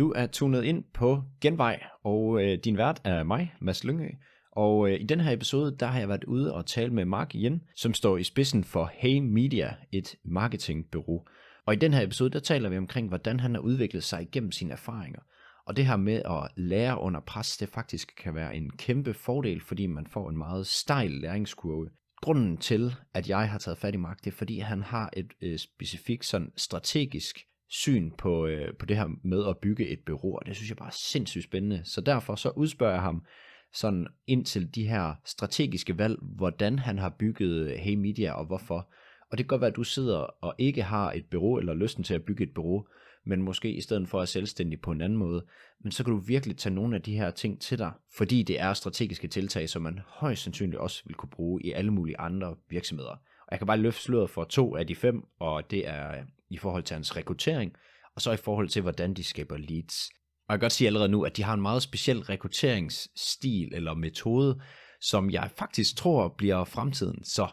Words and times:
Du 0.00 0.12
er 0.16 0.26
tunet 0.26 0.64
ind 0.64 0.84
på 0.94 1.22
Genvej, 1.40 1.82
og 2.04 2.42
øh, 2.42 2.58
din 2.58 2.76
vært 2.76 3.00
er 3.04 3.22
mig, 3.22 3.54
Mads 3.60 3.84
Lyngø. 3.84 4.08
Og 4.52 4.90
øh, 4.90 5.00
i 5.00 5.04
den 5.04 5.20
her 5.20 5.32
episode, 5.32 5.76
der 5.80 5.86
har 5.86 5.98
jeg 5.98 6.08
været 6.08 6.24
ude 6.24 6.54
og 6.54 6.66
tale 6.66 6.92
med 6.92 7.04
Mark 7.04 7.34
Jen, 7.34 7.62
som 7.76 7.94
står 7.94 8.16
i 8.16 8.22
spidsen 8.22 8.64
for 8.64 8.90
Hey 8.94 9.18
Media, 9.18 9.74
et 9.92 10.16
marketingbureau. 10.24 11.26
Og 11.66 11.74
i 11.74 11.76
den 11.76 11.94
her 11.94 12.02
episode, 12.02 12.30
der 12.30 12.38
taler 12.38 12.68
vi 12.68 12.76
omkring, 12.76 13.08
hvordan 13.08 13.40
han 13.40 13.54
har 13.54 13.60
udviklet 13.60 14.04
sig 14.04 14.22
igennem 14.22 14.52
sine 14.52 14.72
erfaringer. 14.72 15.20
Og 15.66 15.76
det 15.76 15.86
her 15.86 15.96
med 15.96 16.22
at 16.24 16.48
lære 16.56 17.00
under 17.00 17.20
pres, 17.20 17.56
det 17.56 17.68
faktisk 17.68 18.12
kan 18.22 18.34
være 18.34 18.56
en 18.56 18.70
kæmpe 18.70 19.14
fordel, 19.14 19.60
fordi 19.60 19.86
man 19.86 20.06
får 20.06 20.30
en 20.30 20.38
meget 20.38 20.66
stejl 20.66 21.10
læringskurve. 21.10 21.88
Grunden 22.22 22.56
til, 22.56 22.94
at 23.14 23.28
jeg 23.28 23.50
har 23.50 23.58
taget 23.58 23.78
fat 23.78 23.94
i 23.94 23.96
Mark, 23.96 24.18
det 24.24 24.32
er 24.32 24.36
fordi 24.36 24.58
han 24.58 24.82
har 24.82 25.10
et 25.16 25.32
øh, 25.42 25.58
specifikt 25.58 26.24
sådan 26.24 26.52
strategisk 26.56 27.38
syn 27.70 28.10
på, 28.18 28.46
øh, 28.46 28.74
på 28.78 28.86
det 28.86 28.96
her 28.96 29.08
med 29.24 29.46
at 29.48 29.58
bygge 29.58 29.88
et 29.88 30.00
bureau, 30.06 30.36
og 30.36 30.46
det 30.46 30.56
synes 30.56 30.68
jeg 30.68 30.76
bare 30.76 30.88
er 30.88 30.96
sindssygt 30.98 31.44
spændende. 31.44 31.80
Så 31.84 32.00
derfor 32.00 32.34
så 32.34 32.50
udspørger 32.50 32.94
jeg 32.94 33.02
ham 33.02 33.24
sådan 33.72 34.06
ind 34.26 34.44
til 34.44 34.74
de 34.74 34.88
her 34.88 35.14
strategiske 35.24 35.98
valg, 35.98 36.18
hvordan 36.22 36.78
han 36.78 36.98
har 36.98 37.14
bygget 37.18 37.78
Hey 37.78 37.94
Media 37.94 38.32
og 38.32 38.46
hvorfor. 38.46 38.88
Og 39.30 39.38
det 39.38 39.46
kan 39.46 39.46
godt 39.46 39.60
være, 39.60 39.70
at 39.70 39.76
du 39.76 39.84
sidder 39.84 40.18
og 40.18 40.54
ikke 40.58 40.82
har 40.82 41.12
et 41.12 41.24
bureau 41.30 41.58
eller 41.58 41.74
lysten 41.74 42.04
til 42.04 42.14
at 42.14 42.24
bygge 42.24 42.44
et 42.44 42.54
bureau, 42.54 42.86
men 43.24 43.42
måske 43.42 43.72
i 43.72 43.80
stedet 43.80 44.08
for 44.08 44.20
at 44.20 44.28
selvstændig 44.28 44.80
på 44.80 44.90
en 44.90 45.00
anden 45.00 45.18
måde. 45.18 45.44
Men 45.80 45.92
så 45.92 46.04
kan 46.04 46.14
du 46.14 46.18
virkelig 46.18 46.56
tage 46.56 46.74
nogle 46.74 46.96
af 46.96 47.02
de 47.02 47.16
her 47.16 47.30
ting 47.30 47.60
til 47.60 47.78
dig, 47.78 47.92
fordi 48.16 48.42
det 48.42 48.60
er 48.60 48.72
strategiske 48.72 49.28
tiltag, 49.28 49.68
som 49.68 49.82
man 49.82 50.00
højst 50.06 50.42
sandsynligt 50.42 50.80
også 50.80 51.02
vil 51.06 51.14
kunne 51.14 51.30
bruge 51.30 51.62
i 51.62 51.72
alle 51.72 51.90
mulige 51.90 52.20
andre 52.20 52.56
virksomheder. 52.70 53.10
Og 53.10 53.48
jeg 53.50 53.58
kan 53.58 53.66
bare 53.66 53.78
løfte 53.78 54.02
sløret 54.02 54.30
for 54.30 54.44
to 54.44 54.76
af 54.76 54.86
de 54.86 54.94
fem, 54.94 55.22
og 55.38 55.70
det 55.70 55.88
er 55.88 56.10
øh, 56.10 56.24
i 56.50 56.56
forhold 56.56 56.82
til 56.82 56.94
hans 56.94 57.16
rekruttering, 57.16 57.72
og 58.14 58.22
så 58.22 58.32
i 58.32 58.36
forhold 58.36 58.68
til, 58.68 58.82
hvordan 58.82 59.14
de 59.14 59.24
skaber 59.24 59.56
leads. 59.56 60.10
Og 60.48 60.52
jeg 60.52 60.60
kan 60.60 60.64
godt 60.64 60.72
sige 60.72 60.88
allerede 60.88 61.08
nu, 61.08 61.22
at 61.22 61.36
de 61.36 61.42
har 61.42 61.54
en 61.54 61.62
meget 61.62 61.82
speciel 61.82 62.20
rekrutteringsstil 62.20 63.74
eller 63.74 63.94
metode, 63.94 64.60
som 65.00 65.30
jeg 65.30 65.50
faktisk 65.56 65.96
tror 65.96 66.34
bliver 66.38 66.64
fremtiden. 66.64 67.24
Så 67.24 67.48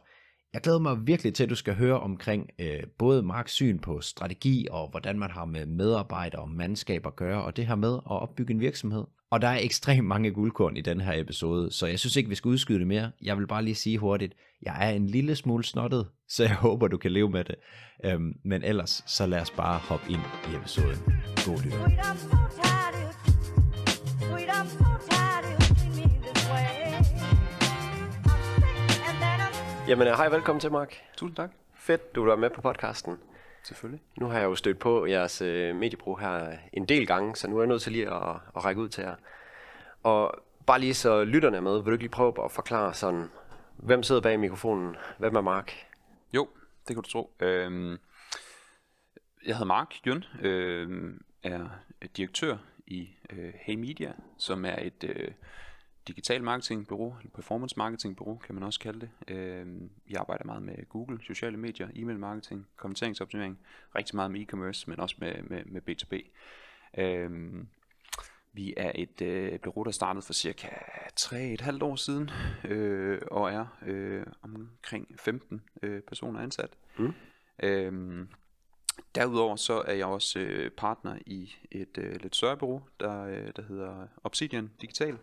jeg 0.53 0.61
glæder 0.61 0.80
mig 0.80 1.08
virkelig 1.08 1.33
til, 1.33 1.44
at 1.44 1.49
du 1.49 1.55
skal 1.55 1.75
høre 1.75 1.99
omkring 1.99 2.49
øh, 2.59 2.83
både 2.99 3.23
Marks 3.23 3.52
syn 3.52 3.80
på 3.80 4.02
strategi 4.02 4.67
og 4.71 4.89
hvordan 4.89 5.19
man 5.19 5.31
har 5.31 5.45
med 5.45 5.66
medarbejdere 5.66 6.41
og 6.41 6.49
mandskab 6.49 7.05
at 7.05 7.16
gøre, 7.16 7.43
og 7.43 7.58
det 7.58 7.67
her 7.67 7.75
med 7.75 7.93
at 7.93 8.21
opbygge 8.21 8.53
en 8.53 8.59
virksomhed. 8.59 9.03
Og 9.31 9.42
der 9.42 9.47
er 9.47 9.59
ekstremt 9.59 10.08
mange 10.08 10.31
guldkorn 10.31 10.78
i 10.78 10.81
den 10.81 11.02
her 11.02 11.22
episode, 11.22 11.72
så 11.72 11.88
jeg 11.88 12.00
synes 12.00 12.16
ikke, 12.16 12.30
vi 12.30 12.36
skal 12.36 12.50
udskyde 12.50 12.80
det 12.80 12.88
mere. 12.88 13.11
Jeg 13.22 13.38
vil 13.38 13.47
bare 13.47 13.64
lige 13.64 13.75
sige 13.75 13.97
hurtigt, 13.97 14.33
jeg 14.61 14.89
er 14.89 14.89
en 14.89 15.08
lille 15.08 15.36
smule 15.36 15.64
snottet, 15.64 16.08
så 16.30 16.44
jeg 16.44 16.56
håber, 16.56 16.88
du 16.88 16.97
kan 16.97 17.11
leve 17.11 17.30
med 17.30 17.44
det. 17.44 17.55
Øhm, 18.05 18.33
men 18.44 18.64
ellers, 18.64 19.03
så 19.08 19.25
lad 19.25 19.42
os 19.42 19.52
bare 19.52 19.80
hoppe 19.80 20.11
ind 20.11 20.22
i 20.52 20.55
episoden. 20.55 20.98
God 21.45 21.64
lyt. 21.64 21.73
Jamen, 29.88 30.08
hej, 30.08 30.30
velkommen 30.30 30.59
til, 30.59 30.72
Mark. 30.72 30.95
Tusind 31.17 31.36
tak. 31.36 31.50
Fedt, 31.75 32.16
du 32.16 32.25
er 32.30 32.36
med 32.36 32.50
på 32.50 32.61
podcasten. 32.61 33.14
Selvfølgelig. 33.63 34.02
Nu 34.17 34.25
har 34.25 34.39
jeg 34.39 34.45
jo 34.45 34.55
stødt 34.55 34.80
på 34.80 35.05
jeres 35.05 35.41
øh, 35.41 35.75
mediebrug 35.75 36.19
her 36.19 36.58
en 36.73 36.86
del 36.86 37.08
gange, 37.08 37.36
så 37.36 37.47
nu 37.47 37.58
er 37.58 37.61
jeg 37.61 37.67
nødt 37.67 37.81
til 37.81 37.91
lige 37.91 38.14
at, 38.14 38.36
at 38.55 38.66
række 38.66 38.81
ud 38.81 38.89
til 38.89 39.02
jer. 39.02 39.16
Og 40.03 40.31
bare 40.66 40.80
lige 40.80 40.94
så 40.94 41.23
lytterne 41.23 41.58
er 41.58 41.61
med, 41.61 41.73
vil 41.73 41.86
du 41.86 41.91
ikke 41.91 42.03
lige 42.03 42.09
prøve 42.09 42.45
at 42.45 42.52
forklare 42.52 42.94
sådan, 42.94 43.30
hvem 43.77 44.03
sidder 44.03 44.22
bag 44.22 44.39
mikrofonen? 44.39 44.95
Hvem 45.17 45.36
er 45.36 45.41
Mark? 45.41 45.73
Jo, 46.33 46.47
det 46.88 46.95
kan 46.95 47.03
du 47.03 47.09
tro. 47.09 47.36
Øhm, 47.39 47.97
jeg 49.45 49.55
hedder 49.55 49.66
Mark 49.66 50.08
Jøn, 50.08 50.23
øhm, 50.42 51.21
er 51.44 51.69
direktør 52.17 52.58
i 52.88 53.09
øh, 53.30 53.53
Hey 53.55 53.75
Media, 53.75 54.14
som 54.38 54.66
er 54.66 54.75
et 54.81 55.03
øh, 55.03 55.31
digital 56.08 56.44
marketingbureau, 56.44 57.16
eller 57.19 57.31
performance 57.31 57.75
marketingbureau 57.77 58.38
kan 58.38 58.55
man 58.55 58.63
også 58.63 58.80
kalde 58.80 59.00
det. 59.00 59.09
Øhm, 59.27 59.89
vi 60.05 60.14
arbejder 60.14 60.45
meget 60.45 60.64
med 60.64 60.89
Google, 60.89 61.20
sociale 61.23 61.58
medier, 61.58 61.87
e-mail 61.95 62.20
marketing, 62.20 62.67
kommenteringsoptimering, 62.76 63.59
rigtig 63.95 64.15
meget 64.15 64.31
med 64.31 64.42
e-commerce, 64.42 64.83
men 64.87 64.99
også 64.99 65.15
med, 65.20 65.43
med, 65.43 65.64
med 65.65 65.81
B2B. 65.89 66.30
Øhm, 67.02 67.67
vi 68.54 68.73
er 68.77 68.92
et 68.95 69.21
øh, 69.21 69.59
bureau, 69.59 69.83
der 69.83 69.92
startede 69.92 70.26
for 70.26 70.33
cirka 70.33 70.67
3,5 71.20 71.83
år 71.83 71.95
siden, 71.95 72.30
øh, 72.64 73.21
og 73.31 73.52
er 73.54 73.65
øh, 73.86 74.26
omkring 74.42 75.15
15 75.20 75.61
øh, 75.81 76.02
personer 76.02 76.39
ansat. 76.39 76.70
Mm. 76.98 77.14
Øhm, 77.64 78.27
derudover 79.15 79.55
så 79.55 79.83
er 79.87 79.93
jeg 79.93 80.05
også 80.05 80.39
øh, 80.39 80.71
partner 80.71 81.17
i 81.26 81.55
et 81.71 81.98
øh, 81.98 82.21
lidt 82.21 82.36
større 82.36 82.58
bureau, 82.58 82.81
der, 82.99 83.23
øh, 83.23 83.52
der 83.55 83.61
hedder 83.61 84.08
Obsidian 84.23 84.71
Digital, 84.81 85.17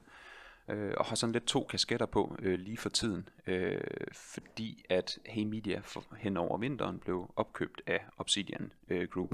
øh, 0.69 0.93
og 0.97 1.05
har 1.05 1.17
sådan 1.17 1.33
lidt 1.33 1.47
to 1.47 1.67
kasketter 1.71 2.07
på 2.07 2.37
øh, 2.43 2.59
lige 2.59 2.77
for 2.77 2.89
tiden, 2.89 3.29
øh, 3.47 3.81
fordi 4.13 4.85
at 4.89 5.19
Hey 5.27 5.45
Media 5.45 5.81
for, 5.85 6.05
hen 6.19 6.37
over 6.37 6.59
vinteren 6.59 6.99
blev 6.99 7.33
opkøbt 7.37 7.83
af 7.87 8.05
Obsidian 8.19 8.73
øh, 8.89 9.09
Group. 9.09 9.31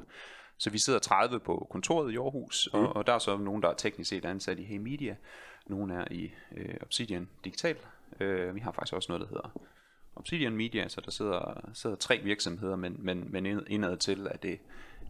Så 0.59 0.71
vi 0.71 0.79
sidder 0.79 0.99
30 0.99 1.41
på 1.41 1.67
kontoret 1.71 2.13
i 2.13 2.17
Aarhus, 2.17 2.69
mm. 2.73 2.79
og, 2.79 2.97
og 2.97 3.07
der 3.07 3.13
er 3.13 3.19
så 3.19 3.37
nogen, 3.37 3.63
der 3.63 3.69
er 3.69 3.75
teknisk 3.75 4.11
set 4.11 4.25
ansat 4.25 4.59
i 4.59 4.65
Hey 4.65 4.77
Media, 4.77 5.17
nogen 5.67 5.91
er 5.91 6.05
i 6.11 6.33
øh, 6.57 6.75
Obsidian 6.83 7.29
Digital. 7.45 7.77
Øh, 8.21 8.55
vi 8.55 8.61
har 8.61 8.73
faktisk 8.73 8.95
også 8.95 9.13
noget, 9.13 9.21
der 9.21 9.29
hedder 9.29 9.61
Obsidian 10.17 10.57
Media, 10.57 10.89
så 10.89 11.01
der 11.01 11.11
sidder, 11.11 11.71
sidder 11.75 11.97
tre 11.97 12.19
virksomheder, 12.19 12.77
men, 12.77 12.97
men, 12.99 13.33
men 13.33 13.47
ind- 13.47 13.67
indad 13.67 13.97
til 13.97 14.27
er 14.27 14.37
det 14.37 14.61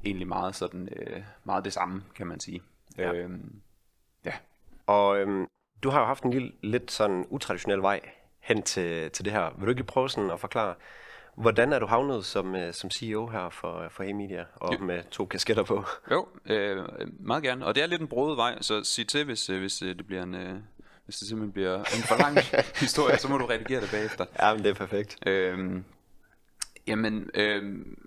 egentlig 0.04 0.28
meget, 0.28 0.54
sådan, 0.54 0.88
øh, 0.96 1.22
meget 1.44 1.64
det 1.64 1.72
samme, 1.72 2.04
kan 2.14 2.26
man 2.26 2.40
sige. 2.40 2.62
Ja. 2.98 3.12
Øhm, 3.12 3.60
ja. 4.24 4.32
Og 4.86 5.18
øhm, 5.18 5.46
du 5.82 5.90
har 5.90 6.00
jo 6.00 6.06
haft 6.06 6.22
en 6.24 6.30
lille, 6.30 6.52
lidt 6.62 6.90
sådan 6.90 7.26
utraditionel 7.30 7.82
vej 7.82 8.00
hen 8.40 8.62
til, 8.62 9.10
til 9.10 9.24
det 9.24 9.32
her. 9.32 9.50
Vil 9.58 9.66
du 9.66 9.70
ikke 9.70 9.84
prøve 9.84 10.10
sådan 10.10 10.30
at 10.30 10.40
forklare, 10.40 10.74
hvordan 11.34 11.72
er 11.72 11.78
du 11.78 11.86
havnet 11.86 12.24
som, 12.24 12.54
øh, 12.56 12.74
som 12.74 12.90
CEO 12.90 13.26
her 13.26 13.50
for, 13.50 13.86
for 13.90 14.02
Hey 14.02 14.12
Media, 14.12 14.44
og 14.54 14.74
Jo. 14.74 14.78
med 14.78 15.02
to 15.10 15.26
kasketter 15.26 15.62
på? 15.62 15.84
Jo, 16.10 16.28
øh, 16.46 16.86
meget 17.20 17.42
gerne. 17.42 17.66
Og 17.66 17.74
det 17.74 17.82
er 17.82 17.86
lidt 17.86 18.00
en 18.00 18.08
broet 18.08 18.36
vej, 18.36 18.62
så 18.62 18.84
sig 18.84 19.08
til, 19.08 19.24
hvis, 19.24 19.50
øh, 19.50 19.60
hvis 19.60 19.82
øh, 19.82 19.96
det 19.96 20.06
bliver 20.06 20.22
en... 20.22 20.34
Øh, 20.34 20.54
hvis 21.04 21.16
det 21.18 21.28
simpelthen 21.28 21.52
bliver 21.52 21.78
en 21.78 22.02
for 22.08 22.16
lang 22.18 22.38
historie, 22.84 23.18
så 23.18 23.28
må 23.28 23.38
du 23.38 23.46
redigere 23.46 23.80
det 23.80 23.90
bagefter. 23.90 24.24
Ja, 24.42 24.54
men 24.54 24.62
det 24.62 24.70
er 24.70 24.74
perfekt. 24.74 25.18
Øhm, 25.26 25.84
jamen, 26.86 27.30
øhm, 27.34 27.98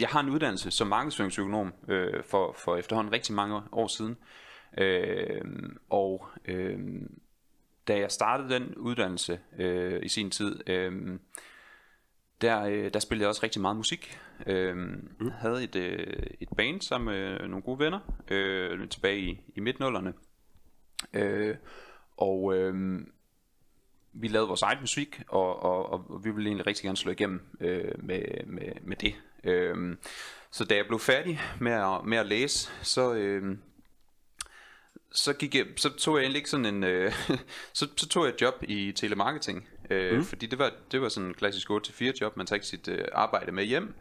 jeg 0.00 0.08
har 0.08 0.20
en 0.20 0.28
uddannelse 0.28 0.70
som 0.70 0.86
markedsføringsøkonom 0.86 1.72
øh, 1.88 2.24
for, 2.24 2.54
for 2.58 2.76
efterhånden 2.76 3.12
rigtig 3.12 3.34
mange 3.34 3.60
år 3.72 3.86
siden. 3.86 4.16
Øhm, 4.78 5.76
og 5.90 6.28
øhm, 6.44 7.20
da 7.88 7.98
jeg 7.98 8.10
startede 8.10 8.54
den 8.54 8.74
uddannelse 8.74 9.40
øh, 9.58 10.00
i 10.02 10.08
sin 10.08 10.30
tid, 10.30 10.68
øh, 10.68 11.18
der, 12.40 12.62
øh, 12.62 12.94
der 12.94 12.98
spillede 12.98 13.22
jeg 13.22 13.28
også 13.28 13.42
rigtig 13.42 13.60
meget 13.60 13.76
musik. 13.76 14.18
Øh, 14.46 14.76
mm. 14.76 15.30
havde 15.38 15.64
et, 15.64 15.76
øh, 15.76 16.26
et 16.40 16.48
band 16.56 16.80
sammen 16.80 17.14
med 17.14 17.38
nogle 17.48 17.62
gode 17.62 17.78
venner 17.78 18.00
øh, 18.30 18.88
tilbage 18.88 19.18
i, 19.18 19.40
i 19.54 19.60
midtnullerne. 19.60 20.12
Øh, 21.12 21.56
og 22.16 22.56
øh, 22.56 23.00
vi 24.12 24.28
lavede 24.28 24.48
vores 24.48 24.62
eget 24.62 24.80
musik, 24.80 25.22
og, 25.28 25.62
og, 25.62 25.92
og 25.92 26.24
vi 26.24 26.30
ville 26.30 26.48
egentlig 26.48 26.66
rigtig 26.66 26.84
gerne 26.84 26.96
slå 26.96 27.12
igennem 27.12 27.40
øh, 27.60 28.04
med, 28.04 28.46
med, 28.46 28.72
med 28.82 28.96
det. 28.96 29.14
Øh, 29.44 29.96
så 30.50 30.64
da 30.64 30.76
jeg 30.76 30.86
blev 30.86 30.98
færdig 30.98 31.40
med 31.60 31.72
at, 31.72 32.04
med 32.04 32.18
at 32.18 32.26
læse, 32.26 32.70
så, 32.82 33.14
øh, 33.14 33.56
så, 35.12 35.32
gik 35.32 35.54
jeg, 35.54 35.66
så 35.76 35.88
tog 35.88 36.16
jeg 36.16 36.22
egentlig 36.22 36.38
ikke 36.38 36.50
sådan 36.50 36.66
en, 36.66 36.84
øh, 36.84 37.12
så, 37.78 37.88
så 37.96 38.08
tog 38.08 38.24
jeg 38.24 38.34
et 38.34 38.40
job 38.40 38.54
i 38.62 38.92
telemarketing, 38.92 39.68
øh, 39.90 40.16
mm. 40.16 40.24
fordi 40.24 40.46
det 40.46 40.58
var, 40.58 40.72
det 40.92 41.02
var 41.02 41.08
sådan 41.08 41.28
en 41.28 41.34
klassisk 41.34 41.70
8-4 41.70 42.12
job, 42.20 42.36
man 42.36 42.46
tager 42.46 42.56
ikke 42.56 42.66
sit 42.66 42.88
øh, 42.88 43.04
arbejde 43.12 43.52
med 43.52 43.64
hjem, 43.64 43.94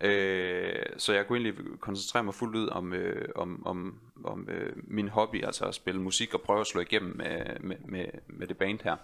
øh, 0.00 0.82
så 0.96 1.12
jeg 1.12 1.26
kunne 1.26 1.38
egentlig 1.38 1.80
koncentrere 1.80 2.24
mig 2.24 2.34
fuldt 2.34 2.56
ud 2.56 2.68
om, 2.68 2.92
øh, 2.92 3.28
om, 3.34 3.66
om, 3.66 3.98
om 4.24 4.48
øh, 4.50 4.72
min 4.76 5.08
hobby, 5.08 5.44
altså 5.44 5.64
at 5.64 5.74
spille 5.74 6.00
musik 6.00 6.34
og 6.34 6.40
prøve 6.40 6.60
at 6.60 6.66
slå 6.66 6.80
igennem 6.80 7.16
med, 7.16 7.60
med, 7.60 7.76
med, 7.84 8.06
med 8.26 8.46
det 8.46 8.58
band 8.58 8.78
her. 8.84 8.96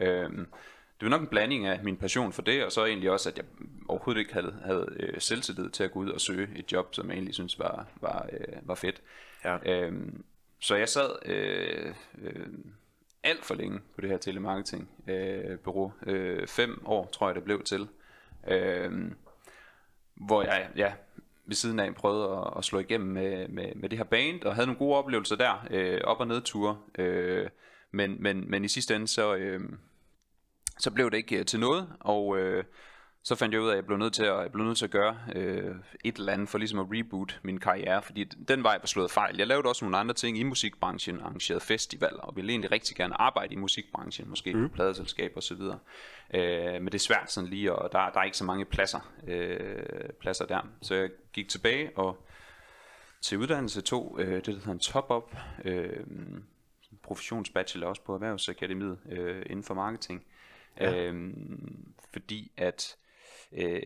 Øh, 0.00 0.30
det 1.00 1.06
var 1.06 1.10
nok 1.10 1.20
en 1.20 1.26
blanding 1.26 1.66
af 1.66 1.84
min 1.84 1.96
passion 1.96 2.32
for 2.32 2.42
det, 2.42 2.64
og 2.64 2.72
så 2.72 2.84
egentlig 2.84 3.10
også, 3.10 3.28
at 3.28 3.36
jeg 3.36 3.44
overhovedet 3.88 4.20
ikke 4.20 4.32
havde, 4.32 4.54
havde 4.64 4.96
øh, 5.00 5.20
selvtillid 5.20 5.70
til 5.70 5.84
at 5.84 5.92
gå 5.92 5.98
ud 5.98 6.10
og 6.10 6.20
søge 6.20 6.48
et 6.56 6.72
job, 6.72 6.94
som 6.94 7.08
jeg 7.08 7.14
egentlig 7.14 7.34
synes 7.34 7.58
var, 7.58 7.86
var, 8.00 8.26
øh, 8.32 8.56
var 8.62 8.74
fedt. 8.74 9.02
Ja. 9.44 9.56
Øhm, 9.66 10.24
så 10.60 10.74
jeg 10.74 10.88
sad 10.88 11.10
øh, 11.26 11.94
øh, 12.22 12.46
alt 13.22 13.44
for 13.44 13.54
længe 13.54 13.80
på 13.94 14.00
det 14.00 14.10
her 14.10 14.18
telemarketing 14.18 14.90
øh, 15.08 15.58
bureau. 15.58 15.92
Øh, 16.06 16.46
fem 16.46 16.82
år 16.86 17.06
tror 17.12 17.28
jeg 17.28 17.34
det 17.34 17.44
blev 17.44 17.62
til. 17.62 17.88
Øh, 18.48 19.10
hvor 20.14 20.42
jeg 20.42 20.70
ja, 20.76 20.92
ved 21.44 21.54
siden 21.54 21.80
af 21.80 21.94
prøvede 21.94 22.36
at, 22.36 22.52
at 22.56 22.64
slå 22.64 22.78
igennem 22.78 23.10
med, 23.10 23.48
med, 23.48 23.74
med 23.74 23.88
det 23.88 23.98
her 23.98 24.04
band, 24.04 24.42
og 24.42 24.54
havde 24.54 24.66
nogle 24.66 24.78
gode 24.78 24.96
oplevelser 24.96 25.36
der, 25.36 25.66
øh, 25.70 26.00
op- 26.04 26.20
og 26.20 26.26
nedture. 26.26 26.78
Øh, 26.98 27.48
men, 27.90 28.22
men, 28.22 28.50
men 28.50 28.64
i 28.64 28.68
sidste 28.68 28.96
ende, 28.96 29.08
så, 29.08 29.34
øh, 29.34 29.60
så 30.78 30.90
blev 30.90 31.10
det 31.10 31.16
ikke 31.16 31.38
øh, 31.38 31.46
til 31.46 31.60
noget, 31.60 31.88
og 32.00 32.38
øh, 32.38 32.64
så 33.22 33.34
fandt 33.34 33.54
jeg 33.54 33.62
ud 33.62 33.68
af, 33.68 33.72
at 33.72 33.76
jeg 33.76 33.86
blev 33.86 33.98
nødt 33.98 34.12
til 34.12 34.22
at, 34.22 34.40
jeg 34.40 34.52
blev 34.52 34.64
nødt 34.64 34.78
til 34.78 34.84
at 34.84 34.90
gøre 34.90 35.18
øh, 35.34 35.74
et 36.04 36.16
eller 36.16 36.32
andet 36.32 36.48
for 36.48 36.58
ligesom 36.58 36.78
at 36.78 36.86
reboot 36.90 37.40
min 37.42 37.60
karriere, 37.60 38.02
fordi 38.02 38.24
den 38.24 38.62
vej 38.62 38.78
var 38.78 38.86
slået 38.86 39.10
fejl. 39.10 39.36
Jeg 39.36 39.46
lavede 39.46 39.68
også 39.68 39.84
nogle 39.84 39.96
andre 39.96 40.14
ting 40.14 40.38
i 40.38 40.42
musikbranchen, 40.42 41.20
arrangerede 41.20 41.60
festivaler, 41.60 42.20
og 42.20 42.36
ville 42.36 42.50
egentlig 42.50 42.72
rigtig 42.72 42.96
gerne 42.96 43.20
arbejde 43.20 43.54
i 43.54 43.56
musikbranchen, 43.56 44.28
måske 44.28 44.54
mm. 44.54 44.70
pladeselskab 44.70 45.32
og 45.36 45.42
så 45.42 45.54
videre. 45.54 45.78
Øh, 46.34 46.72
men 46.72 46.86
det 46.86 46.94
er 46.94 46.98
svært 46.98 47.32
sådan 47.32 47.50
lige, 47.50 47.72
og 47.72 47.92
der, 47.92 48.10
der 48.10 48.20
er 48.20 48.24
ikke 48.24 48.36
så 48.36 48.44
mange 48.44 48.64
pladser, 48.64 49.12
øh, 49.26 50.10
pladser 50.20 50.46
der. 50.46 50.60
Så 50.82 50.94
jeg 50.94 51.10
gik 51.32 51.48
tilbage 51.48 51.90
og 51.96 52.26
til 53.20 53.38
uddannelse 53.38 53.80
tog 53.80 54.16
øh, 54.20 54.34
det, 54.34 54.46
der 54.46 54.52
hedder 54.52 54.72
en 54.72 54.78
top-up, 54.78 55.36
øh, 55.64 56.04
professionsbachelor 57.02 57.86
også 57.88 58.02
på 58.02 58.14
Erhvervsakademiet 58.14 58.98
øh, 59.10 59.42
inden 59.46 59.64
for 59.64 59.74
marketing. 59.74 60.24
Ja. 60.80 61.02
Øh, 61.02 61.34
fordi 62.12 62.52
at 62.56 62.96
øh, 63.52 63.80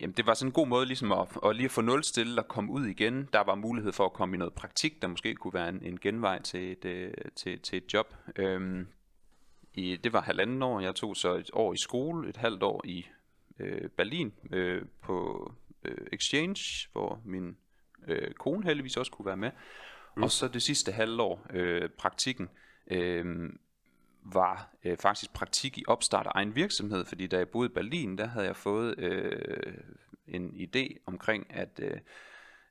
jamen 0.00 0.16
det 0.16 0.26
var 0.26 0.34
sådan 0.34 0.48
en 0.48 0.52
god 0.52 0.66
måde 0.66 0.86
ligesom 0.86 1.12
at, 1.12 1.28
at 1.44 1.56
lige 1.56 1.64
at 1.64 1.70
få 1.70 1.80
nul 1.80 2.04
stille 2.04 2.40
og 2.40 2.48
komme 2.48 2.72
ud 2.72 2.86
igen. 2.86 3.28
Der 3.32 3.40
var 3.40 3.54
mulighed 3.54 3.92
for 3.92 4.04
at 4.04 4.12
komme 4.12 4.36
i 4.36 4.38
noget 4.38 4.54
praktik, 4.54 5.02
der 5.02 5.08
måske 5.08 5.34
kunne 5.34 5.54
være 5.54 5.68
en, 5.68 5.82
en 5.82 5.98
genvej 6.00 6.42
til 6.42 6.72
et, 6.72 6.84
øh, 6.84 7.12
til, 7.36 7.58
til 7.58 7.76
et 7.76 7.94
job. 7.94 8.14
Øh, 8.36 8.86
i, 9.74 9.96
det 9.96 10.12
var 10.12 10.20
halvanden 10.20 10.62
år. 10.62 10.80
Jeg 10.80 10.94
tog 10.94 11.16
så 11.16 11.34
et 11.34 11.50
år 11.52 11.72
i 11.72 11.76
skole, 11.76 12.28
et 12.28 12.36
halvt 12.36 12.62
år 12.62 12.82
i 12.84 13.06
øh, 13.58 13.88
Berlin 13.88 14.32
øh, 14.52 14.82
på 15.02 15.52
øh, 15.84 16.06
Exchange, 16.12 16.88
hvor 16.92 17.20
min 17.24 17.56
øh, 18.08 18.32
kone 18.32 18.64
heldigvis 18.64 18.96
også 18.96 19.12
kunne 19.12 19.26
være 19.26 19.36
med. 19.36 19.50
Mm. 20.16 20.22
Og 20.22 20.30
så 20.30 20.48
det 20.48 20.62
sidste 20.62 20.92
halvår, 20.92 21.46
øh, 21.50 21.88
praktikken, 21.88 22.48
øh, 22.90 23.50
var 24.22 24.68
øh, 24.84 24.96
faktisk 24.96 25.32
praktik 25.32 25.78
i 25.78 25.84
opstart 25.88 26.26
af 26.26 26.30
egen 26.34 26.56
virksomhed, 26.56 27.04
fordi 27.04 27.26
da 27.26 27.36
jeg 27.38 27.48
boede 27.48 27.66
i 27.66 27.74
Berlin, 27.74 28.18
der 28.18 28.26
havde 28.26 28.46
jeg 28.46 28.56
fået 28.56 28.98
øh, 28.98 29.74
en 30.28 30.50
idé 30.50 30.96
omkring, 31.06 31.46
at, 31.50 31.80
øh, 31.82 31.98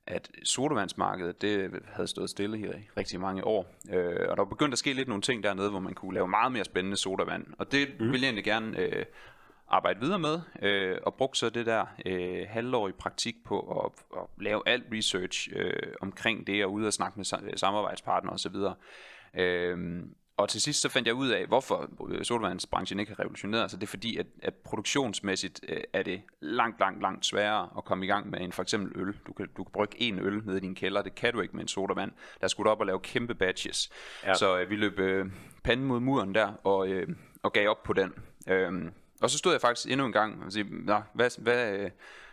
at 0.06 0.30
sodavandsmarkedet, 0.44 1.42
det 1.42 1.82
havde 1.92 2.08
stået 2.08 2.30
stille 2.30 2.58
i 2.58 2.66
rigtig 2.96 3.20
mange 3.20 3.44
år. 3.44 3.74
Øh, 3.90 4.26
og 4.28 4.36
der 4.36 4.42
var 4.42 4.44
begyndt 4.44 4.72
at 4.72 4.78
ske 4.78 4.92
lidt 4.92 5.08
nogle 5.08 5.22
ting 5.22 5.42
dernede, 5.42 5.70
hvor 5.70 5.80
man 5.80 5.94
kunne 5.94 6.14
lave 6.14 6.28
meget 6.28 6.52
mere 6.52 6.64
spændende 6.64 6.96
sodavand. 6.96 7.46
Og 7.58 7.72
det 7.72 7.88
mm. 8.00 8.06
ville 8.06 8.20
jeg 8.20 8.26
egentlig 8.26 8.44
gerne 8.44 8.78
øh, 8.78 9.04
arbejde 9.68 10.00
videre 10.00 10.18
med, 10.18 10.40
øh, 10.62 10.98
og 11.02 11.14
brugte 11.14 11.38
så 11.38 11.50
det 11.50 11.66
der 11.66 11.86
øh, 12.06 12.46
halvår 12.48 12.88
i 12.88 12.92
praktik 12.92 13.34
på 13.44 13.60
at, 13.60 14.18
at 14.20 14.44
lave 14.44 14.62
alt 14.66 14.84
research 14.92 15.48
øh, 15.52 15.92
omkring 16.00 16.46
det, 16.46 16.64
og 16.64 16.72
ude 16.72 16.86
og 16.86 16.92
snakke 16.92 17.16
med 17.16 17.56
samarbejdspartnere 17.56 18.34
osv. 18.34 18.56
Øh, 19.40 20.02
og 20.42 20.48
til 20.48 20.60
sidst 20.60 20.80
så 20.80 20.88
fandt 20.88 21.06
jeg 21.06 21.14
ud 21.14 21.28
af, 21.28 21.46
hvorfor 21.46 21.90
øh, 22.08 22.24
sodavandsbranchen 22.24 23.00
ikke 23.00 23.12
har 23.12 23.20
revolutioneret. 23.20 23.62
Altså 23.62 23.76
det 23.76 23.82
er 23.82 23.90
fordi, 23.90 24.16
at, 24.16 24.26
at 24.42 24.54
produktionsmæssigt 24.54 25.60
øh, 25.68 25.80
er 25.92 26.02
det 26.02 26.22
langt, 26.40 26.80
langt, 26.80 27.02
langt 27.02 27.26
sværere 27.26 27.68
at 27.76 27.84
komme 27.84 28.04
i 28.04 28.08
gang 28.08 28.30
med 28.30 28.40
en 28.40 28.52
for 28.52 28.62
eksempel 28.62 29.00
øl. 29.00 29.16
Du 29.26 29.32
kan, 29.32 29.48
du 29.56 29.64
kan 29.64 29.72
brygge 29.72 30.02
en 30.02 30.18
øl 30.18 30.42
nede 30.46 30.56
i 30.56 30.60
din 30.60 30.74
kælder, 30.74 31.02
det 31.02 31.14
kan 31.14 31.32
du 31.32 31.40
ikke 31.40 31.56
med 31.56 31.62
en 31.62 31.68
sodavand. 31.68 32.12
Der 32.40 32.48
skulle 32.48 32.64
du 32.64 32.70
op 32.70 32.80
og 32.80 32.86
lave 32.86 33.00
kæmpe 33.00 33.34
batches. 33.34 33.90
Ja. 34.24 34.34
Så 34.34 34.58
øh, 34.58 34.70
vi 34.70 34.76
løb 34.76 34.98
øh, 34.98 35.26
panden 35.64 35.86
mod 35.86 36.00
muren 36.00 36.34
der 36.34 36.52
og, 36.64 36.88
øh, 36.88 37.08
og 37.42 37.52
gav 37.52 37.68
op 37.68 37.82
på 37.82 37.92
den. 37.92 38.12
Øh, 38.48 38.72
og 39.22 39.30
så 39.30 39.38
stod 39.38 39.52
jeg 39.52 39.60
faktisk 39.60 39.90
endnu 39.90 40.06
en 40.06 40.12
gang 40.12 40.44
og 40.44 40.52
sagde, 40.52 40.84
Nå, 40.84 41.02
hvad, 41.14 41.42
hvad, 41.42 41.78
øh, 41.78 41.90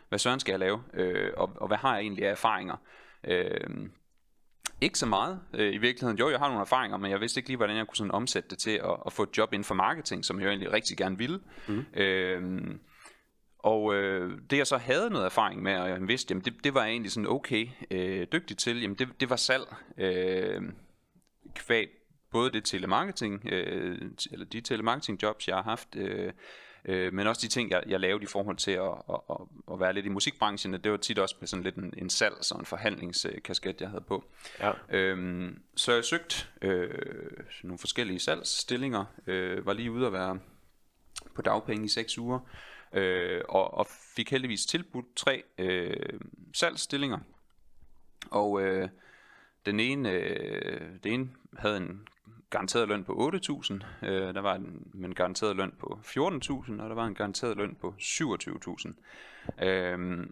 hvad 0.09 0.19
søren 0.19 0.39
skal 0.39 0.51
jeg 0.51 0.59
lave? 0.59 0.83
Øh, 0.93 1.31
og, 1.37 1.51
og 1.55 1.67
hvad 1.67 1.77
har 1.77 1.93
jeg 1.93 2.01
egentlig 2.01 2.27
af 2.27 2.31
erfaringer? 2.31 2.75
Øh, 3.23 3.89
ikke 4.81 4.99
så 4.99 5.05
meget 5.05 5.39
øh, 5.53 5.73
i 5.73 5.77
virkeligheden. 5.77 6.17
Jo, 6.17 6.29
jeg 6.29 6.39
har 6.39 6.47
nogle 6.47 6.61
erfaringer, 6.61 6.97
men 6.97 7.11
jeg 7.11 7.21
vidste 7.21 7.39
ikke 7.39 7.49
lige, 7.49 7.57
hvordan 7.57 7.77
jeg 7.77 7.87
kunne 7.87 7.97
sådan 7.97 8.11
omsætte 8.11 8.49
det 8.49 8.57
til 8.57 8.71
at, 8.71 8.97
at 9.05 9.13
få 9.13 9.23
et 9.23 9.37
job 9.37 9.53
inden 9.53 9.63
for 9.63 9.75
marketing, 9.75 10.25
som 10.25 10.39
jeg 10.39 10.45
jo 10.45 10.49
egentlig 10.49 10.73
rigtig 10.73 10.97
gerne 10.97 11.17
ville. 11.17 11.39
Mm. 11.67 11.85
Øh, 11.93 12.61
og 13.59 13.95
øh, 13.95 14.37
det 14.49 14.57
jeg 14.57 14.67
så 14.67 14.77
havde 14.77 15.09
noget 15.09 15.25
erfaring 15.25 15.63
med, 15.63 15.77
og 15.77 15.89
jeg 15.89 16.07
vidste, 16.07 16.31
jamen 16.31 16.45
det, 16.45 16.53
det 16.63 16.73
var 16.73 16.83
jeg 16.83 16.91
egentlig 16.91 17.11
sådan 17.11 17.29
okay 17.29 17.67
øh, 17.91 18.27
dygtig 18.31 18.57
til, 18.57 18.81
jamen 18.81 18.97
det, 18.97 19.07
det 19.19 19.29
var 19.29 19.35
salg. 19.35 19.75
Øh, 19.97 20.61
kvæg 21.55 21.89
både 22.31 22.51
det 22.51 22.65
telemarketing, 22.65 23.47
øh, 23.51 24.11
eller 24.31 24.45
de 24.45 24.61
telemarketing 24.61 25.23
jobs, 25.23 25.47
jeg 25.47 25.55
har 25.55 25.63
haft, 25.63 25.95
øh, 25.95 26.33
Øh, 26.85 27.13
men 27.13 27.27
også 27.27 27.41
de 27.41 27.47
ting, 27.47 27.69
jeg, 27.69 27.83
jeg 27.87 27.99
lavede 27.99 28.23
i 28.23 28.27
forhold 28.27 28.57
til 28.57 28.71
at, 28.71 28.93
at, 29.09 29.19
at, 29.29 29.37
at 29.71 29.79
være 29.79 29.93
lidt 29.93 30.05
i 30.05 30.09
musikbranchen, 30.09 30.73
det 30.73 30.91
var 30.91 30.97
tit 30.97 31.19
også 31.19 31.35
med 31.39 31.47
sådan 31.47 31.63
lidt 31.63 31.75
en, 31.75 31.93
en 31.97 32.09
salgs- 32.09 32.51
og 32.51 32.59
en 32.59 32.65
forhandlingskasket, 32.65 33.81
jeg 33.81 33.89
havde 33.89 34.03
på. 34.07 34.23
Ja. 34.59 34.71
Øhm, 34.89 35.61
så 35.75 35.93
jeg 35.93 36.05
søgte 36.05 36.35
øh, 36.61 36.89
nogle 37.63 37.79
forskellige 37.79 38.19
salgsstillinger, 38.19 39.05
øh, 39.27 39.65
var 39.65 39.73
lige 39.73 39.91
ude 39.91 40.07
at 40.07 40.13
være 40.13 40.39
på 41.35 41.41
dagpenge 41.41 41.85
i 41.85 41.89
seks 41.89 42.17
uger, 42.17 42.39
øh, 42.93 43.41
og, 43.49 43.73
og 43.73 43.87
fik 44.15 44.31
heldigvis 44.31 44.65
tilbudt 44.65 45.05
tre 45.15 45.43
øh, 45.57 46.19
salgsstillinger. 46.53 47.19
Og 48.31 48.61
øh, 48.61 48.89
den 49.65 49.79
ene, 49.79 50.11
øh, 50.11 50.89
den 51.03 51.13
ene 51.13 51.29
havde 51.57 51.77
en 51.77 52.07
garanteret 52.49 52.87
løn 52.87 53.03
på 53.03 53.31
8.000, 53.33 54.05
øh, 54.07 54.33
der 54.33 54.41
var 54.41 54.55
en, 54.55 54.91
en 55.03 55.15
garanteret 55.15 55.55
løn 55.55 55.73
på 55.79 55.99
14.000, 56.03 56.81
og 56.81 56.89
der 56.89 56.95
var 56.95 57.05
en 57.05 57.15
garanteret 57.15 57.57
løn 57.57 57.77
på 57.81 57.93
27.000. 57.99 59.65
Øh, 59.65 60.27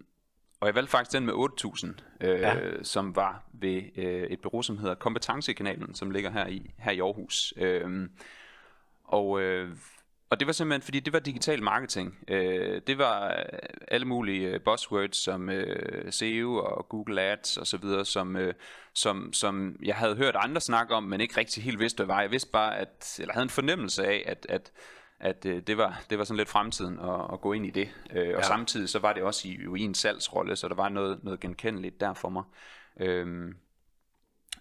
og 0.59 0.67
jeg 0.67 0.75
valgte 0.75 0.91
faktisk 0.91 1.13
den 1.13 1.25
med 1.25 1.33
8.000, 1.33 2.27
øh, 2.27 2.39
ja. 2.39 2.83
som 2.83 3.15
var 3.15 3.43
ved 3.53 3.81
øh, 3.95 4.23
et 4.23 4.41
bureau, 4.41 4.61
som 4.61 4.77
hedder 4.77 4.95
Kompetencekanalen, 4.95 5.95
som 5.95 6.11
ligger 6.11 6.31
her 6.31 6.47
i, 6.47 6.71
her 6.77 6.91
i 6.91 6.99
Aarhus. 6.99 7.53
Øh, 7.57 8.09
og 9.03 9.41
øh, 9.41 9.71
og 10.29 10.39
det 10.39 10.47
var 10.47 10.53
simpelthen, 10.53 10.81
fordi 10.81 10.99
det 10.99 11.13
var 11.13 11.19
digital 11.19 11.63
marketing. 11.63 12.17
Øh, 12.27 12.81
det 12.87 12.97
var 12.97 13.27
øh, 13.27 13.59
alle 13.87 14.05
mulige 14.05 14.47
øh, 14.47 14.61
buzzwords 14.61 15.17
som 15.17 15.49
øh, 15.49 16.11
SEO 16.11 16.55
og 16.55 16.89
Google 16.89 17.21
Ads 17.21 17.57
og 17.57 17.67
så 17.67 17.77
videre, 17.77 18.05
som, 18.05 18.35
øh, 18.35 18.53
som, 18.93 19.33
som 19.33 19.75
jeg 19.83 19.95
havde 19.95 20.15
hørt 20.15 20.35
andre 20.37 20.61
snakke 20.61 20.95
om, 20.95 21.03
men 21.03 21.21
ikke 21.21 21.37
rigtig 21.37 21.63
helt 21.63 21.79
vidste, 21.79 21.97
hvad 21.97 22.15
var. 22.15 22.21
Jeg 22.21 22.31
vidste 22.31 22.51
bare, 22.51 22.77
at, 22.77 23.17
eller 23.19 23.33
havde 23.33 23.43
en 23.43 23.49
fornemmelse 23.49 24.05
af, 24.05 24.23
at, 24.25 24.45
at, 24.49 24.71
at 25.19 25.45
øh, 25.45 25.61
det, 25.67 25.77
var, 25.77 26.01
det 26.09 26.17
var 26.17 26.23
sådan 26.23 26.37
lidt 26.37 26.49
fremtiden 26.49 26.99
at, 26.99 27.33
at 27.33 27.41
gå 27.41 27.53
ind 27.53 27.65
i 27.65 27.71
det. 27.71 27.89
Øh, 28.11 28.27
og 28.27 28.41
ja. 28.41 28.41
samtidig 28.41 28.89
så 28.89 28.99
var 28.99 29.13
det 29.13 29.23
også 29.23 29.47
i, 29.47 29.51
jo 29.51 29.75
i 29.75 29.81
en 29.81 29.95
salgsrolle, 29.95 30.55
så 30.55 30.67
der 30.67 30.75
var 30.75 30.89
noget, 30.89 31.23
noget 31.23 31.39
genkendeligt 31.39 31.99
der 31.99 32.13
for 32.13 32.29
mig. 32.29 32.43
Øh, 32.99 33.53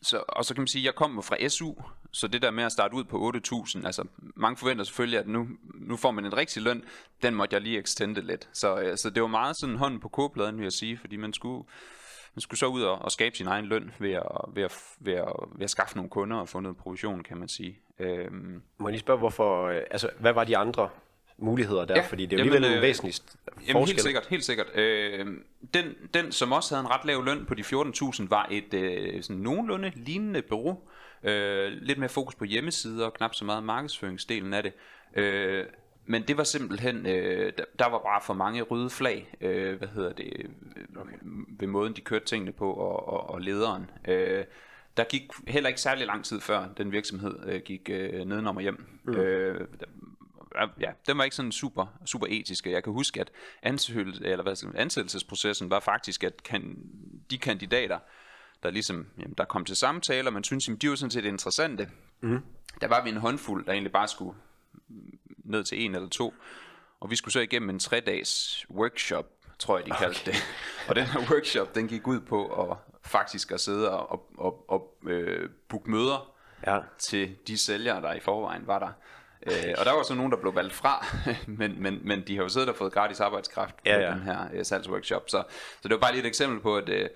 så, 0.06 0.22
og 0.28 0.44
så 0.44 0.54
kan 0.54 0.60
man 0.60 0.68
sige, 0.68 0.82
at 0.82 0.86
jeg 0.86 0.94
kommer 0.94 1.22
fra 1.22 1.48
SU, 1.48 1.72
så 2.12 2.28
det 2.28 2.42
der 2.42 2.50
med 2.50 2.64
at 2.64 2.72
starte 2.72 2.94
ud 2.94 3.04
på 3.04 3.32
8.000, 3.66 3.86
altså 3.86 4.04
mange 4.18 4.56
forventer 4.56 4.84
selvfølgelig, 4.84 5.18
at 5.18 5.28
nu, 5.28 5.46
nu 5.74 5.96
får 5.96 6.10
man 6.10 6.24
en 6.24 6.36
rigtig 6.36 6.62
løn, 6.62 6.84
den 7.22 7.34
måtte 7.34 7.54
jeg 7.54 7.62
lige 7.62 7.78
extende 7.78 8.20
lidt. 8.20 8.48
Så, 8.52 8.78
øh, 8.78 8.96
så 8.96 9.10
det 9.10 9.22
var 9.22 9.28
meget 9.28 9.56
sådan 9.56 9.76
hånden 9.76 10.00
på 10.00 10.08
kogepladen, 10.08 10.56
vil 10.56 10.62
jeg 10.62 10.72
sige, 10.72 10.98
fordi 10.98 11.16
man 11.16 11.32
skulle, 11.32 11.66
man 12.34 12.40
skulle 12.40 12.58
så 12.58 12.66
ud 12.66 12.82
og, 12.82 12.98
og 12.98 13.12
skabe 13.12 13.36
sin 13.36 13.46
egen 13.46 13.64
løn 13.64 13.90
ved 13.98 14.12
at, 14.12 14.24
ved, 14.48 14.62
at, 14.62 14.72
ved, 15.00 15.14
at, 15.14 15.32
ved 15.52 15.64
at 15.64 15.70
skaffe 15.70 15.96
nogle 15.96 16.10
kunder 16.10 16.36
og 16.36 16.48
få 16.48 16.60
noget 16.60 16.76
provision, 16.76 17.22
kan 17.22 17.38
man 17.38 17.48
sige. 17.48 17.80
Øhm. 17.98 18.62
Må 18.78 18.88
jeg 18.88 18.92
lige 18.92 19.00
spørge, 19.00 19.18
hvorfor, 19.18 19.66
øh, 19.66 19.82
altså, 19.90 20.10
hvad 20.18 20.32
var 20.32 20.44
de 20.44 20.56
andre 20.56 20.88
muligheder 21.38 21.84
der, 21.84 21.96
ja, 21.96 22.06
fordi 22.08 22.26
det 22.26 22.40
er 22.40 22.44
jo 22.44 22.52
alligevel 22.52 22.76
øh, 22.76 22.82
væsentligt 22.82 23.16
forskel. 23.16 23.64
Jamen 23.68 23.86
helt 23.86 24.00
sikkert, 24.00 24.26
helt 24.26 24.44
sikkert. 24.44 24.66
Øh, 24.74 25.26
den, 25.74 25.94
den, 26.14 26.32
som 26.32 26.52
også 26.52 26.74
havde 26.74 26.86
en 26.86 26.90
ret 26.90 27.04
lav 27.04 27.24
løn 27.24 27.44
på 27.46 27.54
de 27.54 27.62
14.000, 27.62 28.28
var 28.28 28.48
et 28.50 28.74
øh, 28.74 29.22
sådan 29.22 29.42
nogenlunde 29.42 29.92
lignende 29.94 30.42
bureau. 30.42 30.78
Øh, 31.22 31.72
lidt 31.72 31.98
mere 31.98 32.08
fokus 32.08 32.34
på 32.34 32.44
hjemmesider 32.44 33.06
og 33.06 33.14
knap 33.14 33.34
så 33.34 33.44
meget 33.44 33.64
markedsføringsdelen 33.64 34.54
af 34.54 34.62
det. 34.62 34.72
Øh, 35.16 35.64
men 36.06 36.22
det 36.22 36.36
var 36.36 36.44
simpelthen, 36.44 37.06
øh, 37.06 37.52
der, 37.58 37.64
der 37.78 37.88
var 37.90 37.98
bare 37.98 38.20
for 38.26 38.34
mange 38.34 38.62
røde 38.62 38.90
flag, 38.90 39.36
øh, 39.40 39.78
hvad 39.78 39.88
hedder 39.88 40.12
det, 40.12 40.46
okay. 40.96 41.16
ved 41.58 41.68
måden 41.68 41.92
de 41.92 42.00
kørte 42.00 42.24
tingene 42.24 42.52
på, 42.52 42.72
og, 42.72 43.08
og, 43.08 43.30
og 43.30 43.40
lederen. 43.40 43.90
Øh, 44.08 44.44
der 44.96 45.04
gik 45.04 45.22
heller 45.48 45.68
ikke 45.68 45.80
særlig 45.80 46.06
lang 46.06 46.24
tid 46.24 46.40
før 46.40 46.68
den 46.78 46.92
virksomhed 46.92 47.38
øh, 47.46 47.60
gik 47.64 47.90
øh, 47.90 48.24
nedenom 48.24 48.56
og 48.56 48.62
hjem. 48.62 48.86
Mm. 49.04 49.14
Øh, 49.14 49.68
ja, 50.80 50.90
den 51.06 51.18
var 51.18 51.24
ikke 51.24 51.36
sådan 51.36 51.52
super, 51.52 51.86
super 52.06 52.26
etisk. 52.30 52.66
Jeg 52.66 52.84
kan 52.84 52.92
huske, 52.92 53.20
at 53.20 53.30
ansættelse, 53.62 54.24
eller 54.24 54.42
hvad, 54.42 54.72
ansættelsesprocessen 54.74 55.70
var 55.70 55.80
faktisk, 55.80 56.24
at 56.24 56.42
kan, 56.42 56.76
de 57.30 57.38
kandidater, 57.38 57.98
der 58.62 58.70
ligesom, 58.70 59.06
jamen, 59.18 59.34
der 59.38 59.44
kom 59.44 59.64
til 59.64 59.76
samtaler, 59.76 60.30
man 60.30 60.44
synes, 60.44 60.68
jamen, 60.68 60.78
de 60.78 60.90
var 60.90 60.96
sådan 60.96 61.10
set 61.10 61.24
interessante. 61.24 61.88
Mm. 62.20 62.40
Der 62.80 62.88
var 62.88 63.04
vi 63.04 63.10
en 63.10 63.16
håndfuld, 63.16 63.66
der 63.66 63.72
egentlig 63.72 63.92
bare 63.92 64.08
skulle 64.08 64.36
ned 65.44 65.64
til 65.64 65.84
en 65.84 65.94
eller 65.94 66.08
to. 66.08 66.34
Og 67.00 67.10
vi 67.10 67.16
skulle 67.16 67.32
så 67.32 67.40
igennem 67.40 67.70
en 67.70 67.78
tre-dages 67.78 68.66
workshop, 68.70 69.26
tror 69.58 69.78
jeg, 69.78 69.86
de 69.86 69.90
kaldte 69.90 70.20
okay. 70.20 70.32
det. 70.32 70.42
Og 70.88 70.96
den 70.96 71.04
her 71.06 71.20
workshop, 71.30 71.74
den 71.74 71.88
gik 71.88 72.06
ud 72.06 72.20
på 72.20 72.70
at 72.70 72.76
faktisk 73.04 73.52
at 73.52 73.60
sidde 73.60 73.90
og, 73.90 74.30
og, 74.38 74.70
og 74.70 74.98
øh, 75.06 75.50
booke 75.68 75.90
møder 75.90 76.32
ja. 76.66 76.80
til 76.98 77.36
de 77.46 77.58
sælgere, 77.58 78.02
der 78.02 78.12
i 78.12 78.20
forvejen 78.20 78.66
var 78.66 78.78
der. 78.78 78.92
Øh, 79.46 79.74
og 79.78 79.84
der 79.84 79.92
var 79.92 80.02
så 80.02 80.14
nogen, 80.14 80.32
der 80.32 80.38
blev 80.38 80.54
valgt 80.54 80.74
fra, 80.74 81.06
men, 81.58 81.82
men, 81.82 82.00
men 82.02 82.22
de 82.26 82.36
har 82.36 82.42
jo 82.42 82.48
siddet 82.48 82.68
og 82.68 82.76
fået 82.76 82.92
gratis 82.92 83.20
arbejdskraft 83.20 83.76
på 83.76 83.82
ja, 83.86 84.00
ja. 84.00 84.10
den 84.10 84.22
her 84.22 84.38
uh, 84.58 84.62
salgsworkshop. 84.62 85.30
Så, 85.30 85.42
så 85.82 85.88
det 85.88 85.90
var 85.90 85.98
bare 85.98 86.12
lige 86.12 86.20
et 86.20 86.26
eksempel 86.26 86.60
på, 86.60 86.76
at 86.76 86.88
uh, 86.88 87.06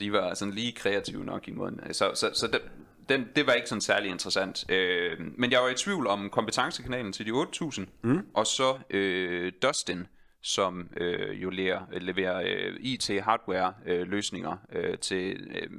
de 0.00 0.12
var 0.12 0.34
sådan 0.34 0.54
lige 0.54 0.72
kreative 0.72 1.24
nok 1.24 1.48
i 1.48 1.50
måden. 1.50 1.80
Så, 1.92 2.10
så, 2.14 2.30
så 2.34 2.46
det, 2.46 2.60
den, 3.08 3.28
det 3.36 3.46
var 3.46 3.52
ikke 3.52 3.68
sådan 3.68 3.80
særlig 3.80 4.10
interessant. 4.10 4.64
Uh, 4.68 5.26
men 5.38 5.52
jeg 5.52 5.60
var 5.60 5.68
i 5.68 5.74
tvivl 5.74 6.06
om 6.06 6.30
kompetencekanalen 6.30 7.12
til 7.12 7.26
de 7.26 7.30
8.000, 7.30 7.84
mm. 8.02 8.26
og 8.34 8.46
så 8.46 8.72
uh, 8.94 9.52
Dustin, 9.62 10.06
som 10.46 10.88
øh, 10.96 11.42
jo 11.42 11.50
leverer, 11.50 11.80
leverer 11.92 12.42
øh, 12.44 12.76
IT-hardware-løsninger 12.80 14.56
øh, 14.72 14.98
til 14.98 15.50
øh, 15.54 15.70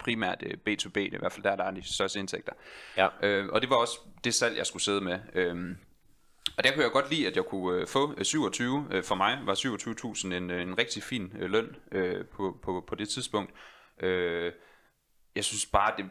primært 0.00 0.42
øh, 0.42 0.52
B2B, 0.68 1.00
det 1.00 1.12
er 1.12 1.16
i 1.16 1.18
hvert 1.18 1.32
fald 1.32 1.42
der, 1.42 1.56
der 1.56 1.64
er 1.64 1.70
de 1.70 1.94
største 1.94 2.18
indtægter. 2.18 2.52
Ja. 2.96 3.08
Øh, 3.22 3.48
og 3.48 3.60
det 3.60 3.70
var 3.70 3.76
også 3.76 3.98
det 4.24 4.34
salg, 4.34 4.56
jeg 4.56 4.66
skulle 4.66 4.82
sidde 4.82 5.00
med. 5.00 5.18
Øh, 5.34 5.76
og 6.56 6.64
der 6.64 6.72
kunne 6.72 6.82
jeg 6.82 6.92
godt 6.92 7.10
lide, 7.10 7.26
at 7.26 7.36
jeg 7.36 7.44
kunne 7.44 7.80
øh, 7.80 7.86
få 7.86 8.14
øh, 8.18 8.24
27. 8.24 8.86
Øh, 8.90 9.04
for 9.04 9.14
mig 9.14 9.38
var 9.44 9.54
27.000 9.54 10.34
en, 10.34 10.50
øh, 10.50 10.62
en 10.62 10.78
rigtig 10.78 11.02
fin 11.02 11.32
øh, 11.38 11.50
løn 11.50 11.76
øh, 11.92 12.24
på, 12.26 12.58
på, 12.62 12.84
på 12.88 12.94
det 12.94 13.08
tidspunkt. 13.08 13.52
Øh, 14.02 14.52
jeg 15.34 15.44
synes 15.44 15.66
bare, 15.66 15.92
det, 15.96 16.06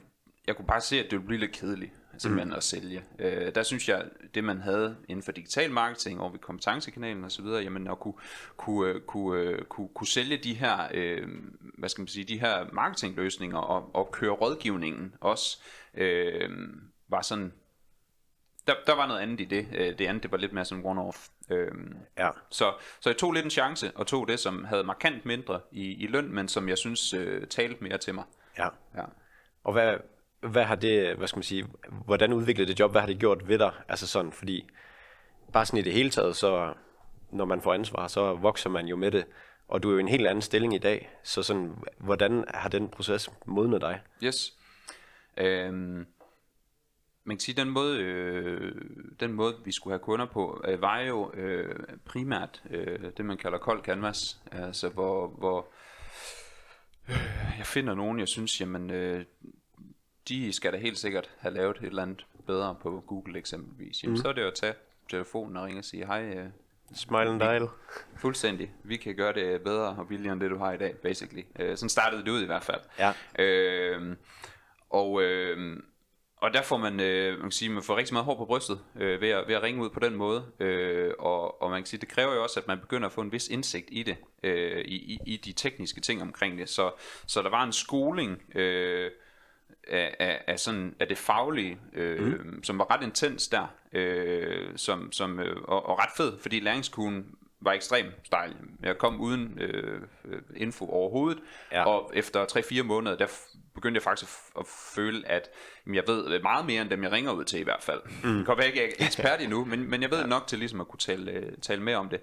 jeg 0.47 0.55
kunne 0.55 0.67
bare 0.67 0.81
se, 0.81 0.99
at 0.99 1.03
det 1.03 1.11
ville 1.11 1.27
blive 1.27 1.39
lidt 1.39 1.51
kedeligt 1.51 1.93
simpelthen 2.19 2.49
mm. 2.49 2.55
at 2.55 2.63
sælge. 2.63 3.03
Øh, 3.19 3.55
der 3.55 3.63
synes 3.63 3.89
jeg, 3.89 4.05
det 4.35 4.43
man 4.43 4.61
havde 4.61 4.97
inden 5.09 5.23
for 5.23 5.31
digital 5.31 5.71
marketing 5.71 6.19
over 6.19 6.31
ved 6.31 6.39
kompetencekanalen 6.39 7.23
og 7.23 7.31
så 7.31 7.41
videre, 7.41 7.61
jamen 7.63 7.87
at 7.87 7.99
kunne, 7.99 8.13
kunne, 8.57 8.89
øh, 8.93 9.01
kunne, 9.01 9.41
øh, 9.41 9.61
kunne, 9.65 9.89
kunne 9.95 10.07
sælge 10.07 10.37
de 10.37 10.53
her, 10.53 10.87
øh, 10.93 11.27
hvad 11.77 11.89
skal 11.89 12.01
man 12.01 12.07
sige, 12.07 12.25
de 12.25 12.39
her 12.39 12.65
marketingløsninger 12.73 13.57
og, 13.57 13.95
og 13.95 14.09
køre 14.11 14.31
rådgivningen 14.31 15.15
også, 15.21 15.61
øh, 15.93 16.49
var 17.07 17.21
sådan, 17.21 17.53
der, 18.67 18.73
der 18.87 18.95
var 18.95 19.07
noget 19.07 19.21
andet 19.21 19.41
i 19.41 19.45
det. 19.45 19.67
Øh, 19.75 19.99
Det 19.99 20.05
andet, 20.07 20.23
det 20.23 20.31
var 20.31 20.37
lidt 20.37 20.53
mere 20.53 20.65
sådan 20.65 20.85
one-off. 20.85 21.29
Øhm, 21.49 21.95
Ja. 22.17 22.29
så, 22.49 22.73
så 22.99 23.09
jeg 23.09 23.17
tog 23.17 23.31
lidt 23.31 23.45
en 23.45 23.51
chance, 23.51 23.91
og 23.95 24.07
tog 24.07 24.27
det, 24.27 24.39
som 24.39 24.63
havde 24.63 24.83
markant 24.83 25.25
mindre 25.25 25.59
i, 25.71 26.03
i 26.03 26.07
løn, 26.07 26.33
men 26.33 26.47
som 26.47 26.69
jeg 26.69 26.77
synes 26.77 27.13
øh, 27.13 27.47
talte 27.47 27.83
mere 27.83 27.97
til 27.97 28.15
mig. 28.15 28.23
Ja. 28.57 28.67
Ja. 28.95 29.03
Og 29.63 29.73
hvad, 29.73 29.97
hvad 30.41 30.63
har 30.63 30.75
det, 30.75 31.15
hvad 31.17 31.27
skal 31.27 31.37
man 31.37 31.43
sige, 31.43 31.67
hvordan 32.05 32.33
udviklede 32.33 32.71
det 32.71 32.79
job, 32.79 32.91
hvad 32.91 33.01
har 33.01 33.07
det 33.07 33.19
gjort 33.19 33.47
ved 33.47 33.59
dig? 33.59 33.71
Altså 33.89 34.07
sådan, 34.07 34.31
fordi 34.31 34.69
bare 35.53 35.65
sådan 35.65 35.79
i 35.79 35.83
det 35.83 35.93
hele 35.93 36.09
taget, 36.09 36.35
så 36.35 36.73
når 37.31 37.45
man 37.45 37.61
får 37.61 37.73
ansvar, 37.73 38.07
så 38.07 38.33
vokser 38.33 38.69
man 38.69 38.87
jo 38.87 38.95
med 38.95 39.11
det. 39.11 39.25
Og 39.67 39.83
du 39.83 39.89
er 39.89 39.93
jo 39.93 39.99
en 39.99 40.07
helt 40.07 40.27
anden 40.27 40.41
stilling 40.41 40.75
i 40.75 40.77
dag, 40.77 41.09
så 41.23 41.43
sådan, 41.43 41.75
hvordan 41.97 42.45
har 42.53 42.69
den 42.69 42.89
proces 42.89 43.29
modnet 43.45 43.81
dig? 43.81 44.01
Yes. 44.23 44.53
Øhm, 45.37 46.05
man 47.23 47.35
kan 47.35 47.39
sige, 47.39 47.55
den 47.55 47.69
måde, 47.69 47.99
øh, 47.99 48.75
den 49.19 49.33
måde, 49.33 49.55
vi 49.65 49.71
skulle 49.71 49.91
have 49.91 49.99
kunder 49.99 50.25
på, 50.25 50.61
øh, 50.67 50.81
var 50.81 50.99
jo 50.99 51.31
øh, 51.33 51.79
primært 52.05 52.63
øh, 52.69 53.11
det, 53.17 53.25
man 53.25 53.37
kalder 53.37 53.57
kold 53.57 53.83
canvas. 53.83 54.41
Altså, 54.51 54.89
hvor, 54.89 55.27
hvor 55.27 55.67
øh, 57.09 57.55
jeg 57.57 57.65
finder 57.65 57.95
nogen, 57.95 58.19
jeg 58.19 58.27
synes, 58.27 58.61
jamen, 58.61 58.91
øh, 58.91 59.25
de 60.29 60.53
skal 60.53 60.73
da 60.73 60.77
helt 60.77 60.97
sikkert 60.97 61.29
have 61.37 61.53
lavet 61.53 61.77
et 61.77 61.85
eller 61.85 62.01
andet 62.01 62.25
bedre 62.47 62.75
på 62.81 63.03
Google 63.07 63.37
eksempelvis. 63.37 64.03
Jamen, 64.03 64.13
mm. 64.13 64.21
så 64.21 64.27
er 64.27 64.33
det 64.33 64.41
jo 64.41 64.47
at 64.47 64.53
tage 64.53 64.73
telefonen 65.09 65.57
og 65.57 65.65
ringe 65.65 65.79
og 65.79 65.85
sige, 65.85 66.05
hej, 66.05 66.23
øh, 66.23 66.45
Smile 66.95 67.29
and 67.29 67.39
dial. 67.39 67.67
Fuldstændig. 68.17 68.71
Vi 68.83 68.97
kan 68.97 69.15
gøre 69.15 69.33
det 69.33 69.61
bedre 69.61 69.87
og 69.87 70.07
billigere 70.07 70.33
end 70.33 70.41
det, 70.41 70.51
du 70.51 70.57
har 70.57 70.71
i 70.71 70.77
dag, 70.77 70.95
basically. 70.97 71.43
Øh, 71.59 71.77
sådan 71.77 71.89
startede 71.89 72.23
det 72.23 72.31
ud 72.31 72.43
i 72.43 72.45
hvert 72.45 72.63
fald. 72.63 72.81
Ja. 72.99 73.13
Øh, 73.39 74.15
og, 74.89 75.21
øh, 75.23 75.77
og 76.37 76.53
der 76.53 76.61
får 76.61 76.77
man, 76.77 76.99
øh, 76.99 77.33
man 77.33 77.41
kan 77.41 77.51
sige, 77.51 77.69
man 77.69 77.83
får 77.83 77.97
rigtig 77.97 78.13
meget 78.13 78.25
hår 78.25 78.35
på 78.35 78.45
brystet 78.45 78.79
øh, 78.95 79.21
ved, 79.21 79.29
at, 79.29 79.47
ved 79.47 79.55
at 79.55 79.63
ringe 79.63 79.81
ud 79.81 79.89
på 79.89 79.99
den 79.99 80.15
måde. 80.15 80.45
Øh, 80.59 81.13
og, 81.19 81.61
og 81.61 81.69
man 81.69 81.81
kan 81.81 81.85
sige, 81.85 81.99
det 81.99 82.09
kræver 82.09 82.33
jo 82.33 82.43
også, 82.43 82.59
at 82.59 82.67
man 82.67 82.79
begynder 82.79 83.07
at 83.07 83.13
få 83.13 83.21
en 83.21 83.31
vis 83.31 83.47
indsigt 83.47 83.87
i 83.91 84.03
det, 84.03 84.17
øh, 84.43 84.81
i, 84.81 84.95
i, 84.95 85.19
i 85.25 85.37
de 85.37 85.53
tekniske 85.53 86.01
ting 86.01 86.21
omkring 86.21 86.57
det. 86.57 86.69
Så, 86.69 86.91
så 87.27 87.41
der 87.41 87.49
var 87.49 87.63
en 87.63 87.73
skoling 87.73 88.55
øh, 88.55 89.11
af, 89.89 90.15
af, 90.19 90.41
af, 90.47 90.59
sådan, 90.59 90.95
af 90.99 91.07
det 91.07 91.17
faglige, 91.17 91.77
øh, 91.93 92.39
mm. 92.45 92.63
som 92.63 92.79
var 92.79 92.95
ret 92.95 93.03
intens 93.03 93.47
der, 93.47 93.67
øh, 93.93 94.67
som, 94.75 95.11
som, 95.11 95.39
øh, 95.39 95.61
og, 95.63 95.85
og 95.85 95.99
ret 95.99 96.11
fed, 96.17 96.39
fordi 96.39 96.59
læringskurven 96.59 97.25
var 97.61 97.71
ekstremt 97.71 98.13
stejl. 98.23 98.55
Jeg 98.83 98.97
kom 98.97 99.21
uden 99.21 99.59
øh, 99.61 100.01
info 100.55 100.85
overhovedet, 100.89 101.41
Ja. 101.71 101.83
og 101.85 102.11
efter 102.13 102.45
3-4 102.45 102.83
måneder, 102.83 103.17
der 103.17 103.27
begyndte 103.75 103.97
jeg 103.97 104.03
faktisk 104.03 104.31
at, 104.55 104.59
at 104.59 104.65
føle, 104.95 105.27
at 105.27 105.49
jamen, 105.85 105.95
jeg 105.95 106.03
ved 106.07 106.41
meget 106.41 106.65
mere 106.65 106.81
end 106.81 106.89
dem, 106.89 107.03
jeg 107.03 107.11
ringer 107.11 107.31
ud 107.31 107.43
til 107.43 107.59
i 107.59 107.63
hvert 107.63 107.83
fald. 107.83 108.01
Mm. 108.23 108.37
Det 108.37 108.45
kan 108.45 108.57
være, 108.57 108.65
jeg 108.65 108.83
ikke 108.83 109.01
er 109.01 109.05
ekspert 109.05 109.41
endnu, 109.41 109.65
men, 109.65 109.89
men 109.89 110.01
jeg 110.01 110.11
ved 110.11 110.27
nok 110.27 110.47
til 110.47 110.59
ligesom 110.59 110.81
at 110.81 110.87
kunne 110.87 110.99
tale, 110.99 111.31
øh, 111.31 111.51
tale 111.61 111.81
mere 111.81 111.97
om 111.97 112.09
det. 112.09 112.21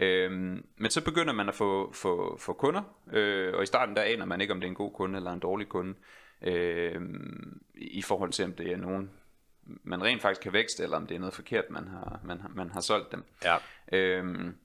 Øhm, 0.00 0.66
men 0.76 0.90
så 0.90 1.04
begynder 1.04 1.32
man 1.32 1.48
at 1.48 1.54
få, 1.54 1.92
få, 1.92 2.38
få 2.40 2.52
kunder, 2.52 2.82
øh, 3.12 3.54
og 3.54 3.62
i 3.62 3.66
starten 3.66 3.96
der 3.96 4.02
aner 4.02 4.24
man 4.24 4.40
ikke, 4.40 4.52
om 4.52 4.60
det 4.60 4.66
er 4.66 4.70
en 4.70 4.74
god 4.74 4.92
kunde 4.92 5.16
eller 5.16 5.32
en 5.32 5.38
dårlig 5.40 5.68
kunde, 5.68 5.94
øh, 6.42 7.00
i 7.74 8.02
forhold 8.02 8.32
til, 8.32 8.44
om 8.44 8.52
det 8.52 8.72
er 8.72 8.76
nogen, 8.76 9.10
man 9.82 10.02
rent 10.02 10.22
faktisk 10.22 10.40
kan 10.40 10.52
vækste, 10.52 10.82
eller 10.82 10.96
om 10.96 11.06
det 11.06 11.14
er 11.14 11.18
noget 11.18 11.34
forkert, 11.34 11.70
man 11.70 11.88
har, 11.88 12.20
man 12.24 12.40
har, 12.40 12.48
man 12.54 12.70
har 12.70 12.80
solgt 12.80 13.12
dem. 13.12 13.24
Ja. 13.44 13.56
Øhm, 13.92 14.56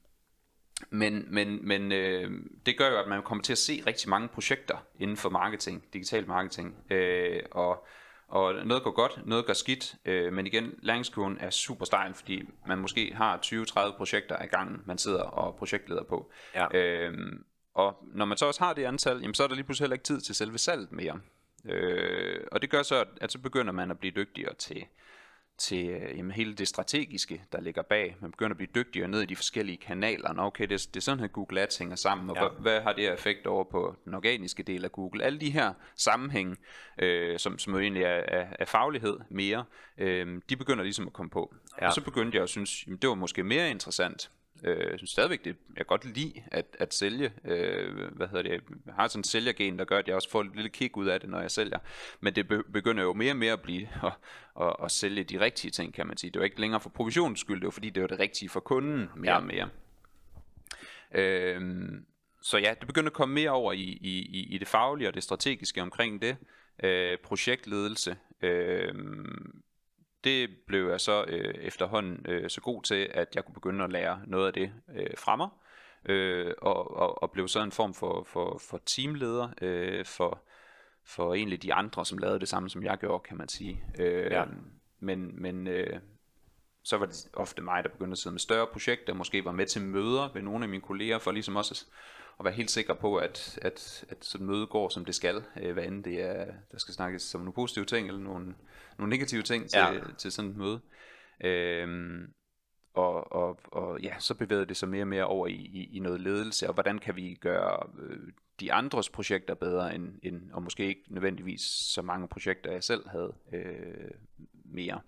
men 0.90 1.26
men, 1.30 1.68
men 1.68 1.92
øh, 1.92 2.32
det 2.66 2.78
gør 2.78 2.90
jo, 2.90 2.98
at 3.00 3.08
man 3.08 3.24
kommer 3.24 3.44
til 3.44 3.52
at 3.52 3.58
se 3.58 3.84
rigtig 3.88 4.10
mange 4.10 4.28
projekter 4.28 4.78
inden 5.00 5.18
for 5.18 5.30
marketing, 5.30 5.84
digital 5.94 6.28
marketing. 6.28 6.76
Øh, 6.90 7.40
og, 7.52 7.86
og 8.28 8.54
noget 8.66 8.84
går 8.84 8.92
godt, 8.92 9.22
noget 9.26 9.46
går 9.46 9.54
skidt, 9.54 9.96
øh, 10.06 10.34
men 10.34 10.48
igen, 10.48 10.74
læringskurven 10.82 11.38
er 11.40 11.50
super 11.50 11.86
stejl, 11.86 12.14
fordi 12.14 12.50
man 12.68 12.78
måske 12.78 13.14
har 13.16 13.40
20-30 13.46 13.98
projekter 13.98 14.38
ad 14.38 14.48
gangen, 14.48 14.82
man 14.86 14.98
sidder 14.98 15.24
og 15.24 15.56
projektleder 15.56 16.04
på. 16.04 16.32
Ja. 16.56 16.78
Øhm, 16.78 17.46
og 17.74 17.96
når 18.02 18.26
man 18.26 18.38
så 18.38 18.46
også 18.46 18.64
har 18.64 18.74
det 18.74 18.84
antal, 18.84 19.20
jamen, 19.22 19.34
så 19.34 19.44
er 19.44 19.48
der 19.48 19.56
lige 19.56 19.66
pludselig 19.66 19.84
heller 19.84 19.96
ikke 19.96 20.04
tid 20.04 20.22
til 20.22 20.36
selve 20.36 20.58
salget 20.58 20.92
mere. 20.92 21.20
Øh, 21.66 22.40
og 22.52 22.62
det 22.62 22.70
gør 22.70 22.84
så, 22.84 23.06
at, 23.22 23.32
så 23.32 23.40
begynder 23.40 23.72
man 23.72 23.92
at 23.92 24.00
blive 24.00 24.14
dygtigere 24.16 24.54
til, 24.54 24.86
til 25.58 25.90
øh, 25.90 26.18
jamen, 26.18 26.32
hele 26.32 26.54
det 26.56 26.68
strategiske, 26.68 27.44
der 27.52 27.62
ligger 27.62 27.82
bag. 27.82 28.18
Man 28.22 28.32
begynder 28.32 28.52
at 28.52 28.58
blive 28.58 28.70
dygtigere 28.76 29.08
ned 29.08 29.22
i 29.22 29.26
de 29.26 29.36
forskellige 29.36 29.78
kanaler. 29.78 30.34
Nå, 30.34 30.42
okay, 30.42 30.64
det, 30.68 30.74
er- 30.74 30.88
det 30.94 30.96
er 30.98 31.02
sådan 31.02 31.20
her 31.20 31.28
Google 31.28 31.62
Ads 31.62 31.78
hænger 31.78 31.96
sammen, 31.96 32.30
og 32.30 32.36
Ja. 32.36 32.42
hvad, 32.42 32.60
hvad 32.62 32.82
har 32.82 32.94
det 32.94 33.04
her 33.04 33.14
effekt 33.14 33.48
over 33.48 33.64
på 33.64 33.96
den 34.06 34.14
organiske 34.14 34.64
del 34.64 34.86
af 34.86 34.92
Google? 34.92 35.24
Alle 35.24 35.40
de 35.40 35.50
her 35.52 35.74
sammenhænge, 35.96 36.56
øh, 37.00 37.40
som, 37.40 37.60
som 37.60 37.76
egentlig 37.76 38.04
er, 38.04 38.10
er, 38.28 38.48
er 38.60 38.66
faglighed 38.66 39.18
mere, 39.30 39.66
øh, 39.98 40.42
de 40.50 40.56
begynder 40.56 40.84
ligesom 40.84 41.08
at 41.08 41.14
komme 41.14 41.30
på. 41.30 41.56
Ja. 41.82 41.88
Og 41.88 41.94
så 41.94 42.02
begyndte 42.02 42.36
jeg 42.36 42.44
at 42.44 42.50
synes, 42.50 42.88
jamen, 42.88 42.98
det 42.98 43.10
var 43.10 43.16
måske 43.16 43.44
mere 43.44 43.70
interessant. 43.70 44.32
Øh, 44.64 44.90
jeg 44.92 44.98
synes 45.00 45.10
stadigvæk, 45.12 45.46
det, 45.46 45.56
jeg 45.78 45.86
godt 45.86 46.06
lide 46.16 46.44
at, 46.52 46.66
at 46.80 46.94
sælge. 46.94 47.32
Øh, 47.46 48.12
hvad 48.16 48.28
hedder 48.28 48.42
det? 48.42 48.52
Jeg 48.86 48.94
har 48.94 49.08
sådan 49.08 49.20
en 49.20 49.24
sælgergen, 49.24 49.80
der 49.80 49.86
gør, 49.86 49.98
at 50.00 50.08
jeg 50.08 50.16
også 50.16 50.30
får 50.30 50.42
et 50.42 50.56
lille 50.56 50.70
kick 50.70 50.98
ud 50.98 51.08
af 51.08 51.20
det, 51.20 51.30
når 51.30 51.42
jeg 51.42 51.52
sælger. 51.52 51.80
Men 52.20 52.36
det 52.36 52.48
be- 52.48 52.64
begynder 52.64 53.04
jo 53.04 53.14
mere 53.14 53.32
og 53.32 53.38
mere 53.38 53.54
at 53.54 53.62
blive 53.62 53.88
at, 54.04 54.12
at, 54.62 54.76
at 54.84 54.92
sælge 54.92 55.24
de 55.24 55.40
rigtige 55.40 55.72
ting, 55.72 55.94
kan 55.94 56.08
man 56.08 56.18
sige. 56.18 56.30
Det 56.32 56.36
er 56.36 56.40
jo 56.40 56.44
ikke 56.46 56.62
længere 56.62 56.82
for 56.82 56.90
provisionens 56.90 57.40
skyld, 57.40 57.56
det 57.56 57.64
er 57.64 57.68
jo 57.68 57.72
fordi, 57.72 57.90
det 57.90 58.04
er 58.04 58.08
det 58.08 58.20
rigtige 58.20 58.50
for 58.50 58.60
kunden 58.60 59.10
mere 59.16 59.32
Ja. 59.32 59.38
og 59.38 59.44
mere. 59.44 59.70
Øhm, 61.16 62.06
så 62.42 62.58
ja, 62.58 62.74
det 62.80 62.88
begynder 62.88 63.10
at 63.10 63.14
komme 63.14 63.36
mere 63.36 63.50
over 63.50 63.74
i, 63.74 63.78
i, 64.02 64.20
i- 64.20 64.48
i 64.56 64.58
det 64.58 64.68
faglige 64.68 65.08
og 65.08 65.14
det 65.14 65.24
strategiske 65.24 65.82
omkring 65.82 66.22
det. 66.22 66.38
Øh, 66.84 67.18
projektledelse. 67.24 68.18
Øh, 68.42 68.94
det 70.24 70.50
blev 70.68 70.90
jeg 70.90 71.02
så 71.02 71.26
øh, 71.28 71.54
efterhånden 71.54 72.26
øh, 72.30 72.50
så 72.50 72.62
god 72.62 72.84
til, 72.84 73.10
at 73.14 73.36
jeg 73.36 73.46
kunne 73.46 73.54
begynde 73.54 73.84
at 73.84 73.92
lære 73.92 74.22
noget 74.28 74.48
af 74.48 74.54
det 74.54 74.74
øh, 74.96 75.18
fra 75.18 75.36
mig. 75.36 75.50
Øh, 76.06 76.54
og, 76.62 76.96
og, 76.98 77.24
og 77.24 77.32
blev 77.32 77.48
så 77.48 77.60
en 77.60 77.72
form 77.72 77.94
for, 77.94 78.24
for, 78.24 78.58
for 78.70 78.82
teamleder 78.86 79.50
øh, 79.62 80.06
for, 80.06 80.44
for 81.06 81.34
egentlig 81.34 81.64
de 81.64 81.74
andre, 81.74 82.06
som 82.06 82.18
lavede 82.18 82.40
det 82.40 82.48
samme, 82.48 82.70
som 82.70 82.84
jeg 82.84 82.98
gjorde, 82.98 83.24
kan 83.24 83.38
man 83.38 83.50
sige. 83.50 83.84
Øh, 84.00 84.32
Ja. 84.32 84.44
Men, 85.00 85.42
men 85.42 85.68
øh, 85.68 86.00
så 86.84 86.98
var 86.98 87.06
det 87.06 87.28
ofte 87.34 87.62
mig, 87.62 87.84
der 87.84 87.90
begyndte 87.90 88.12
at 88.12 88.18
sidde 88.18 88.34
med 88.34 88.40
større 88.40 88.68
projekter, 88.68 89.14
måske 89.14 89.46
var 89.46 89.52
med 89.52 89.66
til 89.66 89.82
møder 89.82 90.34
ved 90.34 90.42
nogle 90.42 90.66
af 90.66 90.70
mine 90.70 90.82
kolleger, 90.82 91.20
for 91.20 91.32
ligesom 91.32 91.56
også 91.56 91.86
at, 92.42 92.46
være 92.46 92.54
helt 92.54 92.72
sikker 92.72 92.94
på, 92.94 93.16
at, 93.18 93.60
at, 93.62 94.06
at 94.10 94.26
sådan 94.26 94.48
møde 94.48 94.68
går, 94.68 94.90
som 94.90 95.06
det 95.06 95.16
skal, 95.16 95.44
øh, 95.62 95.74
hvad 95.74 95.84
end 95.84 96.04
det 96.04 96.22
er, 96.22 96.46
der 96.72 96.78
skal 96.78 96.94
snakkes 96.94 97.36
om 97.36 97.42
nogle 97.42 97.54
positive 97.54 97.86
ting, 97.86 98.08
eller 98.08 98.22
nogle, 98.22 98.56
nogle 98.98 99.10
negative 99.10 99.42
ting 99.42 99.70
til, 99.70 99.80
Ja. 99.80 100.00
til 100.18 100.32
sådan 100.32 100.52
et 100.52 100.58
møde. 100.58 100.82
Øhm, 101.44 102.34
og, 102.94 103.32
og, 103.34 103.60
og 103.66 104.02
ja, 104.02 104.20
så 104.20 104.34
bevægede 104.36 104.66
det 104.66 104.78
sig 104.78 104.90
mere 104.90 105.04
og 105.04 105.08
mere 105.08 105.26
over 105.26 105.48
i, 105.48 105.54
i, 105.54 105.96
i 105.96 106.00
noget 106.00 106.22
ledelse, 106.22 106.68
og 106.68 106.74
hvordan 106.74 107.00
kan 107.00 107.16
vi 107.16 107.38
gøre 107.42 107.90
øh, 108.00 108.20
de 108.60 108.74
andres 108.74 109.10
projekter 109.10 109.54
bedre, 109.54 109.96
end, 109.96 110.20
end, 110.24 110.52
og 110.52 110.64
måske 110.64 110.86
ikke 110.86 111.04
nødvendigvis 111.08 111.62
så 111.94 112.02
mange 112.02 112.28
projekter, 112.28 112.72
jeg 112.72 112.84
selv 112.84 113.10
havde 113.10 113.34
øh, 113.54 114.12
mere. 114.66 115.02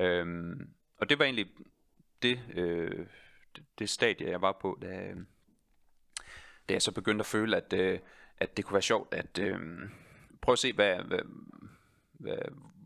Øhm, 0.00 0.68
og 0.98 1.08
det 1.08 1.18
var 1.18 1.24
egentlig 1.24 1.46
det, 2.22 2.40
øh, 2.54 3.06
det, 3.56 3.64
det 3.78 3.88
stadie, 3.88 4.30
jeg 4.30 4.42
var 4.42 4.58
på, 4.60 4.78
da, 4.82 5.14
da 6.68 6.74
jeg 6.74 6.82
så 6.82 6.92
begyndte 6.92 7.22
at 7.22 7.26
føle, 7.26 7.56
at, 7.56 7.72
øh, 7.72 7.98
at 8.38 8.56
det 8.56 8.64
kunne 8.64 8.74
være 8.74 8.82
sjovt 8.82 9.14
at 9.14 9.38
øh, 9.38 9.60
prøve 10.40 10.52
at 10.52 10.58
se, 10.58 10.72
hvad, 10.72 10.96
hvad, 10.96 11.20
hvad, 12.12 12.38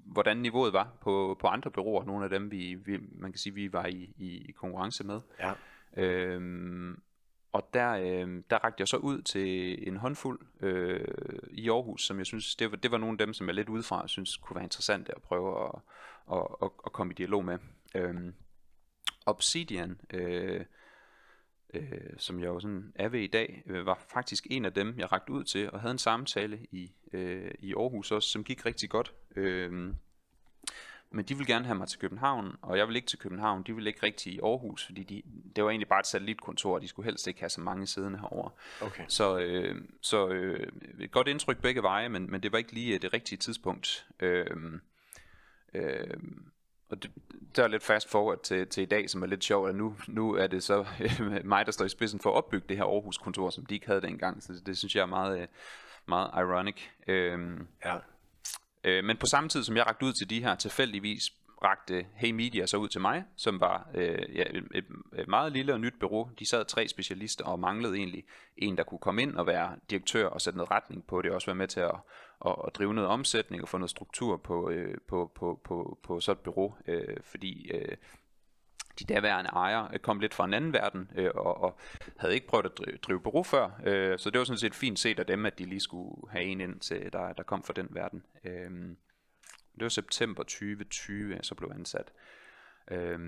hvordan 0.04 0.36
niveauet 0.36 0.72
var 0.72 0.92
på, 1.00 1.36
på 1.40 1.46
andre 1.46 1.70
byråer, 1.70 2.04
nogle 2.04 2.24
af 2.24 2.30
dem, 2.30 2.50
vi, 2.50 2.74
vi, 2.74 2.98
man 3.12 3.32
kan 3.32 3.38
sige, 3.38 3.54
vi 3.54 3.72
var 3.72 3.86
i, 3.86 4.14
i 4.18 4.52
konkurrence 4.56 5.04
med. 5.04 5.20
Ja. 5.38 5.52
Øhm, 5.96 7.02
og 7.52 7.68
der, 7.74 7.90
øh, 7.92 8.42
der 8.50 8.56
rakte 8.64 8.80
jeg 8.80 8.88
så 8.88 8.96
ud 8.96 9.22
til 9.22 9.78
en 9.88 9.96
håndfuld 9.96 10.40
øh, 10.60 11.04
i 11.50 11.70
Aarhus, 11.70 12.06
som 12.06 12.18
jeg 12.18 12.26
synes, 12.26 12.56
det 12.56 12.70
var, 12.70 12.76
det 12.76 12.90
var 12.90 12.98
nogle 12.98 13.14
af 13.14 13.18
dem, 13.18 13.34
som 13.34 13.46
jeg 13.46 13.54
lidt 13.54 13.68
udefra 13.68 14.08
synes 14.08 14.36
kunne 14.36 14.54
være 14.54 14.64
interessante 14.64 15.14
at 15.16 15.22
prøve 15.22 15.64
at, 15.64 15.80
at, 16.32 16.46
at, 16.62 16.70
at 16.86 16.92
komme 16.92 17.12
i 17.12 17.14
dialog 17.14 17.44
med. 17.44 17.58
Øhm, 17.94 18.34
Obsidian, 19.26 20.00
øh, 20.12 20.64
øh, 21.74 22.10
som 22.18 22.40
jeg 22.40 22.46
jo 22.46 22.60
sådan 22.60 22.92
er 22.94 23.08
ved 23.08 23.20
i 23.20 23.26
dag, 23.26 23.62
øh, 23.66 23.86
var 23.86 23.98
faktisk 24.12 24.46
en 24.50 24.64
af 24.64 24.72
dem, 24.72 24.94
jeg 24.98 25.12
rakte 25.12 25.32
ud 25.32 25.44
til, 25.44 25.70
og 25.70 25.80
havde 25.80 25.92
en 25.92 25.98
samtale 25.98 26.58
i, 26.70 26.92
øh, 27.12 27.50
i 27.58 27.74
Aarhus 27.74 28.12
også, 28.12 28.28
som 28.28 28.44
gik 28.44 28.66
rigtig 28.66 28.90
godt. 28.90 29.12
Øh, 29.36 29.94
men 31.14 31.24
de 31.24 31.36
vil 31.36 31.46
gerne 31.46 31.64
have 31.64 31.74
mig 31.74 31.88
til 31.88 31.98
København, 31.98 32.56
og 32.62 32.78
jeg 32.78 32.88
vil 32.88 32.96
ikke 32.96 33.08
til 33.08 33.18
København. 33.18 33.62
De 33.62 33.74
vil 33.74 33.86
ikke 33.86 34.02
rigtig 34.02 34.32
i 34.32 34.40
Aarhus, 34.42 34.86
fordi 34.86 35.02
de, 35.02 35.22
det 35.56 35.64
var 35.64 35.70
egentlig 35.70 35.88
bare 35.88 36.00
et 36.00 36.06
satellitkontor, 36.06 36.74
og 36.74 36.82
de 36.82 36.88
skulle 36.88 37.04
helst 37.04 37.26
ikke 37.26 37.40
have 37.40 37.50
så 37.50 37.60
mange 37.60 37.86
siddende 37.86 38.18
herover. 38.18 38.50
Okay. 38.80 39.04
Så, 39.08 39.38
øh, 39.38 39.84
så 40.00 40.28
øh, 40.28 40.72
et 41.00 41.10
godt 41.10 41.28
indtryk 41.28 41.60
begge 41.62 41.82
veje, 41.82 42.08
men, 42.08 42.30
men 42.30 42.42
det 42.42 42.52
var 42.52 42.58
ikke 42.58 42.72
lige 42.72 42.94
øh, 42.94 43.02
det 43.02 43.12
rigtige 43.12 43.38
tidspunkt. 43.38 44.06
Øh, 44.20 44.46
øh, 45.74 46.16
og 46.92 47.02
det, 47.02 47.10
der 47.56 47.64
er 47.64 47.68
lidt 47.68 47.82
fast 47.82 48.10
forward 48.10 48.42
til, 48.42 48.66
til 48.66 48.82
i 48.82 48.86
dag, 48.86 49.10
som 49.10 49.22
er 49.22 49.26
lidt 49.26 49.44
sjovt, 49.44 49.68
at 49.68 49.74
nu, 49.74 49.96
nu 50.08 50.34
er 50.34 50.46
det 50.46 50.62
så 50.62 50.86
mig, 51.44 51.66
der 51.66 51.72
står 51.72 51.84
i 51.84 51.88
spidsen 51.88 52.20
for 52.20 52.30
at 52.30 52.36
opbygge 52.36 52.66
det 52.68 52.76
her 52.76 52.84
Aarhus-kontor, 52.84 53.50
som 53.50 53.66
de 53.66 53.74
ikke 53.74 53.86
havde 53.86 54.00
dengang. 54.00 54.42
Så 54.42 54.52
det, 54.52 54.66
det 54.66 54.78
synes 54.78 54.96
jeg 54.96 55.02
er 55.02 55.06
meget, 55.06 55.40
øh, 55.40 55.46
meget 56.06 56.30
ironic. 56.36 56.76
Øh, 57.08 57.38
Ja. 57.84 57.96
Øh, 58.84 59.04
men 59.04 59.16
på 59.16 59.26
samme 59.26 59.48
tid, 59.48 59.64
som 59.64 59.76
jeg 59.76 59.86
rakte 59.86 60.06
ud 60.06 60.12
til 60.12 60.30
de 60.30 60.42
her, 60.42 60.54
tilfældigvis 60.54 61.32
rakte 61.64 62.06
Hey 62.14 62.30
Media 62.30 62.66
så 62.66 62.76
ud 62.76 62.88
til 62.88 63.00
mig, 63.00 63.24
som 63.36 63.60
var 63.60 63.88
øh, 63.94 64.36
ja, 64.36 64.44
et, 64.50 64.64
et, 64.74 64.84
et 65.18 65.28
meget 65.28 65.52
lille 65.52 65.72
og 65.72 65.80
nyt 65.80 65.94
bureau. 66.00 66.30
De 66.38 66.46
sad 66.48 66.64
tre 66.64 66.88
specialister 66.88 67.44
og 67.44 67.60
manglede 67.60 67.96
egentlig 67.96 68.24
en, 68.56 68.76
der 68.76 68.82
kunne 68.82 68.98
komme 68.98 69.22
ind 69.22 69.36
og 69.36 69.46
være 69.46 69.76
direktør 69.90 70.26
og 70.26 70.40
sætte 70.40 70.56
noget 70.56 70.70
retning 70.70 71.06
på 71.06 71.22
det, 71.22 71.30
og 71.30 71.34
også 71.34 71.46
være 71.46 71.54
med 71.54 71.68
til 71.68 71.80
at, 71.80 71.94
at, 72.46 72.56
at 72.66 72.74
drive 72.74 72.94
noget 72.94 73.10
omsætning 73.10 73.62
og 73.62 73.68
få 73.68 73.78
noget 73.78 73.90
struktur 73.90 74.36
på, 74.36 74.70
øh, 74.70 74.98
på, 75.08 75.32
på, 75.34 75.60
på, 75.64 75.98
på 76.02 76.20
sådan 76.20 76.38
et 76.38 76.44
bureau, 76.44 76.74
øh, 76.86 77.16
fordi 77.22 77.70
øh, 77.70 77.96
de 78.98 79.04
daværende 79.04 79.50
ejere 79.50 79.88
øh, 79.92 79.98
kom 79.98 80.20
lidt 80.20 80.34
fra 80.34 80.44
en 80.44 80.54
anden 80.54 80.72
verden, 80.72 81.10
øh, 81.16 81.30
og, 81.34 81.60
og 81.60 81.78
havde 82.16 82.34
ikke 82.34 82.46
prøvet 82.46 82.66
at 82.66 82.78
drive, 82.78 82.96
drive 82.96 83.20
bureau 83.20 83.42
før, 83.42 83.80
øh, 83.84 84.18
så 84.18 84.30
det 84.30 84.38
var 84.38 84.44
sådan 84.44 84.58
set 84.58 84.74
fint 84.74 84.98
set 84.98 85.18
af 85.18 85.26
dem, 85.26 85.46
at 85.46 85.58
de 85.58 85.64
lige 85.64 85.80
skulle 85.80 86.30
have 86.30 86.44
en 86.44 86.60
ind 86.60 86.80
til, 86.80 87.12
der, 87.12 87.32
der 87.32 87.42
kom 87.42 87.62
fra 87.62 87.72
den 87.72 87.88
verden. 87.90 88.24
Øh, 88.44 88.70
det 89.74 89.82
var 89.82 89.88
september 89.88 90.42
2020, 90.42 91.34
jeg 91.34 91.44
så 91.44 91.54
blev 91.54 91.70
ansat. 91.74 92.12
Øh, 92.90 93.20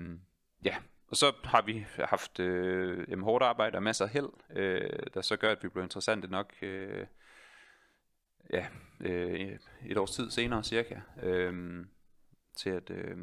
ja, 0.65 0.75
og 1.07 1.15
så 1.15 1.33
har 1.43 1.61
vi 1.61 1.85
haft 1.99 2.39
øh, 2.39 3.21
hårdt 3.21 3.43
arbejde 3.43 3.75
og 3.75 3.83
masser 3.83 4.05
af 4.05 4.11
held, 4.11 4.29
øh, 4.55 4.99
der 5.13 5.21
så 5.21 5.37
gør, 5.37 5.51
at 5.51 5.63
vi 5.63 5.69
blev 5.69 5.83
interessante 5.83 6.27
nok 6.27 6.53
øh, 6.61 7.05
ja, 8.53 8.65
øh, 8.99 9.57
et 9.85 9.97
års 9.97 10.11
tid 10.11 10.31
senere 10.31 10.63
cirka, 10.63 10.95
øh, 11.23 11.85
til 12.57 12.69
at... 12.69 12.89
Øh, 12.89 13.17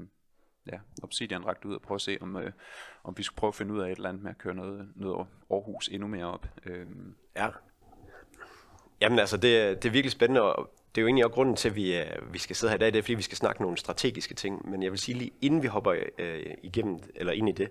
ja, 0.66 0.78
Obsidian 1.02 1.46
rakte 1.46 1.68
ud 1.68 1.74
og 1.74 1.82
prøve 1.82 1.96
at 1.96 2.00
se, 2.00 2.18
om, 2.20 2.36
øh, 2.36 2.52
om 3.04 3.14
vi 3.16 3.22
skulle 3.22 3.36
prøve 3.36 3.48
at 3.48 3.54
finde 3.54 3.74
ud 3.74 3.80
af 3.80 3.90
et 3.90 3.96
eller 3.96 4.08
andet 4.08 4.22
med 4.22 4.30
at 4.30 4.38
køre 4.38 4.54
noget, 4.54 4.92
noget 4.96 5.26
Aarhus 5.50 5.88
endnu 5.88 6.08
mere 6.08 6.26
op. 6.26 6.46
Øh. 6.66 6.86
Ja. 7.36 7.48
Jamen 9.00 9.18
altså, 9.18 9.36
det, 9.36 9.82
det 9.82 9.88
er 9.88 9.92
virkelig 9.92 10.12
spændende, 10.12 10.42
og 10.42 10.70
det 10.94 11.00
er 11.00 11.02
jo 11.02 11.06
egentlig 11.06 11.24
også 11.24 11.34
grunden 11.34 11.56
til, 11.56 11.68
at 11.68 11.76
vi, 11.76 11.98
øh, 11.98 12.32
vi 12.32 12.38
skal 12.38 12.56
sidde 12.56 12.70
her 12.70 12.76
i 12.76 12.78
dag, 12.78 12.92
det 12.92 12.98
er 12.98 13.02
fordi, 13.02 13.14
vi 13.14 13.22
skal 13.22 13.36
snakke 13.36 13.62
nogle 13.62 13.76
strategiske 13.76 14.34
ting, 14.34 14.70
men 14.70 14.82
jeg 14.82 14.90
vil 14.90 14.98
sige 14.98 15.18
lige, 15.18 15.30
inden 15.40 15.62
vi 15.62 15.66
hopper 15.66 15.94
øh, 16.18 16.54
igennem, 16.62 16.98
eller 17.14 17.32
ind 17.32 17.48
i 17.48 17.52
det, 17.52 17.70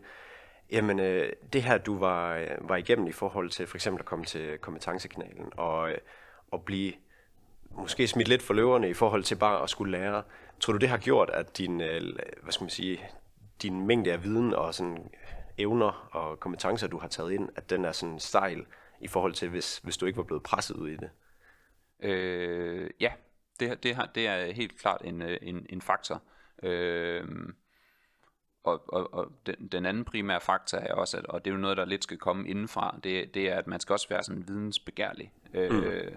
jamen 0.72 1.00
øh, 1.00 1.34
det 1.54 1.64
her, 1.64 1.78
du 1.78 1.98
var, 1.98 2.36
øh, 2.36 2.70
var 2.70 2.76
igennem 2.76 3.08
i 3.08 3.12
forhold 3.12 3.50
til 3.50 3.68
for 3.68 3.78
eksempel 3.78 4.02
at 4.02 4.06
komme 4.06 4.26
til 4.26 4.58
kompetencekanalen, 4.58 5.52
og, 5.58 5.92
øh, 5.92 5.98
og 6.52 6.64
blive 6.66 6.94
måske 7.78 8.08
smidt 8.08 8.28
lidt 8.28 8.42
for 8.42 8.54
løverne 8.54 8.90
i 8.90 8.94
forhold 8.94 9.24
til 9.24 9.36
bare 9.36 9.64
at 9.64 9.70
skulle 9.70 9.92
lære. 9.92 10.24
Tror 10.60 10.74
du, 10.74 10.80
det 10.80 10.90
har 10.90 10.98
gjort, 10.98 11.30
at 11.30 11.58
din, 11.58 11.82
øh, 11.82 12.02
hvad 12.44 12.52
skal 12.52 12.64
man 12.64 12.70
sige, 12.70 13.00
din 13.62 13.88
mængde 13.88 14.12
af 14.12 14.24
viden 14.24 14.54
og 14.54 14.74
sådan 14.74 15.10
evner 15.58 16.10
og 16.12 16.40
kompetencer, 16.40 16.88
du 16.88 16.98
har 16.98 17.08
taget 17.08 17.32
ind, 17.32 17.50
at 17.56 17.70
den 17.70 17.86
er 17.86 17.92
sådan 17.92 18.20
stejl 18.20 18.66
i 19.02 19.08
forhold 19.08 19.34
til, 19.34 19.50
hvis, 19.50 19.78
hvis 19.78 19.98
du 19.98 20.06
ikke 20.06 20.18
var 20.18 20.24
blevet 20.24 20.44
presset 20.44 20.76
ud 20.76 20.90
i 20.90 20.96
det? 20.96 21.10
øh, 22.02 22.90
ja, 23.00 23.12
det, 23.60 23.84
det, 23.84 23.96
har, 23.96 24.06
det 24.06 24.28
er 24.28 24.54
helt 24.54 24.80
klart 24.80 25.02
en, 25.04 25.22
øh, 25.22 25.38
en, 25.42 25.66
en 25.70 25.82
faktor. 25.82 26.22
Øhm, 26.64 27.56
og, 28.64 28.94
og, 28.94 29.14
og 29.14 29.32
den, 29.46 29.68
den 29.68 29.86
anden 29.86 30.06
primære 30.06 30.42
faktor 30.42 30.78
er 30.78 30.94
også, 30.94 31.18
at, 31.18 31.26
og 31.26 31.46
det 31.46 31.52
er 31.52 31.56
jo 31.56 31.62
noget, 31.62 31.78
der 31.78 31.86
lidt 31.86 32.04
skal 32.04 32.18
komme 32.18 32.50
indenfra, 32.50 33.00
det, 33.04 33.34
det 33.34 33.50
er, 33.50 33.58
at 33.58 33.68
man 33.68 33.80
skal 33.80 33.94
også 33.94 34.10
være 34.10 34.24
sådan 34.24 34.48
vidensbegærlig. 34.48 35.34
Øh, 35.54 36.12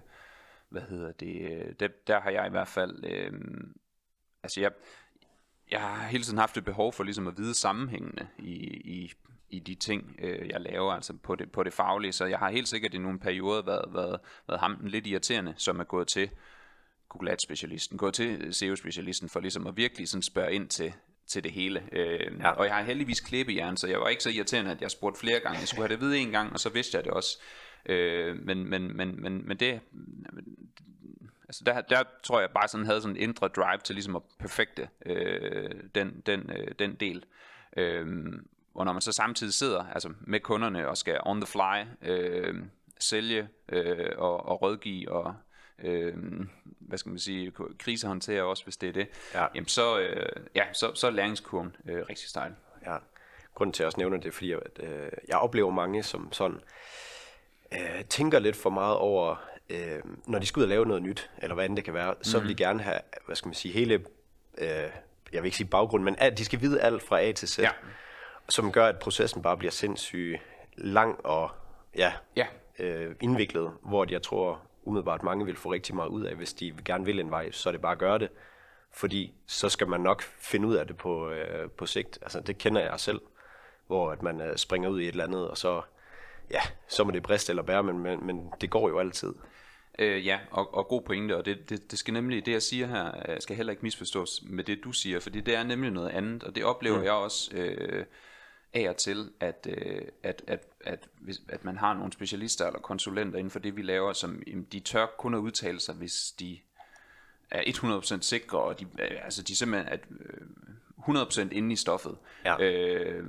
hvad 0.75 0.89
hedder 0.89 1.13
det? 1.13 1.53
øh, 1.53 1.73
Der, 1.81 1.89
der 2.07 2.21
har 2.21 2.31
jeg 2.31 2.47
i 2.47 2.51
hvert 2.51 2.69
fald, 2.69 3.05
øh, 3.05 3.33
altså 4.43 4.61
jeg, 4.61 4.71
jeg 5.71 5.81
har 5.81 6.07
hele 6.07 6.25
tiden 6.25 6.39
haft 6.39 6.57
et 6.57 6.65
behov 6.65 6.93
for 6.93 7.05
ligesom 7.05 7.27
at 7.27 7.39
vide 7.39 7.55
sammenhængende 7.55 8.27
i, 8.39 8.55
i, 8.85 9.13
i 9.51 9.59
de 9.59 9.75
ting, 9.75 10.17
øh, 10.19 10.49
jeg 10.49 10.61
laver, 10.61 10.93
altså 10.93 11.13
på 11.23 11.35
det, 11.35 11.53
på 11.53 11.63
det 11.63 11.73
faglige. 11.73 12.13
Så 12.13 12.25
jeg 12.25 12.39
har 12.39 12.51
helt 12.51 12.69
sikkert 12.69 12.95
i 12.95 12.99
nogle 12.99 13.19
perioder 13.19 13.63
været, 13.63 13.95
været, 13.95 14.21
været 14.49 14.61
ham 14.61 14.77
den 14.77 14.89
lidt 14.89 15.07
irriterende, 15.07 15.55
som 15.57 15.81
er 15.81 15.85
gået 15.85 16.09
til 16.09 16.31
Google 17.09 17.31
Ads-specialisten, 17.33 17.99
gået 17.99 18.15
til 18.15 18.55
SEO-specialisten 18.55 19.29
for 19.29 19.41
ligesom 19.41 19.67
at 19.67 19.77
virkelig 19.77 20.09
sådan 20.09 20.23
spørge 20.23 20.53
ind 20.53 20.69
til, 20.69 20.93
til 21.27 21.45
det 21.45 21.53
hele. 21.53 21.83
Øh, 21.93 22.39
ja. 22.41 22.51
Og 22.51 22.67
jeg 22.67 22.75
har 22.75 22.83
heldigvis 22.83 23.21
klippejern, 23.21 23.77
så 23.77 23.87
jeg 23.89 24.01
var 24.01 24.09
ikke 24.09 24.23
så 24.23 24.31
irriterende, 24.31 24.71
at 24.71 24.83
jeg 24.83 24.91
spurgte 24.91 25.21
flere 25.21 25.41
gange. 25.41 25.59
Jeg 25.59 25.69
skulle 25.69 25.83
have 25.83 25.89
det 25.89 25.95
at 25.95 26.01
vide 26.01 26.19
en 26.19 26.31
gang, 26.31 26.53
og 26.53 26.61
så 26.61 26.69
vidste 26.69 26.97
jeg 26.97 27.05
det 27.05 27.13
også. 27.13 27.41
Øh, 27.87 28.37
men, 28.47 28.69
men, 28.71 28.97
men, 28.97 29.23
men, 29.23 29.49
men 29.49 29.57
det, 29.57 29.81
altså 31.49 31.63
der, 31.67 31.81
der 31.81 32.03
tror 32.23 32.41
jeg 32.41 32.51
bare 32.51 32.69
sådan 32.69 32.87
havde 32.87 33.01
sådan 33.01 33.17
en 33.17 33.23
indre 33.23 33.49
drive 33.49 33.79
til 33.85 33.95
ligesom 33.95 34.17
at 34.17 34.23
perfekte 34.39 34.89
øh, 35.07 35.71
den, 35.95 36.23
den, 36.27 36.51
øh, 36.57 36.75
den 36.79 36.95
del. 36.95 37.25
Øh, 37.77 38.33
og 38.75 38.85
når 38.85 38.93
man 38.93 39.03
så 39.03 39.13
samtidig 39.13 39.55
sidder 39.55 39.85
altså 39.95 40.13
med 40.21 40.41
kunderne 40.41 40.89
og 40.89 40.97
skal 40.97 41.21
on 41.23 41.41
the 41.41 41.47
fly 41.47 42.09
øh, 42.11 42.55
sælge 43.01 43.49
øh, 43.69 44.11
og, 44.17 44.47
og 44.47 44.63
rådgive 44.63 45.13
og 45.13 45.35
øh, 45.79 46.15
hvad 46.79 46.99
skal 46.99 47.11
man 47.11 47.19
sige, 47.19 47.53
krisehåndtere 47.79 48.43
også, 48.43 48.65
hvis 48.65 48.77
det 48.77 48.89
er 48.89 48.93
det, 48.93 49.09
Ja. 49.35 49.47
jamen 49.55 49.69
så, 49.69 49.99
øh, 50.01 50.47
ja, 50.55 50.73
så, 50.73 50.95
så 50.95 51.07
er 51.07 51.11
læringskurven 51.11 51.77
øh, 51.89 52.03
rigtig 52.09 52.29
stejl. 52.29 52.53
Ja. 52.87 52.97
Grunden 53.55 53.73
til 53.73 53.79
at 53.79 53.85
jeg 53.85 53.87
også 53.87 53.99
nævner 53.99 54.17
det, 54.17 54.27
er 54.27 54.33
fordi 54.33 54.53
at, 54.53 54.81
øh, 54.81 55.13
jeg 55.29 55.39
oplever 55.39 55.71
mange, 55.71 56.03
som 56.03 56.33
sådan 56.33 56.57
øh, 56.57 56.61
tænker 58.09 58.39
lidt 58.39 58.57
for 58.57 58.71
meget 58.71 58.97
over, 58.97 59.37
øh, 59.71 59.99
når 60.27 60.39
de 60.39 60.47
skal 60.47 60.61
ud 60.61 60.65
og 60.65 60.69
lave 60.69 60.87
noget 60.87 61.03
nyt, 61.03 61.31
eller 61.39 61.55
hvad 61.55 61.67
end 61.67 61.77
det 61.77 61.85
kan 61.85 61.95
være, 61.95 62.15
så 62.23 62.39
vil 62.41 62.49
de 62.49 62.55
gerne 62.55 62.83
have, 62.83 62.99
hvad 63.27 63.37
skal 63.37 63.49
man 63.49 63.55
sige, 63.55 63.73
hele, 63.75 63.95
øh, 64.59 64.69
jeg 65.33 65.43
vil 65.43 65.45
ikke 65.45 65.57
sige 65.57 65.67
baggrund, 65.69 66.05
men 66.05 66.17
at 66.19 66.39
de 66.39 66.45
skal 66.45 66.61
vide 66.61 66.81
alt 66.81 67.03
fra 67.03 67.21
A 67.21 67.33
til 67.33 67.49
Z, 67.49 67.59
Ja. 67.59 67.71
som 68.49 68.73
gør, 68.73 68.87
at 68.87 68.99
processen 68.99 69.43
bare 69.43 69.57
bliver 69.57 69.71
sindssygt 69.73 70.41
lang 70.77 71.27
og 71.27 71.51
ja, 71.97 72.13
Ja. 72.37 72.47
øh, 72.79 73.15
indviklet, 73.21 73.73
hvor 73.83 74.07
jeg 74.11 74.23
tror 74.23 74.61
umiddelbart 74.85 75.23
mange 75.23 75.45
vil 75.45 75.57
få 75.57 75.73
rigtig 75.73 75.95
meget 75.95 76.09
ud 76.09 76.25
af, 76.25 76.35
hvis 76.35 76.53
de 76.53 76.75
gerne 76.85 77.05
vil 77.05 77.21
en 77.21 77.31
vej, 77.31 77.51
så 77.51 77.69
er 77.69 77.73
det 77.73 77.81
bare 77.81 77.93
at 77.93 77.99
gøre 77.99 78.19
det. 78.19 78.29
Fordi 78.93 79.35
så 79.47 79.69
skal 79.69 79.89
man 79.89 80.01
nok 80.01 80.23
finde 80.23 80.69
ud 80.69 80.75
af 80.75 80.87
det 80.87 80.97
på, 80.97 81.31
øh, 81.31 81.71
på 81.71 81.87
sigt. 81.87 82.19
Altså 82.23 82.41
det 82.41 82.59
kender 82.59 82.81
jeg 82.81 83.01
selv, 83.01 83.21
hvor 83.87 84.11
at 84.11 84.23
man 84.23 84.41
øh, 84.41 84.57
springer 84.57 84.89
ud 84.89 85.01
i 85.01 85.05
et 85.05 85.09
eller 85.09 85.25
andet, 85.25 85.49
og 85.49 85.59
så, 85.59 85.81
ja, 86.51 86.61
så 86.89 87.05
må 87.05 87.11
det 87.11 87.23
briste 87.23 87.51
eller 87.51 87.63
bære, 87.63 87.83
men, 87.83 87.99
men, 87.99 88.27
men 88.27 88.53
det 88.61 88.71
går 88.71 88.89
jo 88.89 88.99
altid. 88.99 89.35
Øh, 89.99 90.27
ja, 90.27 90.39
og, 90.51 90.75
og 90.75 90.89
god 90.89 91.03
pointe, 91.03 91.37
og 91.37 91.45
det, 91.45 91.71
det, 91.71 91.91
det 91.91 91.99
skal 91.99 92.15
nemlig, 92.15 92.47
det 92.47 92.53
jeg 92.53 92.63
siger 92.63 92.87
her, 92.87 93.13
øh, 93.29 93.41
skal 93.41 93.57
heller 93.57 93.71
ikke 93.71 93.83
misforstås 93.83 94.43
med 94.47 94.65
det 94.65 94.85
du 94.85 94.93
siger, 94.93 95.21
fordi 95.21 95.41
det 95.41 95.55
er 95.55 95.63
nemlig 95.63 95.91
noget 95.91 96.11
andet, 96.11 96.45
og 96.45 96.55
det 96.55 96.65
oplever 96.65 96.99
mm. 96.99 97.05
jeg 97.05 97.13
også 97.13 97.57
øh, 97.57 98.05
af 98.75 98.89
og 98.89 98.97
til, 98.97 99.31
at, 99.41 99.67
øh, 99.71 100.03
at, 100.23 100.43
at, 100.47 100.67
at, 100.81 101.09
hvis, 101.21 101.41
at 101.49 101.65
man 101.65 101.77
har 101.77 101.95
nogle 101.95 102.13
specialister 102.13 102.67
eller 102.67 102.81
konsulenter 102.81 103.39
inden 103.39 103.51
for 103.51 103.59
det, 103.59 103.77
vi 103.77 103.83
laver, 103.83 104.13
som 104.13 104.43
jamen, 104.47 104.67
de 104.73 104.81
tør 104.81 105.07
kun 105.19 105.35
at 105.35 105.39
udtale 105.39 105.81
sig, 105.81 105.95
hvis 105.95 106.35
de 106.41 106.59
er 107.51 107.63
100% 108.19 108.21
sikre, 108.21 108.59
og 108.59 108.81
de, 108.81 108.85
øh, 108.85 109.25
altså 109.25 109.43
de 109.43 109.53
er 109.53 109.57
simpelthen 109.57 109.93
at, 109.93 110.01
øh, 110.21 110.47
100% 111.09 111.49
inde 111.53 111.73
i 111.73 111.77
stoffet. 111.77 112.17
Ja. 112.45 112.63
Øh, 112.63 113.25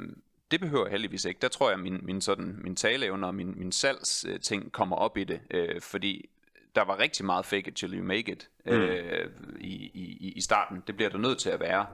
det 0.51 0.59
behøver 0.59 0.85
jeg 0.85 0.91
heldigvis 0.91 1.25
ikke. 1.25 1.39
Der 1.41 1.47
tror 1.47 1.69
jeg, 1.69 1.79
min, 1.79 1.99
min, 2.03 2.21
sådan, 2.21 2.59
min 2.63 2.75
taleevner 2.75 3.27
og 3.27 3.35
min, 3.35 3.53
min 3.57 3.71
salgsting 3.71 4.71
kommer 4.71 4.95
op 4.95 5.17
i 5.17 5.23
det, 5.23 5.41
øh, 5.51 5.81
fordi 5.81 6.29
der 6.75 6.81
var 6.81 6.99
rigtig 6.99 7.25
meget 7.25 7.45
fake 7.45 7.67
it 7.67 7.75
till 7.75 7.97
you 7.97 8.03
make 8.03 8.31
it 8.31 8.49
øh, 8.65 9.29
i, 9.59 9.91
i, 9.93 10.33
i 10.35 10.41
starten. 10.41 10.83
Det 10.87 10.95
bliver 10.95 11.09
der 11.09 11.17
nødt 11.17 11.37
til 11.37 11.49
at 11.49 11.59
være. 11.59 11.85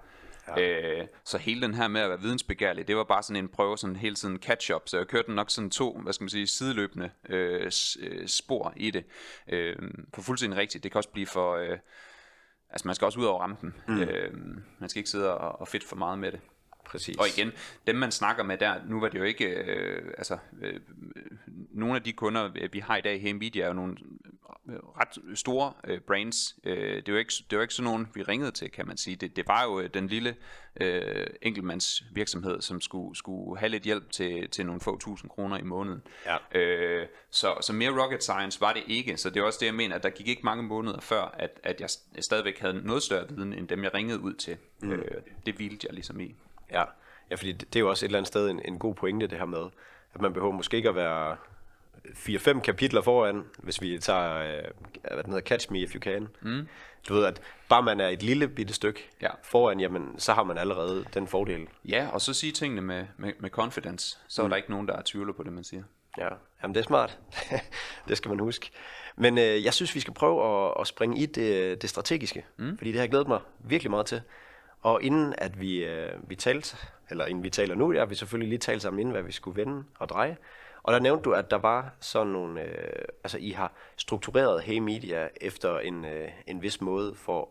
Ja. 0.58 1.00
Øh, 1.02 1.08
så 1.24 1.38
hele 1.38 1.62
den 1.62 1.74
her 1.74 1.88
med 1.88 2.02
at 2.02 2.10
være 2.10 2.22
vidensbegærlig, 2.22 2.88
det 2.88 2.96
var 2.96 3.04
bare 3.04 3.24
sådan 3.24 3.44
en 3.44 3.50
prøve, 3.50 3.78
sådan 3.78 3.96
hele 3.96 4.16
tiden 4.16 4.40
catch-up. 4.40 4.82
Så 4.86 4.98
jeg 4.98 5.08
kørte 5.08 5.34
nok 5.34 5.50
sådan 5.50 5.70
to, 5.70 6.00
hvad 6.00 6.14
skal 6.14 6.24
man 6.24 6.30
sige, 6.30 6.48
sideløbende 6.48 7.12
øh, 7.30 7.72
øh, 8.00 8.28
spor 8.28 8.74
i 8.76 8.92
det. 8.92 9.06
Øh, 9.48 9.76
for 10.14 10.22
fuldstændig 10.22 10.60
rigtigt. 10.60 10.84
Det 10.84 10.92
kan 10.92 11.00
også 11.00 11.10
blive 11.10 11.28
for... 11.28 11.56
Øh, 11.56 11.78
altså 12.70 12.88
man 12.88 12.96
skal 12.96 13.06
også 13.06 13.20
ud 13.20 13.26
over 13.26 13.42
rampen. 13.42 13.76
Mm. 13.88 14.02
Øh, 14.02 14.34
man 14.80 14.90
skal 14.90 15.00
ikke 15.00 15.10
sidde 15.10 15.38
og, 15.38 15.62
og 15.62 15.68
fedt 15.68 15.84
for 15.84 15.96
meget 15.96 16.20
med 16.20 16.32
det. 16.32 16.40
Præcis. 16.86 17.18
Og 17.18 17.28
igen, 17.38 17.52
dem 17.88 17.96
man 17.96 18.12
snakker 18.12 18.44
med 18.44 18.58
der, 18.58 18.76
nu 18.88 19.00
var 19.00 19.10
det 19.10 19.20
jo 19.20 19.24
ikke, 19.24 19.46
øh, 19.46 20.14
altså, 20.18 20.38
øh, 20.62 20.80
nogle 21.72 21.96
af 21.96 22.04
de 22.04 22.14
kunder, 22.14 22.68
vi 22.72 22.80
har 22.80 22.98
i 22.98 23.02
dag 23.02 23.22
her 23.22 23.30
i 23.30 23.34
Media, 23.34 23.64
er 23.64 23.68
jo 23.68 23.74
nogle 23.74 23.98
øh, 24.70 24.76
ret 24.76 25.38
store 25.38 25.74
øh, 25.84 26.00
brands. 26.00 26.56
Øh, 26.64 27.06
det, 27.06 27.14
var 27.14 27.20
ikke, 27.20 27.34
det 27.50 27.58
var 27.58 27.62
ikke 27.62 27.74
sådan 27.74 27.92
nogen, 27.92 28.08
vi 28.14 28.24
ringede 28.24 28.52
til, 28.52 28.72
kan 28.72 28.88
man 28.88 28.98
sige. 28.98 29.16
Det, 29.16 29.36
det 29.36 29.48
var 29.48 29.64
jo 29.64 29.80
øh, 29.80 29.90
den 29.94 30.08
lille 30.08 30.36
øh, 30.82 31.28
enkeltmands 31.42 32.04
virksomhed, 32.12 32.62
som 32.62 32.82
skulle, 32.82 33.16
skulle 33.16 33.60
have 33.60 33.70
lidt 33.70 33.84
hjælp 33.84 34.12
til, 34.12 34.50
til 34.50 34.66
nogle 34.66 34.82
få 34.82 34.98
tusind 35.00 35.30
kroner 35.30 35.58
i 35.58 35.64
måneden. 35.64 36.02
Ja. 36.26 36.60
Øh, 36.60 37.08
så, 37.32 37.58
så 37.62 37.74
mere 37.74 38.04
rocket 38.04 38.24
science 38.24 38.62
var 38.62 38.74
det 38.74 38.84
ikke. 38.88 39.18
Så 39.18 39.30
det 39.30 39.40
er 39.40 39.44
også 39.44 39.58
det, 39.60 39.66
jeg 39.66 39.76
mener, 39.76 39.96
at 39.96 40.04
der 40.04 40.10
gik 40.10 40.28
ikke 40.28 40.42
mange 40.44 40.64
måneder 40.64 41.00
før, 41.00 41.36
at, 41.40 41.60
at 41.64 41.82
jeg 41.82 41.90
stadigvæk 42.24 42.60
havde 42.60 42.74
noget 42.74 43.04
større 43.04 43.30
viden, 43.30 43.54
end 43.54 43.68
dem, 43.68 43.84
jeg 43.84 43.94
ringede 43.94 44.20
ud 44.20 44.34
til. 44.34 44.58
Mm. 44.82 44.92
Øh, 44.92 45.22
det 45.46 45.56
hvilte 45.56 45.88
jeg 45.88 45.94
ligesom 45.94 46.20
i. 46.20 46.36
Ja, 46.72 46.84
ja 47.30 47.36
fordi 47.36 47.52
det 47.52 47.74
det 47.74 47.76
er 47.76 47.80
jo 47.80 47.90
også 47.90 48.06
et 48.06 48.08
eller 48.08 48.20
andet 48.20 48.28
sted 48.28 48.50
en, 48.50 48.62
en 48.66 48.80
god 48.80 48.96
pointe, 48.96 49.28
det 49.28 49.38
her 49.38 49.46
med, 49.46 49.66
at 50.14 50.22
man 50.22 50.34
behøver 50.34 50.54
måske 50.54 50.78
ikke 50.78 50.90
at 50.90 50.96
være 50.96 51.38
4-5 52.06 52.60
kapitler 52.60 53.02
foran, 53.02 53.44
hvis 53.58 53.82
vi 53.82 54.00
tager, 54.00 54.38
øh, 54.38 54.64
hvad 55.14 55.24
den 55.24 55.34
hedder, 55.34 55.48
Catch 55.48 55.72
Me 55.72 55.80
If 55.80 55.96
You 55.96 56.00
Can. 56.00 56.28
Mm. 56.42 56.68
Du 57.10 57.14
ved, 57.14 57.26
at 57.26 57.42
bare 57.70 57.84
man 57.84 58.00
er 58.00 58.08
et 58.08 58.24
lille 58.24 58.48
bitte 58.48 58.74
stykke 58.74 59.10
Ja. 59.22 59.30
foran, 59.44 59.80
jamen, 59.80 60.16
så 60.20 60.34
har 60.34 60.44
man 60.44 60.58
allerede 60.58 61.06
den 61.14 61.28
fordel. 61.28 61.68
Ja, 61.86 62.08
og 62.14 62.22
så 62.22 62.34
sige 62.34 62.52
tingene 62.52 62.82
med, 62.82 63.06
med, 63.18 63.34
med 63.40 63.50
confidence. 63.50 64.18
Så 64.28 64.44
er 64.44 64.48
der 64.48 64.56
ikke 64.56 64.72
nogen, 64.72 64.88
der 64.88 64.94
er 64.98 65.02
tvivler 65.06 65.34
på 65.34 65.44
det, 65.44 65.54
man 65.54 65.64
siger. 65.64 65.84
Ja, 66.18 66.28
jamen 66.64 66.76
det 66.76 66.82
er 66.82 66.86
smart. 66.86 67.20
det 68.08 68.18
skal 68.18 68.30
man 68.30 68.40
huske. 68.40 68.72
Men 69.16 69.38
øh, 69.38 69.66
jeg 69.66 69.74
synes, 69.74 69.96
vi 69.96 70.00
skal 70.00 70.14
prøve 70.14 70.68
at, 70.68 70.74
at 70.80 70.88
springe 70.88 71.18
i 71.20 71.26
det, 71.26 71.82
det 71.82 71.90
strategiske, 71.90 72.46
mm. 72.58 72.78
fordi 72.78 72.90
det 72.92 72.98
har 72.98 73.04
jeg 73.04 73.10
glædet 73.10 73.28
mig 73.28 73.40
virkelig 73.60 73.92
meget 73.92 74.06
til. 74.06 74.22
Og 74.82 75.04
inden 75.04 75.34
at 75.38 75.60
vi, 75.60 75.86
øh, 75.86 76.30
vi 76.30 76.36
talte, 76.36 76.78
eller 77.10 77.26
inden 77.26 77.44
vi 77.44 77.50
taler 77.50 77.76
nu, 77.76 77.92
ja, 77.92 78.06
vi 78.06 78.16
selvfølgelig 78.16 78.50
lige 78.50 78.60
talt 78.60 78.82
sammen 78.82 79.00
inden, 79.00 79.12
hvad 79.12 79.24
vi 79.24 79.32
skulle 79.32 79.58
vende 79.58 79.84
og 80.00 80.10
dreje. 80.10 80.38
Og 80.84 80.94
der 80.94 81.00
nævnte 81.00 81.24
du, 81.24 81.34
at 81.34 81.52
der 81.52 81.58
var 81.58 81.94
sådan 82.00 82.28
nogle, 82.28 82.62
øh, 82.62 83.06
altså 83.24 83.38
I 83.38 83.50
har 83.50 83.74
struktureret 83.98 84.62
Hey 84.62 84.78
Media 84.78 85.30
efter 85.42 85.80
en, 85.80 86.06
øh, 86.06 86.30
en 86.48 86.62
vis 86.62 86.82
måde 86.82 87.16
for 87.16 87.50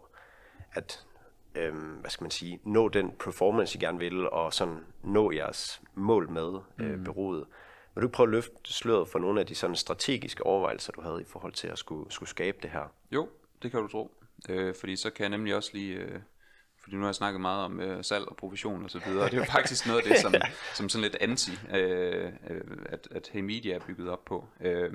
at, 0.73 1.07
øh, 1.55 1.75
hvad 2.01 2.11
skal 2.11 2.25
man 2.25 2.31
sige, 2.31 2.61
nå 2.65 2.89
den 2.89 3.13
performance, 3.25 3.79
I 3.79 3.81
gerne 3.81 3.99
vil, 3.99 4.31
og 4.31 4.53
sådan 4.53 4.79
nå 5.03 5.33
jeres 5.33 5.83
mål 5.95 6.31
med 6.31 6.59
øh, 6.79 6.99
Mm. 6.99 7.47
Vil 7.95 8.03
du 8.03 8.07
ikke 8.07 8.17
prøve 8.17 8.27
at 8.27 8.31
løfte 8.31 8.73
sløret 8.73 9.09
for 9.09 9.19
nogle 9.19 9.41
af 9.41 9.47
de 9.47 9.55
sådan 9.55 9.77
strategiske 9.77 10.47
overvejelser, 10.47 10.93
du 10.93 11.01
havde 11.01 11.21
i 11.21 11.25
forhold 11.25 11.53
til 11.53 11.69
at 11.69 11.79
skulle, 11.79 12.13
skulle 12.13 12.29
skabe 12.29 12.59
det 12.63 12.71
her? 12.71 12.93
Jo, 13.13 13.29
det 13.63 13.71
kan 13.71 13.81
du 13.81 13.89
tro. 13.89 14.11
Øh, 14.49 14.75
fordi 14.81 14.97
så 14.97 15.11
kan 15.11 15.23
jeg 15.23 15.31
nemlig 15.31 15.55
også 15.55 15.71
lige... 15.73 15.95
Øh, 15.95 16.21
fordi 16.81 16.97
nu 16.97 17.03
har 17.03 17.09
jeg 17.09 17.15
snakket 17.15 17.41
meget 17.41 17.65
om 17.65 17.81
øh, 17.81 18.05
salg 18.05 18.29
og 18.29 18.37
provision 18.37 18.85
og 18.85 18.91
så 18.91 19.01
videre. 19.07 19.23
og 19.25 19.31
det 19.31 19.37
er 19.37 19.41
jo 19.41 19.53
faktisk 19.53 19.87
noget 19.87 20.01
af 20.01 20.09
det, 20.09 20.19
som, 20.19 20.35
som 20.75 20.89
sådan 20.89 21.03
lidt 21.03 21.17
anti, 21.21 21.53
øh, 21.75 22.33
øh, 22.51 22.61
at, 22.87 23.09
at 23.11 23.31
Hey 23.33 23.41
Media 23.41 23.75
er 23.75 23.81
bygget 23.87 24.09
op 24.09 24.25
på. 24.25 24.49
Øh, 24.61 24.93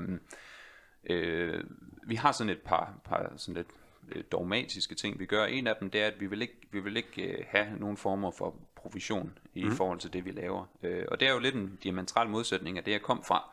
øh, 1.10 1.63
vi 2.04 2.15
har 2.15 2.32
sådan 2.32 2.50
et 2.50 2.62
par, 2.62 2.93
par 3.06 3.34
sådan 3.38 3.56
lidt 3.56 3.67
øh, 4.12 4.24
dogmatiske 4.32 4.95
ting, 4.95 5.19
vi 5.19 5.26
gør. 5.26 5.45
En 5.45 5.67
af 5.67 5.76
dem, 5.80 5.89
det 5.89 6.02
er, 6.02 6.08
at 6.08 6.19
vi 6.19 6.26
vil 6.26 6.41
ikke, 6.41 6.58
vi 6.71 6.80
vil 6.80 6.98
ikke 6.98 7.24
øh, 7.24 7.45
have 7.48 7.67
nogen 7.80 7.98
former 7.98 8.32
for 8.32 8.56
provision 8.76 9.38
i 9.54 9.63
mm. 9.63 9.71
forhold 9.71 10.00
til 10.00 10.13
det, 10.13 10.26
vi 10.26 10.32
laver. 10.32 10.65
Øh, 10.84 11.06
og 11.08 11.19
det 11.19 11.28
er 11.28 11.34
jo 11.34 11.39
lidt 11.39 11.56
en 11.56 11.80
diametral 11.84 12.30
modsætning 12.30 12.78
af 12.78 12.84
det, 12.84 12.91
jeg 12.91 13.02
kom 13.02 13.24
fra, 13.24 13.50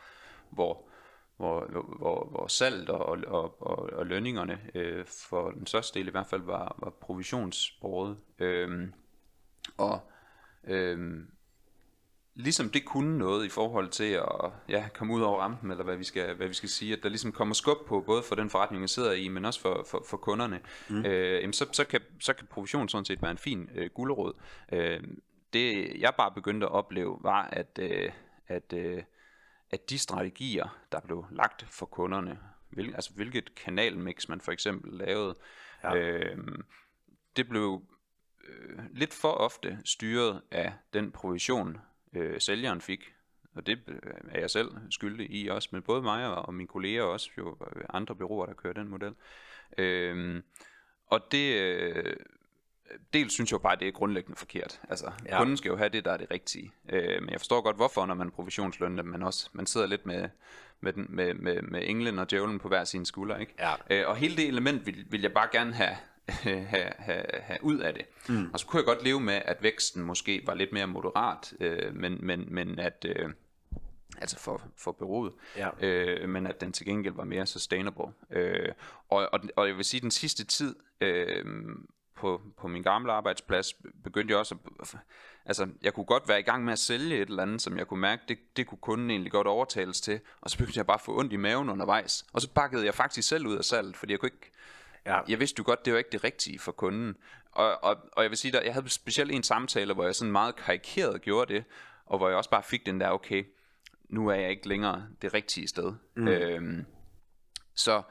hvor 0.51 0.85
hvor, 1.37 1.67
hvor, 1.99 2.29
hvor 2.31 2.47
salget 2.47 2.89
og, 2.89 3.19
og, 3.27 3.63
og, 3.63 3.91
og 3.93 4.07
lønningerne 4.07 4.61
øh, 4.75 5.05
for 5.07 5.51
den 5.51 5.67
største 5.67 5.99
del 5.99 6.09
i 6.09 6.11
hvert 6.11 6.27
fald 6.27 6.43
var, 6.43 6.77
var 6.79 6.91
provisionsbordet. 6.91 8.17
Øhm, 8.39 8.93
og 9.77 10.11
øhm, 10.65 11.27
ligesom 12.35 12.71
det 12.71 12.85
kunne 12.85 13.19
noget 13.19 13.47
i 13.47 13.49
forhold 13.49 13.89
til 13.89 14.13
at 14.13 14.51
ja, 14.69 14.89
komme 14.95 15.15
ud 15.15 15.23
over 15.23 15.41
rampen, 15.41 15.71
eller 15.71 15.85
hvad 15.85 15.97
vi, 15.97 16.05
skal, 16.05 16.35
hvad 16.35 16.49
vi 16.49 16.55
skal 16.55 16.69
sige, 16.69 16.93
at 16.93 17.03
der 17.03 17.09
ligesom 17.09 17.33
kommer 17.33 17.55
skub 17.55 17.87
på, 17.87 18.01
både 18.01 18.23
for 18.23 18.35
den 18.35 18.51
forretning, 18.51 18.83
jeg 18.83 18.91
sidder 18.91 19.13
i, 19.13 19.29
men 19.29 19.45
også 19.45 19.61
for, 19.61 19.87
for, 19.91 20.05
for 20.09 20.17
kunderne, 20.17 20.61
mm. 20.91 21.05
øh, 21.05 21.41
jamen 21.41 21.53
så, 21.53 21.67
så, 21.73 21.85
kan, 21.85 22.01
så 22.21 22.33
kan 22.33 22.47
provision 22.47 22.89
sådan 22.89 23.05
set 23.05 23.23
være 23.23 23.31
en 23.31 23.39
fin 23.39 23.71
øh, 23.75 23.91
gulerod. 23.95 24.33
Øh, 24.73 25.01
det 25.53 26.01
jeg 26.01 26.15
bare 26.17 26.33
begyndte 26.35 26.67
at 26.67 26.73
opleve, 26.73 27.19
var 27.21 27.43
at, 27.53 27.79
øh, 27.83 28.13
at 28.49 28.73
øh, 28.73 29.03
at 29.73 29.91
de 29.91 29.99
strategier, 29.99 30.79
der 30.93 31.01
blev 31.01 31.25
lagt 31.31 31.67
for 31.71 31.87
kunderne, 31.87 32.39
hvil, 32.71 32.95
altså 32.95 33.13
hvilket 33.15 33.55
kanalmix 33.55 34.29
man 34.29 34.41
for 34.41 34.53
eksempel 34.53 34.93
lavede, 34.93 35.35
ja. 35.83 35.97
øh, 35.97 36.39
det 37.37 37.49
blev 37.49 37.83
øh, 38.49 38.79
lidt 38.91 39.15
for 39.15 39.29
ofte 39.29 39.79
styret 39.85 40.43
af 40.51 40.73
den 40.93 41.13
provision, 41.13 41.79
øh, 42.13 42.41
sælgeren 42.41 42.81
fik. 42.81 43.15
Og 43.55 43.67
det 43.67 43.79
øh, 43.89 43.99
er 44.29 44.41
jeg 44.41 44.51
selv 44.51 44.71
skyldig 44.91 45.31
i 45.31 45.49
også, 45.49 45.69
men 45.73 45.83
både 45.83 46.03
mig 46.03 46.37
og, 46.37 46.55
mine 46.55 46.69
kolleger 46.69 47.03
også, 47.03 47.31
jo 47.39 47.59
øh, 47.77 47.85
andre 47.89 48.17
byråer, 48.17 48.47
der 48.47 48.55
kører 48.55 48.75
den 48.75 48.89
model. 48.89 49.15
Øh, 49.79 50.43
og 51.07 51.21
det... 51.33 51.61
Øh, 51.61 52.17
dels 53.13 53.33
synes 53.33 53.51
jeg 53.51 53.53
jo 53.53 53.63
bare, 53.63 53.73
at 53.73 53.81
det 53.81 53.89
er 53.89 53.93
grundlæggende 53.93 54.37
forkert. 54.39 54.81
Altså, 54.89 55.13
Ja. 55.27 55.39
kunden 55.39 55.57
skal 55.57 55.69
jo 55.69 55.77
have 55.77 55.89
det, 55.89 56.05
der 56.05 56.13
er 56.13 56.17
det 56.17 56.31
rigtige. 56.31 56.73
Øh, 56.89 57.23
men 57.23 57.31
jeg 57.31 57.41
forstår 57.41 57.61
godt, 57.61 57.77
hvorfor, 57.77 58.07
når 58.07 58.15
man 58.15 58.27
er 58.27 58.31
provisionslønnet, 58.31 59.05
man 59.05 59.23
også 59.23 59.49
man 59.53 59.67
sidder 59.67 59.87
lidt 59.87 60.07
med, 60.07 60.29
med, 60.81 60.93
den, 60.93 61.07
med, 61.09 61.35
med, 61.35 61.63
med 61.63 61.81
englen 61.85 62.19
og 62.19 62.31
djævlen 62.31 62.59
på 62.59 62.69
hver 62.69 62.85
sin 62.85 63.05
skulder. 63.05 63.37
Ikke? 63.37 63.55
Ja. 63.59 63.75
Øh, 63.91 64.09
og 64.09 64.17
hele 64.17 64.37
det 64.37 64.49
element 64.49 64.87
vil, 64.87 65.07
vil 65.11 65.21
jeg 65.21 65.33
bare 65.33 65.49
gerne 65.53 65.73
have, 65.73 65.97
have, 66.29 66.93
have, 66.99 67.25
have 67.33 67.59
ud 67.63 67.79
af 67.79 67.95
det. 67.95 68.05
Mm. 68.29 68.51
Og 68.53 68.61
så 68.61 68.67
kunne 68.67 68.79
jeg 68.79 68.87
godt 68.87 69.05
leve 69.05 69.21
med, 69.21 69.43
at 69.45 69.63
væksten 69.63 70.03
måske 70.03 70.43
var 70.47 70.55
lidt 70.55 70.73
mere 70.73 70.87
moderat, 70.87 71.53
øh, 71.61 71.95
men, 71.95 72.19
men, 72.27 72.45
men 72.55 72.79
at... 72.79 73.07
Øh, 73.09 73.29
altså 74.19 74.39
for, 74.39 74.63
for 74.77 74.93
bureauet, 74.93 75.33
Ja. 75.57 75.69
øh, 75.87 76.29
men 76.29 76.47
at 76.47 76.61
den 76.61 76.73
til 76.73 76.87
gengæld 76.87 77.15
var 77.15 77.25
mere 77.25 77.47
sustainable. 77.47 78.05
Øh, 78.31 78.69
og, 79.09 79.29
og, 79.33 79.41
og 79.57 79.69
jeg 79.69 79.77
vil 79.77 79.85
sige, 79.85 79.99
at 79.99 80.03
den 80.03 80.11
sidste 80.11 80.45
tid 80.45 80.77
øh, 81.01 81.45
på, 82.23 82.41
på 82.57 82.69
min 82.69 82.83
gamle 82.83 83.13
arbejdsplads 83.13 83.75
begyndte 84.05 84.33
jeg 84.33 84.39
også 84.39 84.57
at, 84.81 84.97
altså 85.45 85.69
jeg 85.83 85.95
kunne 85.95 86.07
godt 86.07 86.29
være 86.29 86.41
i 86.41 86.43
gang 86.43 86.65
med 86.65 86.73
at 86.73 86.79
sælge 86.79 87.17
et 87.23 87.29
eller 87.29 87.43
andet, 87.43 87.63
som 87.63 87.79
jeg 87.79 87.87
kunne 87.87 88.01
mærke, 88.01 88.23
det, 88.29 88.39
det 88.57 88.67
kunne 88.67 88.79
kunden 88.79 89.11
egentlig 89.11 89.33
godt 89.33 89.47
overtales 89.47 90.01
til, 90.01 90.21
og 90.41 90.51
så 90.51 90.59
begyndte 90.59 90.79
jeg 90.79 90.87
bare 90.87 90.95
at 90.95 91.01
få 91.01 91.19
ondt 91.19 91.33
i 91.33 91.37
maven 91.37 91.69
undervejs, 91.71 92.25
og 92.33 92.41
så 92.41 92.51
bakkede 92.51 92.85
jeg 92.85 92.95
faktisk 92.95 93.29
selv 93.29 93.47
ud 93.47 93.57
af 93.57 93.65
salget, 93.65 93.97
fordi 93.97 94.13
jeg 94.13 94.21
kunne 94.21 94.31
ikke, 94.35 94.51
Ja. 95.07 95.21
jeg 95.29 95.41
vidste 95.41 95.61
jo 95.61 95.65
godt, 95.67 95.85
det 95.85 95.93
var 95.93 95.99
ikke 95.99 96.11
det 96.13 96.25
rigtige 96.25 96.59
for 96.59 96.73
kunden. 96.73 97.17
Og, 97.53 97.85
og, 97.85 97.97
og 98.13 98.23
jeg 98.23 98.31
vil 98.31 98.39
sige, 98.39 98.59
at 98.59 98.65
jeg 98.67 98.73
havde 98.75 98.89
specielt 98.89 99.33
en 99.33 99.43
samtale, 99.43 99.95
hvor 99.95 100.05
jeg 100.05 100.15
sådan 100.15 100.33
meget 100.33 100.57
karikeret 100.57 101.23
gjorde 101.23 101.55
det, 101.55 101.65
og 102.07 102.19
hvor 102.19 102.29
jeg 102.29 102.37
også 102.37 102.51
bare 102.51 102.63
fik 102.63 102.87
den 102.87 103.01
der, 103.01 103.09
okay, 103.11 103.45
nu 104.09 104.29
er 104.29 104.35
jeg 104.35 104.51
ikke 104.51 104.69
længere 104.69 105.07
det 105.23 105.35
rigtige 105.35 105.69
sted. 105.69 105.93
Mm. 106.17 106.29
Øhm, 106.29 106.87
så 107.75 108.03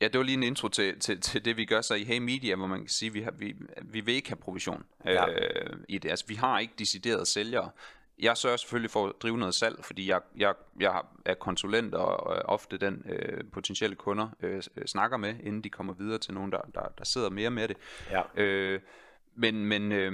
ja, 0.00 0.08
det 0.08 0.18
var 0.18 0.24
lige 0.24 0.36
en 0.36 0.42
intro 0.42 0.68
til, 0.68 1.00
til, 1.00 1.20
til 1.20 1.44
det, 1.44 1.56
vi 1.56 1.64
gør 1.64 1.80
så 1.80 1.94
i 1.94 2.04
Hey 2.04 2.18
Media, 2.18 2.56
hvor 2.56 2.66
man 2.66 2.78
kan 2.80 2.88
sige, 2.88 3.08
at 3.08 3.14
vi, 3.14 3.20
har, 3.22 3.30
vi, 3.30 3.54
vi 3.82 4.00
vil 4.00 4.14
ikke 4.14 4.28
have 4.28 4.36
provision 4.36 4.84
Ja. 5.04 5.30
øh, 5.30 5.76
i 5.88 5.98
det. 5.98 6.10
Altså, 6.10 6.24
vi 6.28 6.34
har 6.34 6.58
ikke 6.58 6.74
deciderede 6.78 7.26
sælgere. 7.26 7.70
Jeg 8.18 8.36
sørger 8.36 8.56
selvfølgelig 8.56 8.90
for 8.90 9.06
at 9.06 9.12
drive 9.22 9.38
noget 9.38 9.54
salg, 9.54 9.84
fordi 9.84 10.08
jeg, 10.10 10.20
jeg, 10.36 10.54
jeg 10.80 11.02
er 11.24 11.34
konsulent 11.34 11.94
og, 11.94 12.16
ofte 12.26 12.78
den 12.78 13.02
øh, 13.08 13.44
potentielle 13.52 13.96
kunder 13.96 14.28
øh, 14.40 14.62
øh, 14.76 14.86
snakker 14.86 15.16
med, 15.16 15.34
inden 15.42 15.64
de 15.64 15.70
kommer 15.70 15.92
videre 15.92 16.18
til 16.18 16.34
nogen, 16.34 16.52
der, 16.52 16.60
der, 16.74 16.88
der 16.98 17.04
sidder 17.04 17.30
mere 17.30 17.50
med 17.50 17.68
det. 17.68 17.76
Ja. 18.10 18.22
Øh, 18.36 18.80
men 19.34 19.66
men, 19.66 19.92
øh, 19.92 20.12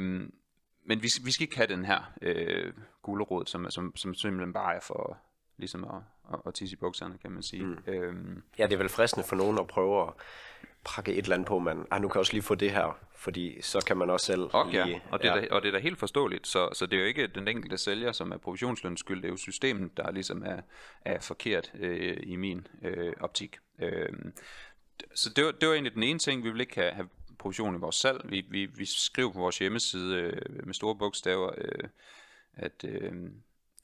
men 0.84 1.02
vi, 1.02 1.08
vi 1.24 1.30
skal 1.32 1.44
ikke 1.44 1.56
have 1.56 1.66
den 1.66 1.84
her 1.84 2.12
øh, 2.22 2.72
gulerod, 3.02 3.46
som, 3.46 3.70
som, 3.70 3.96
som 3.96 4.14
simpelthen 4.14 4.52
bare 4.52 4.74
er 4.74 4.80
for 4.80 5.18
ligesom 5.60 5.84
at, 5.84 6.02
at, 6.32 6.40
at 6.46 6.54
tisse 6.54 6.74
i 6.74 6.76
bukserne, 6.76 7.18
kan 7.22 7.30
man 7.32 7.42
sige. 7.42 7.64
Mm. 7.64 7.78
Øhm, 7.86 8.42
Ja, 8.58 8.66
det 8.66 8.72
er 8.72 8.78
vel 8.78 8.88
fristende 8.88 9.28
for 9.28 9.36
nogen 9.36 9.58
at 9.58 9.66
prøve 9.66 10.02
at 10.02 10.12
prakke 10.84 11.12
et 11.12 11.22
eller 11.22 11.34
andet 11.34 11.48
på, 11.48 11.58
man, 11.58 11.86
ah, 11.90 12.02
nu 12.02 12.08
kan 12.08 12.14
jeg 12.14 12.20
også 12.20 12.32
lige 12.32 12.42
få 12.42 12.54
det 12.54 12.70
her, 12.70 12.98
fordi 13.16 13.62
så 13.62 13.84
kan 13.86 13.96
man 13.96 14.10
også 14.10 14.26
selv 14.26 14.40
Og, 14.52 14.66
lige... 14.70 14.86
ja, 14.86 15.00
og, 15.10 15.22
det 15.22 15.30
er 15.30 15.34
da, 15.34 15.46
og 15.50 15.62
det 15.62 15.68
er 15.68 15.72
da 15.72 15.78
helt 15.78 15.98
forståeligt, 15.98 16.46
så, 16.46 16.68
så 16.72 16.86
det 16.86 16.96
er 16.96 17.00
jo 17.00 17.06
ikke 17.06 17.26
den 17.26 17.48
enkelte 17.48 17.78
sælger, 17.78 18.12
som 18.12 18.32
er 18.32 18.36
provisionsløns 18.36 19.00
skyld, 19.00 19.22
det 19.22 19.24
er 19.28 19.32
jo 19.32 19.36
systemet, 19.36 19.96
der 19.96 20.10
ligesom 20.10 20.42
er, 20.46 20.60
er 21.04 21.20
forkert 21.20 21.72
øh, 21.74 22.16
i 22.22 22.36
min 22.36 22.66
øh, 22.82 23.12
optik. 23.20 23.56
Øh, 23.78 24.08
så 25.14 25.30
det 25.36 25.44
var, 25.44 25.50
det 25.50 25.68
var 25.68 25.74
egentlig 25.74 25.94
den 25.94 26.02
ene 26.02 26.18
ting, 26.18 26.44
vi 26.44 26.50
vil 26.50 26.60
ikke 26.60 26.74
have, 26.80 26.92
have 26.92 27.08
provision 27.38 27.74
i 27.74 27.78
vores 27.78 27.96
salg. 27.96 28.20
Vi, 28.24 28.46
vi, 28.48 28.66
vi 28.66 28.84
skriver 28.84 29.32
på 29.32 29.38
vores 29.38 29.58
hjemmeside 29.58 30.16
øh, 30.16 30.66
med 30.66 30.74
store 30.74 30.96
bogstaver, 30.96 31.50
øh, 31.58 31.88
at, 32.56 32.84
øh, 32.84 33.12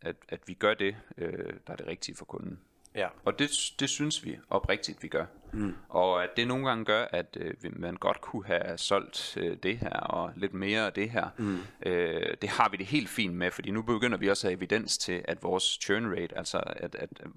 at, 0.02 0.16
at 0.28 0.40
vi 0.46 0.54
gør 0.54 0.74
det, 0.74 0.96
øh, 1.18 1.52
der 1.66 1.72
er 1.72 1.76
det 1.76 1.86
rigtige 1.86 2.16
for 2.16 2.24
kunden. 2.24 2.58
Ja. 2.94 3.08
Og 3.24 3.38
det, 3.38 3.50
det 3.80 3.90
synes 3.90 4.24
vi 4.24 4.38
oprigtigt, 4.50 5.02
vi 5.02 5.08
gør. 5.08 5.24
Mm. 5.52 5.74
Og 5.88 6.24
at 6.24 6.30
det 6.36 6.48
nogle 6.48 6.68
gange 6.68 6.84
gør, 6.84 7.04
at 7.10 7.36
øh, 7.40 7.54
man 7.62 7.96
godt 7.96 8.20
kunne 8.20 8.46
have 8.46 8.78
solgt 8.78 9.36
øh, 9.36 9.56
det 9.62 9.78
her, 9.78 9.90
og 9.90 10.32
lidt 10.36 10.54
mere 10.54 10.86
af 10.86 10.92
det 10.92 11.10
her. 11.10 11.28
Mm. 11.36 11.58
Øh, 11.86 12.36
det 12.42 12.48
har 12.48 12.68
vi 12.68 12.76
det 12.76 12.86
helt 12.86 13.08
fint 13.08 13.34
med, 13.34 13.50
fordi 13.50 13.70
nu 13.70 13.82
begynder 13.82 14.18
vi 14.18 14.30
også 14.30 14.46
at 14.46 14.50
have 14.50 14.56
evidens 14.56 14.98
til, 14.98 15.22
at 15.24 15.42
vores 15.42 15.78
churn 15.82 16.10
rate, 16.10 16.38
altså 16.38 16.62
at, 16.66 16.94
at 16.94 17.10
øh, 17.22 17.32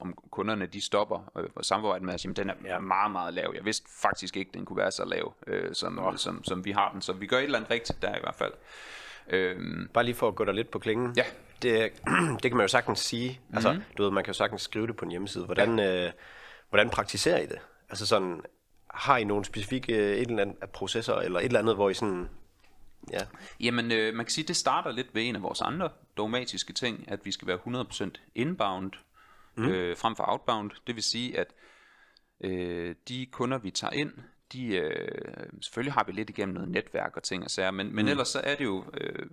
om 0.00 0.14
kunderne 0.30 0.66
de 0.66 0.80
stopper 0.80 1.32
øh, 1.36 1.48
og 1.54 1.64
samarbejder 1.64 2.04
med 2.04 2.14
os, 2.14 2.24
jamen 2.24 2.36
den 2.36 2.50
er 2.50 2.54
ja. 2.64 2.78
meget, 2.78 3.12
meget 3.12 3.34
lav. 3.34 3.52
Jeg 3.54 3.64
vidste 3.64 3.86
faktisk 4.02 4.36
ikke, 4.36 4.50
den 4.54 4.64
kunne 4.64 4.76
være 4.76 4.90
så 4.90 5.04
lav, 5.04 5.34
øh, 5.46 5.74
som, 5.74 6.16
som, 6.16 6.44
som 6.44 6.64
vi 6.64 6.70
har 6.70 6.92
den. 6.92 7.02
Så 7.02 7.12
vi 7.12 7.26
gør 7.26 7.38
et 7.38 7.44
eller 7.44 7.58
andet 7.58 7.70
rigtigt 7.70 8.02
der 8.02 8.16
i 8.16 8.20
hvert 8.20 8.34
fald. 8.34 8.52
Øhm, 9.28 9.88
Bare 9.94 10.04
lige 10.04 10.14
for 10.14 10.28
at 10.28 10.34
gå 10.34 10.44
der 10.44 10.52
lidt 10.52 10.70
på 10.70 10.78
klingen. 10.78 11.14
Ja. 11.16 11.24
Det, 11.62 11.92
det 12.42 12.50
kan 12.50 12.56
man 12.56 12.64
jo 12.64 12.68
sagtens 12.68 12.98
sige. 12.98 13.28
Mm-hmm. 13.30 13.56
Altså, 13.56 13.80
du 13.98 14.02
ved, 14.02 14.10
man 14.10 14.24
kan 14.24 14.32
jo 14.32 14.36
sagtens 14.36 14.62
skrive 14.62 14.86
det 14.86 14.96
på 14.96 15.04
en 15.04 15.10
hjemmeside. 15.10 15.44
Hvordan, 15.44 15.78
ja. 15.78 16.06
øh, 16.06 16.12
hvordan 16.68 16.90
praktiserer 16.90 17.38
I 17.38 17.46
det? 17.46 17.58
Altså 17.90 18.06
sådan, 18.06 18.40
har 18.94 19.16
I 19.16 19.24
nogle 19.24 19.44
specifikke 19.44 19.96
øh, 19.96 20.16
et 20.16 20.30
eller 20.30 20.42
andet 20.42 20.70
processer, 20.72 21.14
eller 21.14 21.38
et 21.38 21.44
eller 21.44 21.58
andet, 21.58 21.74
hvor 21.74 21.90
I 21.90 21.94
sådan, 21.94 22.28
ja, 23.12 23.20
Jamen, 23.60 23.92
øh, 23.92 24.14
man 24.14 24.26
kan 24.26 24.30
sige, 24.30 24.46
det 24.46 24.56
starter 24.56 24.92
lidt 24.92 25.14
ved 25.14 25.22
en 25.22 25.36
af 25.36 25.42
vores 25.42 25.60
andre 25.60 25.88
dogmatiske 26.16 26.72
ting, 26.72 27.04
at 27.08 27.20
vi 27.24 27.32
skal 27.32 27.48
være 27.48 27.58
100% 27.58 28.10
inbound 28.34 28.92
mm. 29.56 29.68
øh, 29.68 29.96
frem 29.96 30.16
for 30.16 30.24
outbound. 30.28 30.70
Det 30.86 30.94
vil 30.94 31.02
sige, 31.02 31.38
at 31.38 31.46
øh, 32.44 32.94
de 33.08 33.26
kunder, 33.26 33.58
vi 33.58 33.70
tager 33.70 33.92
ind, 33.92 34.12
de, 34.52 34.66
øh, 34.76 35.46
selvfølgelig 35.60 35.92
har 35.92 36.04
vi 36.04 36.12
lidt 36.12 36.30
igennem 36.30 36.54
noget 36.54 36.68
netværk 36.70 37.16
og 37.16 37.22
ting 37.22 37.44
og 37.44 37.50
sager, 37.50 37.70
men, 37.70 37.94
men 37.94 38.08
ellers 38.08 38.28
så 38.28 38.40
er 38.44 38.54
det 38.54 38.64
jo 38.64 38.84
øh, 39.00 39.26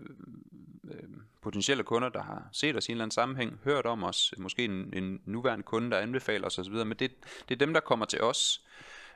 øh, 0.91 1.03
potentielle 1.41 1.83
kunder, 1.83 2.09
der 2.09 2.23
har 2.23 2.49
set 2.51 2.75
os 2.75 2.87
i 2.87 2.91
en 2.91 2.95
eller 2.95 3.03
anden 3.03 3.11
sammenhæng, 3.13 3.59
hørt 3.63 3.85
om 3.85 4.03
os, 4.03 4.33
måske 4.37 4.65
en, 4.65 4.93
en 4.93 5.21
nuværende 5.25 5.63
kunde, 5.63 5.91
der 5.91 5.97
anbefaler 5.99 6.45
os 6.47 6.59
osv., 6.59 6.73
men 6.73 6.89
det, 6.99 7.11
det 7.49 7.55
er 7.55 7.59
dem, 7.65 7.73
der 7.73 7.79
kommer 7.79 8.05
til 8.05 8.21
os. 8.21 8.65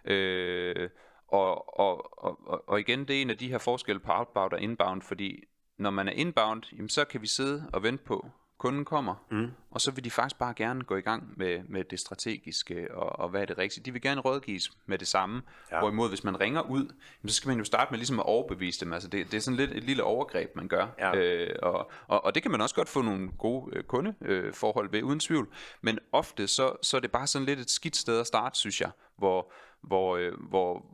Øh, 0.06 0.90
og, 1.28 1.80
og, 1.80 2.24
og, 2.24 2.40
og- 2.48 2.70
og 2.70 2.80
igen, 2.80 3.00
det 3.08 3.18
er 3.18 3.22
en 3.22 3.30
af 3.30 3.38
de 3.38 3.48
her 3.48 3.58
forskelle 3.58 4.00
på 4.00 4.12
outbound 4.12 4.54
og 4.54 4.62
inbound, 4.62 5.02
fordi 5.02 5.44
når 5.78 5.90
man 5.90 6.08
er 6.08 6.12
inbound, 6.12 6.64
jamen, 6.76 6.90
så 6.90 7.06
kan 7.06 7.22
vi 7.22 7.28
sidde 7.28 7.70
og 7.74 7.84
vente 7.84 8.04
på, 8.04 8.30
kunden 8.62 8.86
kommer, 8.86 9.16
mm. 9.32 9.52
og 9.72 9.82
så 9.82 9.92
vil 9.92 10.04
de 10.04 10.12
faktisk 10.12 10.40
bare 10.40 10.54
gerne 10.54 10.84
gå 10.84 10.96
i 10.96 11.02
gang 11.02 11.34
med, 11.38 11.64
med 11.70 11.84
det 11.84 12.00
strategiske, 12.00 12.96
og, 12.96 13.20
og 13.20 13.30
hvad 13.30 13.42
er 13.42 13.46
det 13.46 13.58
rigtige. 13.58 13.84
De 13.84 13.92
vil 13.92 14.02
gerne 14.02 14.22
rådgives 14.22 14.72
med 14.86 14.98
det 14.98 15.08
samme, 15.08 15.42
ja. 15.72 15.80
hvorimod 15.80 16.10
hvis 16.10 16.24
man 16.24 16.40
ringer 16.40 16.62
ud, 16.62 16.94
jamen, 17.24 17.30
så 17.30 17.36
skal 17.36 17.48
man 17.48 17.58
jo 17.58 17.64
starte 17.64 17.92
med 17.92 17.98
ligesom 17.98 18.20
at 18.20 18.26
overbevise 18.26 18.86
dem. 18.86 18.94
Altså 18.94 19.10
det, 19.10 19.32
det 19.32 19.38
er 19.38 19.42
sådan 19.42 19.58
lidt 19.58 19.72
et 19.72 19.84
lille 19.84 20.04
overgreb, 20.04 20.56
man 20.56 20.68
gør. 20.68 20.88
Ja. 21.00 21.16
Øh, 21.16 21.56
og, 21.62 21.92
og, 22.08 22.26
og 22.26 22.36
det 22.36 22.44
kan 22.44 22.52
man 22.52 22.62
også 22.62 22.76
godt 22.76 22.90
få 22.90 23.02
nogle 23.02 23.32
gode 23.38 23.78
øh, 23.78 23.84
kundeforhold 23.84 24.54
forhold 24.54 24.92
ved, 24.92 25.04
uden 25.04 25.20
tvivl. 25.20 25.48
Men 25.82 26.00
ofte 26.12 26.48
så, 26.48 26.76
så 26.82 26.98
er 26.98 27.02
det 27.02 27.12
bare 27.12 27.28
sådan 27.28 27.46
lidt 27.46 27.60
et 27.60 27.70
skidt 27.70 27.96
sted 27.96 28.20
at 28.20 28.28
starte, 28.28 28.60
synes 28.60 28.82
jeg, 28.82 28.92
hvor, 29.18 29.54
hvor, 29.82 30.18
øh, 30.18 30.34
hvor, 30.50 30.86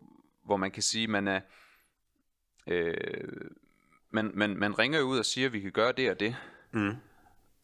hvor 0.45 0.57
man 0.57 0.71
kan 0.71 0.83
sige, 0.83 1.07
man 1.07 1.27
er... 1.27 1.39
Øh, 2.67 2.95
man, 4.11 4.31
man, 4.33 4.57
man 4.57 4.79
ringer 4.79 4.99
jo 4.99 5.05
ud 5.05 5.19
og 5.19 5.25
siger, 5.25 5.47
at 5.47 5.53
vi 5.53 5.59
kan 5.59 5.71
gøre 5.71 5.91
det 5.91 6.11
og 6.11 6.19
det. 6.19 6.35
Mm. 6.71 6.95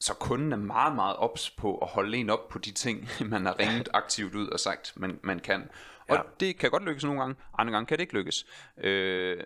Så 0.04 0.13
kunden 0.13 0.52
er 0.52 0.58
meget, 0.58 0.96
meget 0.96 1.16
ops 1.16 1.50
på 1.50 1.78
at 1.78 1.88
holde 1.88 2.18
en 2.18 2.30
op 2.30 2.50
på 2.50 2.60
de 2.60 2.72
ting, 2.72 3.08
man 3.32 3.46
har 3.46 3.60
ringet 3.60 3.89
aktivt 3.94 4.36
ud 4.36 4.48
og 4.48 4.60
sagt, 4.60 4.94
man, 4.96 5.20
man 5.24 5.39
kan. 5.39 5.70
Og 6.10 6.16
Ja. 6.16 6.22
det 6.39 6.58
kan 6.58 6.72
godt 6.72 6.84
lykkes 6.84 7.04
nogle 7.04 7.20
gange, 7.20 7.36
andre 7.58 7.74
gange 7.74 7.86
kan 7.86 7.98
det 7.98 8.02
ikke 8.04 8.13
lykkes. 8.13 8.46
Øh, 8.78 9.44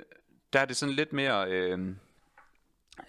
der 0.54 0.60
er 0.60 0.65
det 0.65 0.78
sådan 0.78 0.96
lidt 0.96 1.13
mere... 1.13 1.50
Øh, 1.52 1.96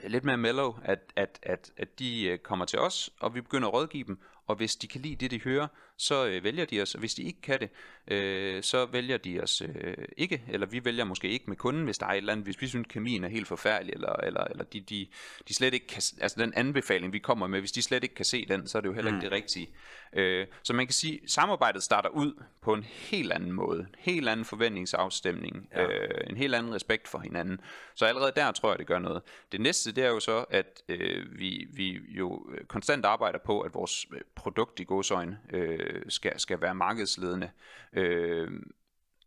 lidt 0.04 0.24
mere 0.24 0.37
mellow, 0.37 0.74
at, 0.84 0.98
at, 1.16 1.38
at, 1.42 1.70
at 1.76 1.98
de 1.98 2.24
øh, 2.26 2.38
kommer 2.38 2.64
til 2.64 2.78
os, 2.78 3.11
og 3.20 3.34
vi 3.34 3.40
begynder 3.40 3.68
at 3.68 3.74
rådgive 3.74 4.04
dem, 4.04 4.18
og 4.46 4.56
hvis 4.56 4.76
de 4.76 4.88
kan 4.88 5.00
lide 5.00 5.16
det, 5.16 5.30
de 5.30 5.40
hører, 5.40 5.66
så 5.98 6.26
øh, 6.26 6.44
vælger 6.44 6.64
de 6.64 6.82
os, 6.82 6.92
hvis 6.92 7.14
de 7.14 7.22
ikke 7.22 7.40
kan 7.40 7.61
det, 7.61 7.70
øh, 8.08 8.62
så 8.62 8.87
vælger 8.87 9.16
de 9.16 9.40
os 9.42 9.62
øh, 9.62 9.96
ikke, 10.16 10.42
eller 10.48 10.66
vi 10.66 10.84
vælger 10.84 11.04
måske 11.04 11.28
ikke 11.28 11.44
med 11.48 11.56
kunden, 11.56 11.84
hvis 11.84 11.98
der 11.98 12.06
er 12.06 12.11
et 12.11 12.16
eller 12.16 12.32
andet, 12.32 12.46
hvis 12.46 12.61
vi 12.61 12.66
synes, 12.66 12.87
kemien 12.90 13.24
er 13.24 13.28
helt 13.28 13.48
forfærdelig, 13.48 13.92
eller, 13.92 14.12
eller, 14.12 14.44
eller 14.44 14.64
de, 14.64 14.80
de, 14.80 15.06
de 15.48 15.54
slet 15.54 15.74
ikke 15.74 15.87
kan, 15.87 16.02
altså 16.20 16.40
den 16.40 16.52
anbefaling, 16.56 17.12
vi 17.12 17.18
kommer 17.18 17.46
med, 17.46 17.61
hvis 17.61 17.72
de 17.72 17.82
slet 17.82 18.02
ikke 18.02 18.14
kan 18.14 18.24
se 18.24 18.46
den, 18.48 18.66
så 18.66 18.78
er 18.78 18.82
det 18.82 18.88
jo 18.88 18.94
heller 18.94 19.12
ikke 19.12 19.24
det 19.24 19.32
rigtige. 19.32 19.68
Øh, 20.12 20.46
så 20.62 20.72
man 20.72 20.87
kan 20.87 20.94
sige, 20.94 21.20
samarbejdet 21.26 21.82
starter 21.82 22.08
ud 22.08 22.42
på 22.62 22.74
en 22.74 22.82
helt 22.84 23.32
anden 23.32 23.52
måde, 23.52 23.80
en 23.80 23.94
helt 23.98 24.28
anden 24.28 24.44
forventningsafstemning, 24.44 25.68
ja. 25.74 25.87
øh, 25.87 26.11
en 26.30 26.37
helt 26.37 26.54
anden 26.54 26.74
respekt 26.74 27.08
for 27.08 27.18
hinanden. 27.18 27.61
Så 27.94 28.04
allerede 28.04 28.32
der 28.37 28.52
tror 28.52 28.70
jeg, 28.70 28.78
det 28.78 28.87
gør 28.87 28.98
noget. 28.98 29.22
Det 29.52 29.61
næste, 29.61 29.92
det 29.92 30.04
er 30.04 30.08
jo 30.08 30.20
så, 30.20 30.44
at 30.50 30.82
øh, 30.88 31.38
vi, 31.38 31.66
vi 31.72 32.00
jo 32.08 32.46
konstant 32.68 33.04
arbejder 33.04 33.38
på, 33.38 33.61
at 33.61 33.74
vores 33.74 34.06
øh, 34.12 34.20
produkt 34.34 34.80
i 34.80 34.84
godsøjne 34.84 35.38
øh, 35.52 35.88
skal, 36.09 36.40
skal 36.40 36.61
være 36.61 36.74
markedsledende. 36.74 37.51
Øh, 37.92 38.51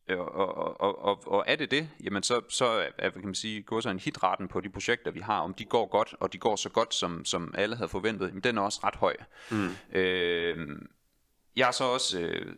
og, 0.10 0.36
og, 0.36 0.82
og, 0.82 1.04
og, 1.04 1.28
og 1.28 1.44
er 1.48 1.56
det 1.56 1.72
det, 1.72 1.90
jamen 2.04 2.24
så, 2.24 2.42
så 2.50 2.66
er, 2.98 3.10
kan 3.10 3.26
man 3.26 3.36
sige, 3.36 3.62
går 3.62 3.80
så 3.80 3.90
en 3.90 4.00
hitraten 4.00 4.48
på 4.48 4.62
de 4.62 4.70
projekter, 4.70 5.12
vi 5.12 5.20
har, 5.20 5.40
om 5.40 5.54
de 5.54 5.66
går 5.66 5.88
godt, 5.88 6.16
og 6.20 6.34
de 6.34 6.38
går 6.38 6.56
så 6.56 6.70
godt, 6.70 6.94
som, 6.94 7.26
som 7.26 7.54
alle 7.58 7.76
havde 7.76 7.90
forventet, 7.90 8.28
jamen 8.28 8.44
den 8.44 8.58
er 8.58 8.62
også 8.62 8.80
ret 8.84 8.96
høj. 8.96 9.16
Mm. 9.52 9.70
Øh, 9.92 10.58
jeg 11.56 11.66
har 11.66 11.72
så 11.72 11.84
også, 11.84 12.20
øh, 12.20 12.56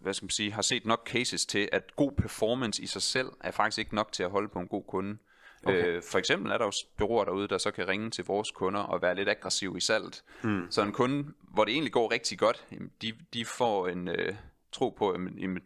hvad 0.00 0.14
skal 0.14 0.24
man 0.24 0.30
sige, 0.30 0.52
har 0.52 0.62
set 0.62 0.86
nok 0.86 1.08
cases 1.08 1.46
til, 1.46 1.68
at 1.72 1.96
god 1.96 2.12
performance 2.12 2.82
i 2.82 2.86
sig 2.86 3.02
selv 3.02 3.28
er 3.40 3.50
faktisk 3.50 3.78
ikke 3.78 3.94
nok 3.94 4.12
til 4.12 4.22
at 4.22 4.30
holde 4.30 4.48
på 4.48 4.58
en 4.58 4.68
god 4.68 4.84
kunde. 4.88 5.18
Okay. 5.64 5.86
Øh, 5.86 6.02
for 6.02 6.18
eksempel 6.18 6.52
er 6.52 6.58
der 6.58 6.64
jo 6.64 6.72
bureauer 6.96 7.24
derude, 7.24 7.48
der 7.48 7.58
så 7.58 7.70
kan 7.70 7.88
ringe 7.88 8.10
til 8.10 8.24
vores 8.24 8.50
kunder 8.50 8.80
og 8.80 9.02
være 9.02 9.14
lidt 9.14 9.28
aggressiv 9.28 9.76
i 9.76 9.80
salget. 9.80 10.24
Mm. 10.42 10.66
Så 10.70 10.82
en 10.82 10.92
kunde, 10.92 11.32
hvor 11.40 11.64
det 11.64 11.72
egentlig 11.72 11.92
går 11.92 12.12
rigtig 12.12 12.38
godt, 12.38 12.66
de, 13.02 13.12
de 13.34 13.44
får 13.44 13.88
en 13.88 14.08
øh, 14.08 14.34
tro 14.72 14.88
på, 14.88 15.12
jamen, 15.12 15.38
jamen, 15.38 15.62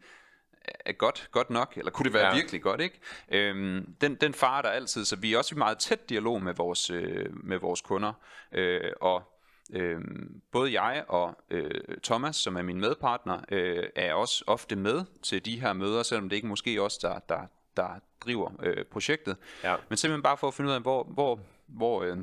er 0.84 0.92
godt, 0.92 1.28
godt 1.32 1.50
nok, 1.50 1.72
eller 1.76 1.90
kunne 1.90 2.04
det 2.04 2.12
være 2.12 2.26
Ja. 2.26 2.34
virkelig 2.34 2.62
godt, 2.62 2.80
ikke? 2.80 3.00
Øhm, 3.28 3.94
den, 4.00 4.14
den 4.14 4.34
farer 4.34 4.62
der 4.62 4.68
altid, 4.68 5.04
så 5.04 5.16
vi 5.16 5.32
er 5.34 5.38
også 5.38 5.54
i 5.54 5.58
meget 5.58 5.78
tæt 5.78 6.08
dialog 6.08 6.42
med 6.42 6.54
vores, 6.54 6.90
øh, 6.90 7.26
med 7.44 7.58
vores 7.58 7.80
kunder, 7.80 8.12
øh, 8.52 8.92
og 9.00 9.22
øh, 9.72 10.00
både 10.52 10.80
jeg 10.80 11.04
og 11.08 11.36
øh, 11.50 11.80
Thomas, 12.02 12.36
som 12.36 12.56
er 12.56 12.62
min 12.62 12.80
medpartner, 12.80 13.40
øh, 13.50 13.84
er 13.96 14.14
også 14.14 14.44
ofte 14.46 14.76
med 14.76 15.04
til 15.22 15.44
de 15.44 15.60
her 15.60 15.72
møder, 15.72 16.02
selvom 16.02 16.28
det 16.28 16.36
ikke 16.36 16.48
måske 16.48 16.82
os, 16.82 16.98
der, 16.98 17.18
der, 17.18 17.40
der 17.76 17.88
driver 18.24 18.50
øh, 18.62 18.84
projektet, 18.84 19.36
Ja. 19.64 19.76
men 19.88 19.96
simpelthen 19.96 20.22
bare 20.22 20.36
for 20.36 20.48
at 20.48 20.54
finde 20.54 20.70
ud 20.70 20.74
af, 20.74 20.80
hvor, 20.80 21.04
hvor, 21.04 21.40
hvor 21.68 22.02
øh, 22.02 22.16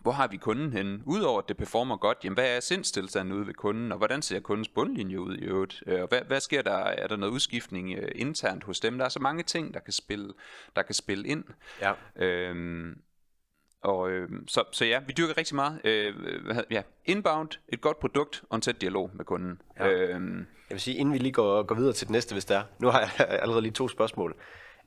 hvor 0.00 0.12
har 0.12 0.26
vi 0.28 0.36
kunden 0.36 0.72
henne? 0.72 1.00
Udover 1.06 1.38
at 1.42 1.48
det 1.48 1.56
performer 1.56 1.96
godt, 1.96 2.18
jamen 2.24 2.34
hvad 2.34 2.56
er 2.56 2.60
sindstilstanden 2.60 3.34
ude 3.34 3.46
ved 3.46 3.54
kunden, 3.54 3.92
og 3.92 3.98
hvordan 3.98 4.22
ser 4.22 4.40
kundens 4.40 4.68
bundlinje 4.68 5.20
ud 5.20 5.36
i 5.36 5.44
øvrigt? 5.44 5.82
Øh, 5.86 6.02
Og 6.02 6.08
hvad, 6.08 6.20
hvad 6.26 6.40
sker 6.40 6.62
der? 6.62 6.72
Er 6.76 7.06
der 7.06 7.16
noget 7.16 7.32
udskiftning 7.32 7.92
øh, 7.98 8.08
internt 8.14 8.64
hos 8.64 8.80
dem? 8.80 8.98
Der 8.98 9.04
er 9.04 9.08
så 9.08 9.20
mange 9.20 9.42
ting, 9.42 9.74
der 9.74 9.80
kan 9.80 9.92
spille, 9.92 10.32
der 10.76 10.82
kan 10.82 10.94
spille 10.94 11.28
ind. 11.28 11.44
Ja. 11.80 11.92
Øhm, 12.16 12.98
og 13.82 14.10
øh, 14.10 14.28
så, 14.46 14.64
så 14.72 14.84
ja, 14.84 15.00
vi 15.06 15.12
dyrker 15.12 15.38
rigtig 15.38 15.54
meget. 15.56 15.80
Øh, 15.84 16.14
ja, 16.70 16.82
inbound, 17.04 17.48
et 17.68 17.80
godt 17.80 17.98
produkt 18.00 18.44
og 18.50 18.56
en 18.56 18.60
tæt 18.62 18.80
dialog 18.80 19.10
med 19.14 19.24
kunden. 19.24 19.62
Ja. 19.78 19.86
Ja. 19.86 19.92
Øhm, 19.92 20.38
Jeg 20.38 20.74
vil 20.74 20.80
sige, 20.80 20.96
inden 20.96 21.12
vi 21.14 21.18
lige 21.18 21.32
går, 21.32 21.62
går 21.62 21.74
videre 21.74 21.92
til 21.92 22.06
det 22.06 22.12
næste, 22.12 22.32
hvis 22.32 22.44
der 22.44 22.58
er. 22.58 22.62
Nu 22.78 22.88
har 22.88 23.00
jeg 23.00 23.10
allerede 23.28 23.62
lige 23.62 23.72
to 23.72 23.88
spørgsmål. 23.88 24.36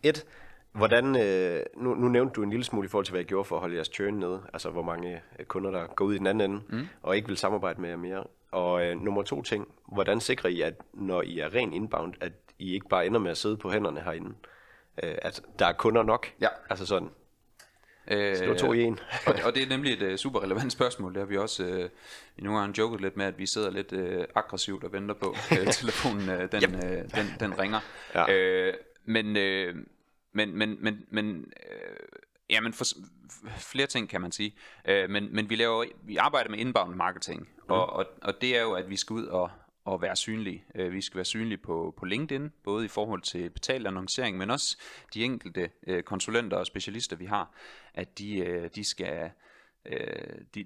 Et, 0.03 0.25
hvordan, 0.71 1.15
øh, 1.15 1.65
nu, 1.77 1.95
nu 1.95 2.07
nævnte 2.07 2.33
du 2.33 2.43
en 2.43 2.49
lille 2.49 2.65
smule 2.65 2.85
i 2.85 2.89
forhold 2.89 3.05
til, 3.05 3.11
hvad 3.11 3.19
jeg 3.19 3.27
gjorde 3.27 3.45
for 3.45 3.55
at 3.55 3.61
holde 3.61 3.75
jeres 3.75 3.89
churn 3.93 4.13
nede. 4.13 4.41
Altså, 4.53 4.69
hvor 4.69 4.81
mange 4.83 5.21
øh, 5.39 5.45
kunder, 5.45 5.71
der 5.71 5.87
går 5.87 6.05
ud 6.05 6.13
i 6.13 6.17
den 6.17 6.27
anden 6.27 6.51
ende, 6.51 6.63
mm. 6.69 6.87
og 7.01 7.15
ikke 7.15 7.27
vil 7.27 7.37
samarbejde 7.37 7.81
med 7.81 7.89
jer 7.89 7.97
mere. 7.97 8.23
Og 8.51 8.85
øh, 8.85 9.01
nummer 9.01 9.23
to 9.23 9.41
ting, 9.41 9.67
hvordan 9.87 10.21
sikrer 10.21 10.49
I, 10.49 10.61
at 10.61 10.73
når 10.93 11.21
I 11.21 11.39
er 11.39 11.55
ren 11.55 11.73
inbound, 11.73 12.13
at 12.21 12.31
I 12.59 12.73
ikke 12.73 12.87
bare 12.89 13.05
ender 13.05 13.19
med 13.19 13.31
at 13.31 13.37
sidde 13.37 13.57
på 13.57 13.71
hænderne 13.71 14.01
herinde? 14.01 14.33
Øh, 15.03 15.15
at 15.21 15.41
der 15.59 15.65
er 15.65 15.73
kunder 15.73 16.03
nok? 16.03 16.27
Ja. 16.41 16.47
Altså 16.69 16.85
sådan, 16.85 17.09
øh, 18.07 18.37
det 18.37 18.49
var 18.49 18.55
to 18.55 18.73
i 18.73 18.83
en. 18.83 18.99
og, 19.27 19.33
og 19.45 19.55
det 19.55 19.63
er 19.63 19.69
nemlig 19.69 19.93
et 19.93 20.11
uh, 20.11 20.15
super 20.15 20.43
relevant 20.43 20.71
spørgsmål. 20.71 21.13
Det 21.13 21.19
har 21.19 21.25
vi 21.27 21.37
også 21.37 21.63
uh, 21.63 21.89
i 22.37 22.41
nogle 22.41 22.59
gange 22.59 22.75
joket 22.77 23.01
lidt 23.01 23.17
med, 23.17 23.25
at 23.25 23.37
vi 23.37 23.45
sidder 23.45 23.71
lidt 23.71 23.91
uh, 23.91 24.23
aggressivt 24.35 24.83
og 24.83 24.93
venter 24.93 25.15
på 25.15 25.35
uh, 25.51 25.67
telefonen, 25.79 26.29
uh, 26.29 26.51
den, 26.51 26.75
uh, 26.75 26.81
den, 26.91 27.27
den 27.39 27.59
ringer. 27.59 27.79
Ja. 28.15 28.67
Uh, 28.67 28.73
men, 29.07 29.25
uh, 29.27 29.81
men, 30.33 30.57
men, 30.57 30.77
men, 30.83 31.05
men 31.09 31.53
uh, 31.69 32.19
ja, 32.49 32.61
men 32.61 32.73
for, 32.73 32.85
flere 33.57 33.87
ting 33.87 34.09
kan 34.09 34.21
man 34.21 34.31
sige. 34.31 34.55
Uh, 34.89 35.09
men, 35.09 35.35
men 35.35 35.49
vi, 35.49 35.55
laver, 35.55 35.85
vi 36.03 36.17
arbejder 36.17 36.49
med 36.49 36.59
inbound 36.59 36.95
marketing, 36.95 37.39
mm. 37.39 37.63
og, 37.67 37.89
og, 37.89 38.05
og 38.21 38.41
det 38.41 38.57
er 38.57 38.61
jo, 38.61 38.73
at 38.73 38.89
vi 38.89 38.95
skal 38.95 39.13
ud 39.13 39.25
og 39.25 39.49
og 39.87 40.01
være 40.01 40.15
synlige. 40.15 40.63
Øh, 40.75 40.91
Vi 40.91 41.01
skal 41.01 41.15
være 41.15 41.25
synlige 41.25 41.57
på, 41.57 41.93
på 41.97 42.05
LinkedIn, 42.05 42.51
både 42.63 42.85
i 42.85 42.87
forhold 42.87 43.21
til 43.21 43.49
betalt 43.49 43.87
annoncering, 43.87 44.37
men 44.37 44.49
også 44.49 44.77
de 45.13 45.23
enkelte 45.23 45.69
øh, 45.87 46.03
konsulenter 46.03 46.57
og 46.57 46.65
specialister, 46.65 47.15
vi 47.15 47.25
har, 47.25 47.51
at 47.93 48.19
de, 48.19 48.37
øh, 48.37 48.69
de 48.75 48.83
skal 48.83 49.31
øh, 49.85 50.41
de, 50.55 50.65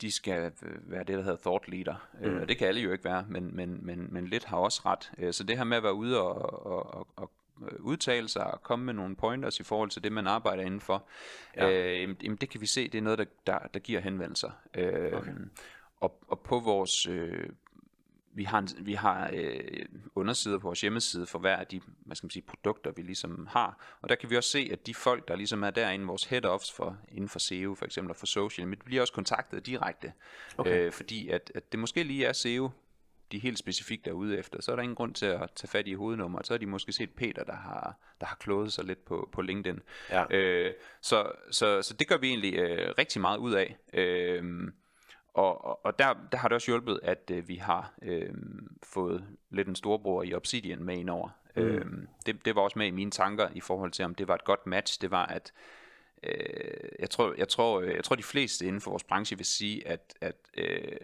de 0.00 0.10
skal 0.10 0.52
være 0.62 1.04
det, 1.04 1.16
der 1.16 1.22
hedder 1.22 1.36
thought 1.36 1.68
leader. 1.68 2.08
Mm. 2.20 2.36
Og 2.36 2.48
det 2.48 2.58
kan 2.58 2.68
alle 2.68 2.80
jo 2.80 2.92
ikke 2.92 3.04
være, 3.04 3.26
men, 3.28 3.56
men, 3.56 3.86
men, 3.86 4.08
men 4.10 4.26
lidt 4.26 4.44
har 4.44 4.56
også 4.56 4.82
ret. 4.84 5.12
Øh, 5.18 5.32
Så 5.32 5.44
det 5.44 5.56
her 5.56 5.64
med 5.64 5.76
at 5.76 5.82
være 5.82 5.94
ude 5.94 6.22
og, 6.22 6.66
og, 6.66 6.96
og, 6.96 7.08
øh, 7.22 7.28
udtale 7.80 8.28
sig 8.28 8.46
og 8.46 8.62
komme 8.62 8.84
med 8.84 8.94
nogle 8.94 9.16
pointers 9.16 9.60
i 9.60 9.62
forhold 9.62 9.90
til 9.90 10.04
det, 10.04 10.12
man 10.12 10.26
arbejder 10.26 10.62
indenfor, 10.62 11.04
ja. 11.56 11.70
øh, 11.70 12.00
jamen, 12.00 12.16
jamen, 12.22 12.36
det 12.36 12.48
kan 12.48 12.60
vi 12.60 12.66
se, 12.66 12.88
det 12.88 12.98
er 12.98 13.02
noget, 13.02 13.18
der, 13.18 13.24
der, 13.46 13.58
der 13.58 13.80
giver 13.80 14.00
henvendelser. 14.00 14.50
Øh, 14.74 15.12
okay. 15.12 15.32
og, 16.00 16.24
og 16.28 16.40
på 16.40 16.60
vores... 16.60 17.06
Øh, 17.06 17.48
vi 18.34 18.44
har, 18.44 18.58
en, 18.58 18.68
vi 18.80 18.92
har 18.92 19.30
øh, 19.32 19.84
undersider 20.14 20.58
på 20.58 20.66
vores 20.66 20.80
hjemmeside 20.80 21.26
for 21.26 21.38
hver 21.38 21.56
af 21.56 21.66
de 21.66 21.80
hvad 22.06 22.16
skal 22.16 22.24
man 22.24 22.30
sige, 22.30 22.42
produkter, 22.42 22.92
vi 22.92 23.02
ligesom 23.02 23.46
har. 23.50 23.96
Og 24.02 24.08
der 24.08 24.14
kan 24.14 24.30
vi 24.30 24.36
også 24.36 24.50
se, 24.50 24.68
at 24.72 24.86
de 24.86 24.94
folk, 24.94 25.28
der 25.28 25.36
ligesom 25.36 25.62
er 25.62 25.70
derinde, 25.70 26.06
vores 26.06 26.24
head-offs 26.24 26.76
for, 26.76 26.96
inden 27.08 27.28
for 27.28 27.38
SEO 27.38 27.74
for 27.74 27.84
eksempel, 27.84 28.10
og 28.10 28.16
for 28.16 28.26
social, 28.26 28.68
men 28.68 28.78
de 28.78 28.84
bliver 28.84 29.00
også 29.00 29.12
kontaktet 29.12 29.66
direkte. 29.66 30.12
Okay. 30.56 30.86
Øh, 30.86 30.92
fordi 30.92 31.28
at, 31.28 31.52
at 31.54 31.72
det 31.72 31.80
måske 31.80 32.02
lige 32.02 32.26
er 32.26 32.32
SEO, 32.32 32.70
de 33.32 33.38
helt 33.38 33.58
specifikt 33.58 34.06
er 34.06 34.12
ude 34.12 34.38
efter, 34.38 34.62
så 34.62 34.72
er 34.72 34.76
der 34.76 34.82
ingen 34.82 34.96
grund 34.96 35.14
til 35.14 35.26
at 35.26 35.50
tage 35.54 35.68
fat 35.68 35.86
i 35.86 35.94
hovednummeret. 35.94 36.46
Så 36.46 36.52
har 36.52 36.58
de 36.58 36.66
måske 36.66 36.92
set 36.92 37.10
Peter, 37.10 37.44
der 37.44 37.56
har, 37.56 37.96
der 38.20 38.26
har 38.26 38.36
klået 38.36 38.72
sig 38.72 38.84
lidt 38.84 39.04
på, 39.04 39.28
på 39.32 39.42
LinkedIn. 39.42 39.80
Ja. 40.10 40.24
Øh, 40.30 40.72
så, 41.00 41.32
så, 41.50 41.82
så 41.82 41.94
det 41.94 42.08
gør 42.08 42.16
vi 42.16 42.28
egentlig 42.28 42.54
øh, 42.54 42.94
rigtig 42.98 43.20
meget 43.20 43.38
ud 43.38 43.52
af. 43.52 43.76
Øh, 43.94 44.72
og, 45.34 45.64
og, 45.64 45.84
og 45.84 45.98
der, 45.98 46.14
der 46.32 46.38
har 46.38 46.48
det 46.48 46.54
også 46.54 46.70
hjulpet, 46.70 47.00
at 47.02 47.30
øh, 47.30 47.48
vi 47.48 47.56
har 47.56 47.94
øh, 48.02 48.34
fået 48.82 49.24
lidt 49.50 49.68
en 49.68 49.76
storbror 49.76 50.22
i 50.22 50.34
Obsidian 50.34 50.84
med 50.84 50.96
ind 50.96 51.10
over. 51.10 51.28
Mm. 51.56 51.62
Øh, 51.62 51.86
det, 52.26 52.44
det 52.44 52.54
var 52.54 52.62
også 52.62 52.78
med 52.78 52.86
i 52.86 52.90
mine 52.90 53.10
tanker 53.10 53.48
i 53.54 53.60
forhold 53.60 53.90
til, 53.90 54.04
om 54.04 54.14
det 54.14 54.28
var 54.28 54.34
et 54.34 54.44
godt 54.44 54.66
match. 54.66 55.00
Det 55.00 55.10
var, 55.10 55.26
at 55.26 55.52
øh, 56.22 56.88
jeg, 56.98 57.10
tror, 57.10 57.34
jeg, 57.38 57.48
tror, 57.48 57.80
øh, 57.80 57.94
jeg 57.94 58.04
tror, 58.04 58.16
de 58.16 58.22
fleste 58.22 58.66
inden 58.66 58.80
for 58.80 58.90
vores 58.90 59.04
branche 59.04 59.36
vil 59.36 59.46
sige, 59.46 59.88
at, 59.88 60.14
at 60.20 60.36
øh, 60.56 60.96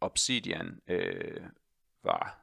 Obsidian 0.00 0.80
øh, 0.88 1.40
var 2.02 2.40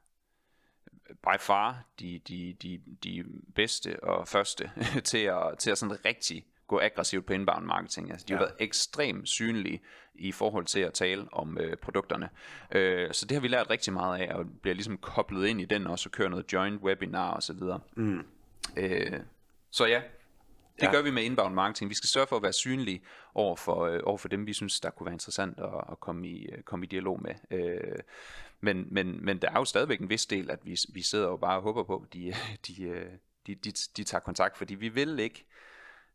by 1.10 1.39
far 1.39 1.84
de, 2.00 2.20
de, 2.28 2.56
de, 2.62 2.82
de 3.04 3.26
bedste 3.56 4.04
og 4.04 4.28
første 4.28 4.72
til 5.04 5.17
at, 5.17 5.58
til 5.60 5.72
at 5.72 5.78
sådan 5.78 6.06
rigtig 6.06 6.46
gå 6.67 6.80
aggressivt 6.80 7.26
på 7.26 7.34
inbound 7.34 7.65
marketing. 7.65 8.12
Altså, 8.12 8.26
de 8.28 8.34
ja. 8.34 8.38
har 8.38 8.46
været 8.46 8.56
ekstremt 8.60 9.30
synlige 9.30 9.82
i 10.15 10.32
forhold 10.32 10.65
til 10.65 10.80
at 10.80 10.93
tale 10.93 11.28
om 11.32 11.58
øh, 11.58 11.78
produkterne. 11.78 12.30
Øh, 12.72 13.13
så 13.13 13.26
det 13.26 13.36
har 13.36 13.41
vi 13.41 13.48
lært 13.48 13.70
rigtig 13.70 13.93
meget 13.93 14.22
af, 14.22 14.36
og 14.36 14.46
bliver 14.62 14.76
ligesom 14.76 14.98
koblet 14.98 15.48
ind 15.48 15.62
i 15.62 15.65
den 15.65 15.88
også, 15.88 16.10
og 16.10 16.12
kører 16.12 16.30
noget 16.30 16.54
joint 16.54 16.82
webinar 16.82 17.32
og 17.32 17.43
så 17.43 17.54
videre. 17.54 17.80
Mm. 17.96 18.26
Øh, 18.78 19.20
så 19.72 19.86
ja, 19.86 20.02
det 20.80 20.86
ja. 20.86 20.92
gør 20.92 21.02
vi 21.02 21.12
med 21.12 21.24
inbound 21.24 21.54
marketing. 21.54 21.90
Vi 21.90 21.96
skal 21.96 22.08
sørge 22.08 22.28
for 22.28 22.36
at 22.36 22.44
være 22.44 22.54
synlige 22.54 23.02
over 23.34 23.56
for, 23.56 23.86
øh, 23.86 24.00
over 24.04 24.18
for 24.18 24.28
dem, 24.28 24.48
vi 24.48 24.54
synes, 24.54 24.80
der 24.80 24.90
kunne 24.90 25.06
være 25.06 25.13
interessant 25.13 25.60
at, 25.60 25.84
at 25.92 26.00
komme, 26.00 26.28
i, 26.28 26.46
øh, 26.46 26.63
komme 26.63 26.86
i 26.86 26.90
dialog 26.90 27.22
med. 27.22 27.36
Øh, 27.52 28.00
men, 28.62 28.88
men, 28.92 29.26
men 29.26 29.38
der 29.38 29.50
er 29.50 29.60
jo 29.60 29.66
stadigvæk 29.66 30.00
en 30.00 30.10
vis 30.10 30.26
del, 30.26 30.52
at 30.52 30.60
vi, 30.63 30.78
vi 30.94 31.02
sidder 31.02 31.28
og 31.28 31.40
bare 31.40 31.58
og 31.58 31.62
håber 31.62 31.84
på, 31.84 32.04
at 32.06 32.13
de, 32.13 32.34
de, 32.68 32.84
øh, 32.84 33.12
de, 33.48 33.56
de, 33.56 33.72
de 33.72 34.04
tager 34.04 34.22
kontakt, 34.22 34.58
fordi 34.58 34.76
vi 34.76 34.90
vil 34.90 35.20
ikke, 35.20 35.46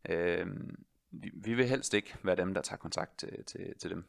øh, 0.09 0.47
vi, 1.11 1.31
vi 1.33 1.53
vil 1.53 1.67
helst 1.67 1.93
ikke 1.93 2.15
være 2.23 2.35
dem, 2.35 2.53
der 2.53 2.61
tager 2.61 2.77
kontakt 2.77 3.19
til, 3.19 3.43
til, 3.45 3.73
til 3.79 3.89
dem. 3.89 4.05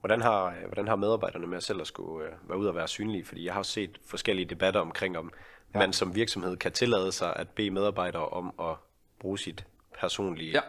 Hvordan 0.00 0.20
har, 0.20 0.44
øh, 0.44 0.64
hvordan 0.66 0.88
har 0.88 0.96
medarbejderne 0.96 1.46
med 1.46 1.56
at 1.56 1.62
selv 1.62 1.80
at 1.80 1.86
skulle 1.86 2.26
øh, 2.26 2.48
være 2.48 2.58
ude 2.58 2.68
og 2.68 2.74
være 2.74 2.88
synlige? 2.88 3.24
Fordi 3.24 3.44
jeg 3.44 3.54
har 3.54 3.62
set 3.62 4.00
forskellige 4.06 4.46
debatter 4.46 4.80
omkring, 4.80 5.18
om 5.18 5.32
ja. 5.74 5.78
man 5.78 5.92
som 5.92 6.14
virksomhed 6.14 6.56
kan 6.56 6.72
tillade 6.72 7.12
sig 7.12 7.36
at 7.36 7.48
bede 7.48 7.70
medarbejdere 7.70 8.28
om 8.28 8.54
at 8.60 8.76
bruge 9.18 9.38
sit 9.38 9.66
personlige 10.00 10.50
ja. 10.50 10.60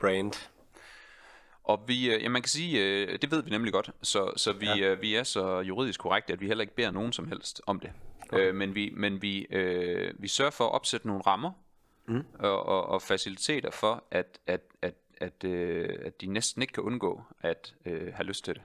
brand. 0.00 0.48
Og 1.64 1.84
vi, 1.86 2.14
øh, 2.14 2.22
ja, 2.22 2.28
man 2.28 2.42
kan 2.42 2.48
sige, 2.48 2.84
øh, 2.84 3.18
det 3.22 3.30
ved 3.30 3.42
vi 3.42 3.50
nemlig 3.50 3.72
godt, 3.72 3.90
så, 4.02 4.32
så 4.36 4.52
vi, 4.52 4.66
ja. 4.66 4.78
øh, 4.78 5.02
vi 5.02 5.14
er 5.14 5.22
så 5.22 5.60
juridisk 5.60 6.00
korrekte, 6.00 6.32
at 6.32 6.40
vi 6.40 6.46
heller 6.46 6.62
ikke 6.62 6.74
beder 6.74 6.90
nogen 6.90 7.12
som 7.12 7.28
helst 7.28 7.62
om 7.66 7.80
det. 7.80 7.92
Okay. 8.22 8.48
Øh, 8.48 8.54
men 8.54 8.74
vi, 8.74 8.92
men 8.96 9.22
vi, 9.22 9.46
øh, 9.50 10.14
vi 10.18 10.28
sørger 10.28 10.50
for 10.50 10.64
at 10.64 10.72
opsætte 10.72 11.06
nogle 11.06 11.22
rammer 11.22 11.52
mm. 12.06 12.24
og, 12.38 12.66
og, 12.66 12.86
og 12.86 13.02
faciliteter 13.02 13.70
for, 13.70 14.04
at, 14.10 14.38
at, 14.46 14.60
at, 14.82 14.94
at, 15.20 15.44
øh, 15.44 15.98
at 16.02 16.20
de 16.20 16.26
næsten 16.26 16.62
ikke 16.62 16.72
kan 16.72 16.82
undgå 16.82 17.22
at 17.40 17.74
øh, 17.84 18.14
have 18.14 18.26
lyst 18.26 18.44
til 18.44 18.54
det. 18.54 18.62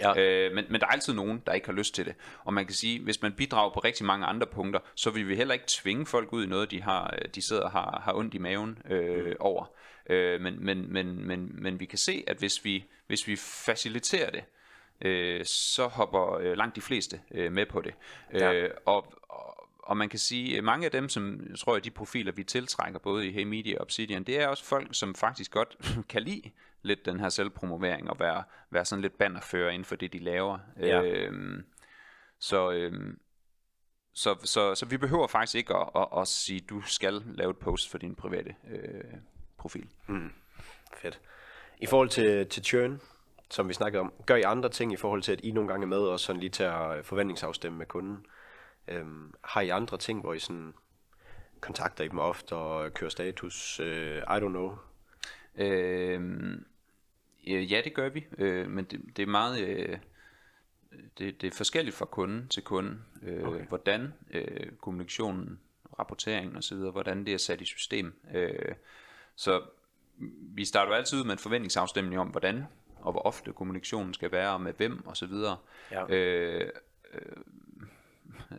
Ja. 0.00 0.20
Øh, 0.20 0.54
men, 0.54 0.64
men 0.70 0.80
der 0.80 0.86
er 0.86 0.90
altid 0.90 1.14
nogen, 1.14 1.42
der 1.46 1.52
ikke 1.52 1.66
har 1.66 1.72
lyst 1.72 1.94
til 1.94 2.04
det. 2.04 2.14
Og 2.44 2.54
man 2.54 2.66
kan 2.66 2.74
sige, 2.74 3.00
hvis 3.00 3.22
man 3.22 3.32
bidrager 3.32 3.70
på 3.70 3.80
rigtig 3.80 4.06
mange 4.06 4.26
andre 4.26 4.46
punkter, 4.46 4.80
så 4.94 5.10
vil 5.10 5.28
vi 5.28 5.36
heller 5.36 5.54
ikke 5.54 5.66
tvinge 5.68 6.06
folk 6.06 6.32
ud 6.32 6.44
i 6.44 6.48
noget, 6.48 6.70
de, 6.70 6.82
har, 6.82 7.16
de 7.34 7.42
sidder 7.42 7.62
og 7.62 7.70
har, 7.70 8.00
har 8.04 8.12
ondt 8.12 8.34
i 8.34 8.38
maven 8.38 8.78
øh, 8.90 9.26
mm. 9.26 9.32
over. 9.40 9.64
Øh, 10.10 10.40
men, 10.40 10.64
men, 10.64 10.92
men, 10.92 11.26
men, 11.26 11.50
men 11.52 11.80
vi 11.80 11.84
kan 11.84 11.98
se, 11.98 12.24
at 12.26 12.36
hvis 12.36 12.64
vi, 12.64 12.84
hvis 13.06 13.26
vi 13.26 13.36
faciliterer 13.36 14.30
det, 14.30 14.44
øh, 15.00 15.44
så 15.44 15.86
hopper 15.86 16.34
øh, 16.34 16.56
langt 16.56 16.76
de 16.76 16.80
fleste 16.80 17.20
øh, 17.30 17.52
med 17.52 17.66
på 17.66 17.80
det. 17.80 17.94
Ja. 18.32 18.52
Øh, 18.52 18.70
og, 18.84 19.14
og, 19.22 19.63
og 19.86 19.96
man 19.96 20.08
kan 20.08 20.18
sige, 20.18 20.58
at 20.58 20.64
mange 20.64 20.84
af 20.84 20.90
dem, 20.90 21.08
som 21.08 21.40
jeg 21.50 21.58
tror, 21.58 21.76
at 21.76 21.84
de 21.84 21.90
profiler, 21.90 22.32
vi 22.32 22.44
tiltrækker, 22.44 22.98
både 22.98 23.26
i 23.26 23.30
Hey 23.30 23.44
Media 23.44 23.76
og 23.76 23.80
Obsidian, 23.80 24.24
det 24.24 24.40
er 24.40 24.48
også 24.48 24.64
folk, 24.64 24.88
som 24.92 25.14
faktisk 25.14 25.50
godt 25.50 25.76
kan 26.12 26.22
lide 26.22 26.50
lidt 26.82 27.04
den 27.04 27.20
her 27.20 27.28
selvpromovering 27.28 28.10
og 28.10 28.20
være, 28.20 28.42
være 28.70 28.84
sådan 28.84 29.02
lidt 29.02 29.18
bannerfører 29.18 29.70
inden 29.70 29.84
for 29.84 29.96
det, 29.96 30.12
de 30.12 30.18
laver. 30.18 30.58
Ja. 30.80 31.02
Øhm, 31.02 31.64
så, 32.40 32.70
øhm, 32.70 33.18
så, 34.14 34.36
så, 34.44 34.74
så 34.74 34.86
vi 34.86 34.96
behøver 34.96 35.26
faktisk 35.26 35.54
ikke 35.54 35.76
at, 35.76 35.88
at, 35.96 36.08
at 36.16 36.28
sige, 36.28 36.60
at 36.64 36.70
du 36.70 36.80
skal 36.80 37.22
lave 37.26 37.50
et 37.50 37.58
post 37.58 37.90
for 37.90 37.98
din 37.98 38.14
private 38.14 38.54
øh, 38.70 39.04
profil. 39.58 39.88
Mm. 40.06 40.32
Fedt. 40.96 41.20
I 41.78 41.86
forhold 41.86 42.08
til, 42.08 42.48
til 42.48 42.64
churn, 42.64 43.00
som 43.50 43.68
vi 43.68 43.74
snakkede 43.74 44.00
om, 44.00 44.12
gør 44.26 44.36
I 44.36 44.42
andre 44.42 44.68
ting 44.68 44.92
i 44.92 44.96
forhold 44.96 45.22
til, 45.22 45.32
at 45.32 45.40
I 45.40 45.50
nogle 45.50 45.68
gange 45.68 45.84
er 45.84 45.88
med 45.88 45.98
og 45.98 46.20
sådan 46.20 46.40
lige 46.40 46.50
tager 46.50 47.02
forventningsafstemme 47.02 47.78
med 47.78 47.86
kunden? 47.86 48.26
Øhm, 48.88 49.34
har 49.44 49.60
I 49.60 49.68
andre 49.68 49.98
ting, 49.98 50.20
hvor 50.20 50.34
I 50.34 50.38
sådan 50.38 50.74
kontakter 51.60 52.04
I 52.04 52.08
dem 52.08 52.18
ofte 52.18 52.54
og 52.54 52.94
kører 52.94 53.10
status? 53.10 53.80
Øh, 53.80 54.18
I 54.18 54.20
don't 54.20 54.48
know. 54.48 54.78
Øhm, 55.56 56.64
ja, 57.46 57.80
det 57.84 57.94
gør 57.94 58.08
vi, 58.08 58.26
øh, 58.38 58.70
men 58.70 58.84
det, 58.84 59.16
det 59.16 59.22
er 59.22 59.26
meget... 59.26 59.68
Øh, 59.68 59.98
det, 61.18 61.40
det 61.40 61.46
er 61.46 61.56
forskelligt 61.56 61.96
fra 61.96 62.04
kunde 62.04 62.48
til 62.48 62.62
kunde, 62.62 62.98
øh, 63.22 63.48
okay. 63.48 63.66
hvordan 63.66 64.14
øh, 64.30 64.72
kommunikationen, 64.72 65.60
rapporteringen 65.98 66.56
osv., 66.56 66.76
hvordan 66.76 67.26
det 67.26 67.34
er 67.34 67.38
sat 67.38 67.60
i 67.60 67.64
system. 67.64 68.14
Øh, 68.34 68.74
så 69.36 69.62
vi 70.40 70.64
starter 70.64 70.92
jo 70.92 70.96
altid 70.96 71.18
ud 71.18 71.24
med 71.24 71.32
en 71.32 71.38
forventningsafstemning 71.38 72.20
om, 72.20 72.28
hvordan 72.28 72.64
og 73.04 73.12
hvor 73.12 73.20
ofte 73.20 73.52
kommunikationen 73.52 74.14
skal 74.14 74.32
være, 74.32 74.52
og 74.52 74.60
med 74.60 74.72
hvem 74.72 75.06
osv. 75.06 75.32
Ja. 75.90 76.06
Øh, 76.08 76.70
øh, 77.14 77.36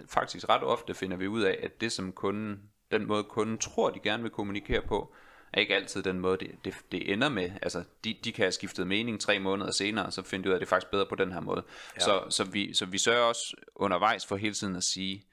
faktisk 0.09 0.49
ret 0.49 0.63
ofte 0.63 0.93
finder 0.93 1.17
vi 1.17 1.27
ud 1.27 1.41
af, 1.41 1.59
at 1.63 1.81
det 1.81 1.91
som 1.91 2.11
kunden, 2.11 2.61
den 2.91 3.07
måde 3.07 3.23
kunden 3.23 3.57
tror, 3.57 3.89
de 3.89 3.99
gerne 3.99 4.23
vil 4.23 4.31
kommunikere 4.31 4.81
på, 4.81 5.13
er 5.53 5.59
ikke 5.59 5.75
altid 5.75 6.03
den 6.03 6.19
måde, 6.19 6.37
det, 6.37 6.51
det, 6.65 6.73
det 6.91 7.13
ender 7.13 7.29
med. 7.29 7.51
Altså, 7.61 7.83
de, 8.03 8.15
de 8.23 8.31
kan 8.31 8.43
have 8.43 8.51
skiftet 8.51 8.87
mening 8.87 9.21
tre 9.21 9.39
måneder 9.39 9.71
senere, 9.71 10.05
og 10.05 10.13
så 10.13 10.23
finder 10.23 10.43
de 10.43 10.49
ud 10.49 10.51
af, 10.51 10.55
at 10.55 10.59
det 10.59 10.65
er 10.65 10.69
faktisk 10.69 10.91
bedre 10.91 11.05
på 11.05 11.15
den 11.15 11.31
her 11.31 11.39
måde. 11.39 11.63
Ja. 11.95 11.99
Så, 11.99 12.23
så, 12.29 12.43
vi, 12.43 12.73
så 12.73 12.85
vi 12.85 12.97
sørger 12.97 13.23
også 13.23 13.55
undervejs 13.75 14.25
for 14.25 14.35
hele 14.35 14.53
tiden 14.53 14.75
at 14.75 14.83
sige, 14.83 15.23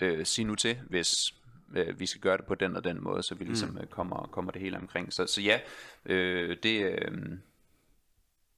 øh, 0.00 0.26
sig 0.26 0.46
nu 0.46 0.54
til, 0.54 0.78
hvis 0.88 1.34
øh, 1.76 2.00
vi 2.00 2.06
skal 2.06 2.20
gøre 2.20 2.36
det 2.36 2.46
på 2.46 2.54
den 2.54 2.76
og 2.76 2.84
den 2.84 3.04
måde, 3.04 3.22
så 3.22 3.34
vi 3.34 3.44
ligesom 3.44 3.68
mm. 3.68 3.86
kommer, 3.90 4.28
kommer 4.32 4.52
det 4.52 4.62
hele 4.62 4.76
omkring. 4.76 5.12
Så, 5.12 5.26
så 5.26 5.40
ja, 5.40 5.60
øh, 6.04 6.56
det, 6.62 6.82
øh, 6.82 7.38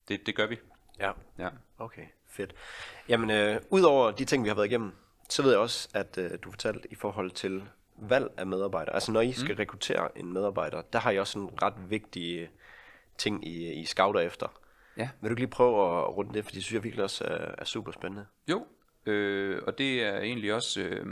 det, 0.08 0.26
det 0.26 0.34
gør 0.34 0.46
vi. 0.46 0.58
Ja. 0.98 1.12
ja. 1.38 1.48
Okay, 1.78 2.06
fedt. 2.38 2.54
Jamen, 3.08 3.30
øh, 3.30 3.60
udover 3.70 4.10
de 4.10 4.24
ting, 4.24 4.44
vi 4.44 4.48
har 4.48 4.54
været 4.54 4.66
igennem, 4.66 4.92
så 5.28 5.42
ved 5.42 5.50
jeg 5.50 5.60
også, 5.60 5.88
at 5.94 6.18
øh, 6.18 6.30
du 6.42 6.50
fortalte 6.50 6.92
i 6.92 6.94
forhold 6.94 7.30
til 7.30 7.62
valg 7.96 8.30
af 8.36 8.46
medarbejdere. 8.46 8.94
Altså 8.94 9.12
når 9.12 9.20
I 9.20 9.32
skal 9.32 9.54
mm. 9.54 9.58
rekruttere 9.58 10.18
en 10.18 10.32
medarbejder, 10.32 10.82
der 10.82 10.98
har 10.98 11.10
I 11.10 11.18
også 11.18 11.38
en 11.38 11.50
ret 11.62 11.90
vigtig 11.90 12.50
ting, 13.18 13.48
I, 13.48 13.72
I 13.72 13.84
scouter 13.84 14.20
efter. 14.20 14.60
Ja. 14.96 15.08
Vil 15.20 15.30
du 15.30 15.34
lige 15.34 15.48
prøve 15.48 15.98
at 15.98 16.16
runde 16.16 16.34
det, 16.34 16.44
for 16.44 16.52
det 16.52 16.62
synes 16.64 16.74
jeg 16.74 16.84
virkelig 16.84 17.04
også 17.04 17.24
er, 17.24 17.54
er 17.58 17.64
super 17.64 17.92
spændende. 17.92 18.26
Jo, 18.48 18.66
øh, 19.06 19.62
og 19.66 19.78
det 19.78 20.02
er 20.02 20.18
egentlig 20.18 20.54
også 20.54 20.80
øh, 20.80 21.06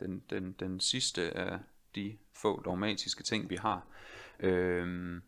den, 0.00 0.22
den, 0.30 0.52
den 0.52 0.80
sidste 0.80 1.36
af 1.36 1.58
de 1.94 2.16
få 2.32 2.62
dogmatiske 2.62 3.22
ting, 3.22 3.50
vi 3.50 3.56
har. 3.56 3.86
Øh, 4.40 5.20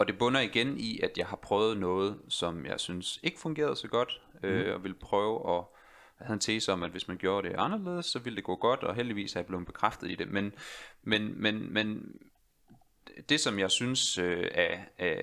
og 0.00 0.08
det 0.08 0.18
bunder 0.18 0.40
igen 0.40 0.78
i, 0.78 1.00
at 1.02 1.18
jeg 1.18 1.26
har 1.26 1.36
prøvet 1.36 1.78
noget, 1.78 2.18
som 2.28 2.66
jeg 2.66 2.80
synes 2.80 3.20
ikke 3.22 3.40
fungerede 3.40 3.76
så 3.76 3.88
godt, 3.88 4.20
øh, 4.42 4.66
mm. 4.66 4.72
og 4.72 4.84
vil 4.84 4.94
prøve 4.94 5.56
at 5.56 5.64
jeg 6.20 6.26
havde 6.26 6.34
en 6.34 6.40
tese 6.40 6.72
om, 6.72 6.82
at 6.82 6.90
hvis 6.90 7.08
man 7.08 7.16
gjorde 7.16 7.48
det 7.48 7.56
anderledes, 7.58 8.06
så 8.06 8.18
ville 8.18 8.36
det 8.36 8.44
gå 8.44 8.56
godt, 8.56 8.82
og 8.82 8.94
heldigvis 8.94 9.36
er 9.36 9.40
jeg 9.40 9.46
blevet 9.46 9.66
bekræftet 9.66 10.10
i 10.10 10.14
det. 10.14 10.28
Men, 10.28 10.52
men, 11.02 11.42
men, 11.42 11.72
men 11.72 12.16
det, 13.28 13.40
som 13.40 13.58
jeg 13.58 13.70
synes 13.70 14.18
øh, 14.18 14.50
er, 14.54 14.78
er, 14.98 15.22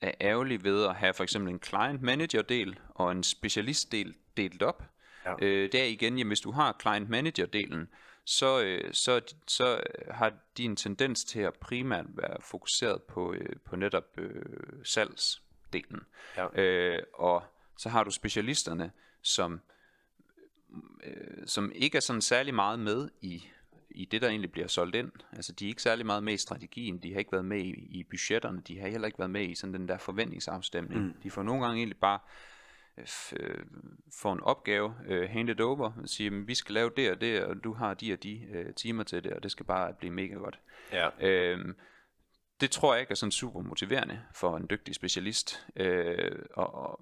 er 0.00 0.12
ærgerligt 0.20 0.64
ved 0.64 0.84
at 0.84 0.94
have 0.94 1.14
for 1.14 1.22
eksempel 1.22 1.52
en 1.52 1.62
client 1.62 2.02
manager 2.02 2.42
del 2.42 2.78
og 2.88 3.12
en 3.12 3.22
specialist 3.22 3.92
del 3.92 4.14
delt 4.36 4.62
op, 4.62 4.82
ja. 5.24 5.34
øh, 5.42 5.72
det 5.72 5.80
er 5.80 5.86
igen, 5.86 6.18
jamen, 6.18 6.30
hvis 6.30 6.40
du 6.40 6.50
har 6.50 6.76
client 6.80 7.08
manager 7.08 7.46
delen, 7.46 7.88
så, 8.30 8.62
øh, 8.62 8.94
så, 8.94 9.20
så 9.46 9.80
har 10.10 10.32
de 10.56 10.64
en 10.64 10.76
tendens 10.76 11.24
til 11.24 11.40
at 11.40 11.54
primært 11.54 12.06
være 12.08 12.36
fokuseret 12.40 13.02
på, 13.02 13.32
øh, 13.32 13.56
på 13.64 13.76
netop 13.76 14.18
øh, 14.18 14.44
salgsdelen. 14.84 16.00
Ja. 16.36 16.60
Øh, 16.60 17.02
og 17.14 17.42
så 17.78 17.88
har 17.88 18.04
du 18.04 18.10
specialisterne, 18.10 18.92
som, 19.22 19.60
øh, 21.04 21.46
som 21.46 21.72
ikke 21.74 21.96
er 21.96 22.00
sådan 22.00 22.22
særlig 22.22 22.54
meget 22.54 22.78
med 22.78 23.08
i, 23.20 23.44
i 23.90 24.04
det, 24.04 24.22
der 24.22 24.28
egentlig 24.28 24.52
bliver 24.52 24.68
solgt 24.68 24.96
ind. 24.96 25.12
Altså, 25.32 25.52
de 25.52 25.64
er 25.64 25.68
ikke 25.68 25.82
særlig 25.82 26.06
meget 26.06 26.22
med 26.22 26.32
i 26.32 26.36
strategien, 26.36 26.98
de 26.98 27.12
har 27.12 27.18
ikke 27.18 27.32
været 27.32 27.44
med 27.44 27.60
i, 27.60 27.70
i 27.70 28.04
budgetterne, 28.10 28.62
de 28.68 28.78
har 28.78 28.88
heller 28.88 29.06
ikke 29.06 29.18
været 29.18 29.30
med 29.30 29.48
i 29.48 29.54
sådan 29.54 29.74
den 29.74 29.88
der 29.88 29.98
forventningsafstemning. 29.98 31.02
Mm. 31.02 31.14
De 31.22 31.30
får 31.30 31.42
nogle 31.42 31.64
gange 31.64 31.78
egentlig 31.78 31.98
bare 31.98 32.18
øh, 33.40 33.64
får 34.20 34.32
en 34.32 34.40
opgave, 34.40 34.94
øh, 35.06 35.30
hand 35.30 35.50
it 35.50 35.60
over, 35.60 35.92
og 36.02 36.08
siger, 36.08 36.44
vi 36.44 36.54
skal 36.54 36.74
lave 36.74 36.90
det 36.96 37.10
og 37.10 37.20
det, 37.20 37.44
og 37.44 37.64
du 37.64 37.72
har 37.72 37.94
de 37.94 38.12
og 38.12 38.22
de 38.22 38.46
øh, 38.52 38.74
timer 38.74 39.02
til 39.02 39.24
det, 39.24 39.32
og 39.32 39.42
det 39.42 39.50
skal 39.50 39.66
bare 39.66 39.94
blive 39.94 40.12
mega 40.12 40.34
godt. 40.34 40.60
Ja. 40.92 41.08
Øh, 41.20 41.74
det 42.60 42.70
tror 42.70 42.94
jeg 42.94 43.00
ikke 43.00 43.10
er 43.10 43.14
sådan 43.14 43.32
super 43.32 43.60
motiverende 43.60 44.22
for 44.34 44.56
en 44.56 44.66
dygtig 44.70 44.94
specialist. 44.94 45.66
Øh, 45.76 46.38
og, 46.54 47.00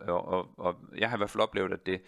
og, 0.00 0.28
og, 0.28 0.58
og 0.58 0.76
jeg 0.96 1.10
har 1.10 1.16
i 1.16 1.18
hvert 1.18 1.30
fald 1.30 1.42
oplevet, 1.42 1.72
at 1.72 1.86
det 1.86 2.02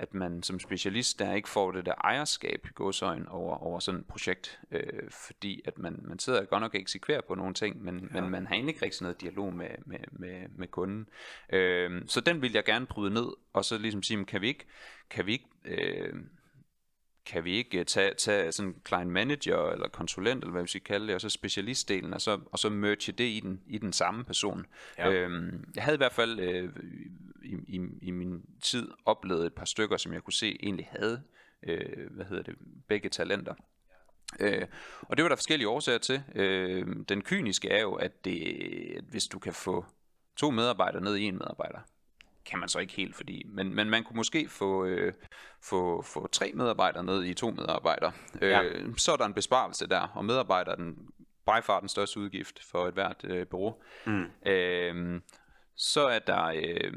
at 0.00 0.14
man 0.14 0.42
som 0.42 0.60
specialist 0.60 1.18
der 1.18 1.34
ikke 1.34 1.48
får 1.48 1.72
det 1.72 1.86
der 1.86 1.94
ejerskab 2.04 2.66
i 2.66 2.72
godsøjen 2.74 3.28
over, 3.28 3.56
over 3.56 3.78
sådan 3.78 4.00
et 4.00 4.06
projekt, 4.06 4.60
øh, 4.70 5.10
fordi 5.10 5.62
at 5.64 5.78
man, 5.78 6.00
man 6.02 6.18
sidder 6.18 6.44
godt 6.44 6.60
nok 6.60 6.74
og 6.74 6.80
eksekverer 6.80 7.20
på 7.28 7.34
nogle 7.34 7.54
ting, 7.54 7.84
men, 7.84 8.10
ja. 8.14 8.20
men 8.20 8.30
man 8.30 8.46
har 8.46 8.54
egentlig 8.54 8.74
ikke 8.74 8.84
rigtig 8.84 9.02
noget 9.02 9.20
dialog 9.20 9.52
med, 9.52 9.68
med, 9.86 9.98
med, 10.12 10.48
med 10.56 10.68
kunden. 10.68 11.08
Øh, 11.52 12.02
så 12.06 12.20
den 12.20 12.42
vil 12.42 12.52
jeg 12.52 12.64
gerne 12.64 12.86
bryde 12.86 13.14
ned, 13.14 13.26
og 13.52 13.64
så 13.64 13.78
ligesom 13.78 14.02
sige, 14.02 14.24
kan 14.24 14.40
vi 14.40 14.48
ikke, 14.48 14.66
kan 15.10 15.26
vi 15.26 15.32
ikke 15.32 15.48
øh, 15.64 16.14
kan 17.26 17.44
vi 17.44 17.52
ikke 17.56 17.78
øh, 17.78 17.84
tage, 17.84 18.14
tage 18.14 18.52
sådan 18.52 18.74
client 18.86 19.10
manager 19.10 19.70
eller 19.70 19.88
konsulent, 19.88 20.44
eller 20.44 20.52
hvad 20.52 20.62
vi 20.62 20.68
skal 20.68 20.80
kalde 20.80 21.06
det, 21.06 21.14
og 21.14 21.20
så 21.20 21.28
specialistdelen, 21.28 22.14
og 22.14 22.20
så, 22.20 22.40
og 22.52 22.58
så 22.58 22.68
merge 22.68 23.12
det 23.12 23.24
i 23.24 23.40
den, 23.40 23.60
i 23.66 23.78
den 23.78 23.92
samme 23.92 24.24
person. 24.24 24.66
Ja. 24.98 25.12
Øhm, 25.12 25.72
jeg 25.74 25.82
havde 25.82 25.94
i 25.94 25.96
hvert 25.96 26.12
fald 26.12 26.40
øh, 26.40 26.70
i, 27.44 27.54
i, 27.76 27.80
i 28.02 28.10
min 28.10 28.42
tid 28.62 28.88
oplevet 29.04 29.46
et 29.46 29.54
par 29.54 29.64
stykker, 29.64 29.96
som 29.96 30.12
jeg 30.12 30.22
kunne 30.22 30.32
se 30.32 30.56
egentlig 30.62 30.88
havde, 30.90 31.22
øh, 31.62 32.10
hvad 32.10 32.24
hedder 32.24 32.42
det, 32.42 32.54
begge 32.88 33.08
talenter. 33.08 33.54
Øh, 34.40 34.66
og 35.00 35.16
det 35.16 35.22
var 35.22 35.28
der 35.28 35.36
forskellige 35.36 35.68
årsager 35.68 35.98
til. 35.98 36.22
Øh, 36.34 36.86
den 37.08 37.22
kyniske 37.22 37.68
er 37.68 37.80
jo, 37.80 37.94
at, 37.94 38.24
det, 38.24 38.42
at 38.96 39.04
hvis 39.04 39.26
du 39.26 39.38
kan 39.38 39.52
få 39.52 39.84
to 40.36 40.50
medarbejdere 40.50 41.02
ned 41.02 41.16
i 41.16 41.22
en 41.22 41.38
medarbejder, 41.38 41.78
kan 42.46 42.58
man 42.58 42.68
så 42.68 42.78
ikke 42.78 42.92
helt, 42.92 43.16
fordi, 43.16 43.42
men, 43.48 43.74
men 43.74 43.90
man 43.90 44.04
kunne 44.04 44.16
måske 44.16 44.48
få, 44.48 44.84
øh, 44.84 45.12
få, 45.62 46.02
få 46.02 46.26
tre 46.26 46.52
medarbejdere 46.54 47.04
ned 47.04 47.24
i 47.24 47.34
to 47.34 47.50
medarbejdere. 47.50 48.12
Øh, 48.42 48.50
ja. 48.50 48.62
Så 48.96 49.12
er 49.12 49.16
der 49.16 49.24
en 49.24 49.34
besparelse 49.34 49.86
der, 49.86 50.00
og 50.00 50.24
medarbejdere 50.24 50.76
den 50.76 50.96
by 51.46 51.62
far 51.62 51.80
den 51.80 51.88
største 51.88 52.20
udgift 52.20 52.62
for 52.62 52.86
et 52.86 52.94
hvert 52.94 53.24
øh, 53.24 53.46
bureau. 53.46 53.74
Mm. 54.06 54.26
Øh, 54.46 55.20
så 55.76 56.06
er 56.06 56.18
der, 56.18 56.44
øh, 56.44 56.92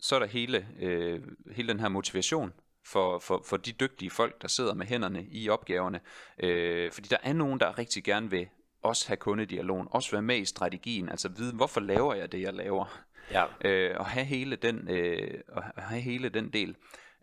så 0.00 0.14
er 0.14 0.18
der 0.18 0.26
hele, 0.26 0.68
øh, 0.80 1.20
hele 1.52 1.68
den 1.68 1.80
her 1.80 1.88
motivation 1.88 2.52
for, 2.86 3.18
for, 3.18 3.42
for 3.46 3.56
de 3.56 3.72
dygtige 3.72 4.10
folk, 4.10 4.42
der 4.42 4.48
sidder 4.48 4.74
med 4.74 4.86
hænderne 4.86 5.26
i 5.30 5.48
opgaverne. 5.48 6.00
Øh, 6.38 6.92
fordi 6.92 7.08
der 7.08 7.16
er 7.22 7.32
nogen, 7.32 7.60
der 7.60 7.78
rigtig 7.78 8.04
gerne 8.04 8.30
vil 8.30 8.48
også 8.82 9.08
have 9.08 9.16
kundedialogen, 9.16 9.88
også 9.90 10.10
være 10.10 10.22
med 10.22 10.36
i 10.36 10.44
strategien, 10.44 11.08
altså 11.08 11.28
vide, 11.28 11.54
hvorfor 11.54 11.80
laver 11.80 12.14
jeg 12.14 12.32
det, 12.32 12.40
jeg 12.40 12.54
laver 12.54 13.04
ja. 13.30 13.44
øh, 13.64 13.96
og 13.98 14.06
have 14.06 14.24
hele 14.24 14.56
den, 14.56 14.88
øh, 14.90 15.40
og 15.48 15.62
have 15.76 16.00
hele 16.00 16.28
den 16.28 16.52
del. 16.52 16.76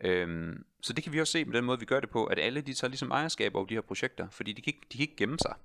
Øhm, 0.04 0.66
så 0.82 0.94
det 0.94 1.04
kan 1.04 1.14
vi 1.14 1.22
også 1.22 1.32
se 1.32 1.46
med 1.46 1.54
den 1.54 1.66
måde, 1.66 1.80
vi 1.80 1.86
gør 1.86 2.00
det 2.00 2.10
på, 2.10 2.26
at 2.26 2.40
alle 2.40 2.62
de 2.62 2.74
tager 2.74 2.90
ligesom 2.90 3.12
ejerskab 3.12 3.56
over 3.56 3.66
de 3.66 3.74
her 3.74 3.82
projekter, 3.82 4.28
fordi 4.30 4.54
de 4.54 4.62
kan 4.62 4.74
ikke, 4.74 4.88
de 4.92 4.98
kan 4.98 5.02
ikke 5.02 5.16
gemme 5.16 5.38
sig. 5.40 5.56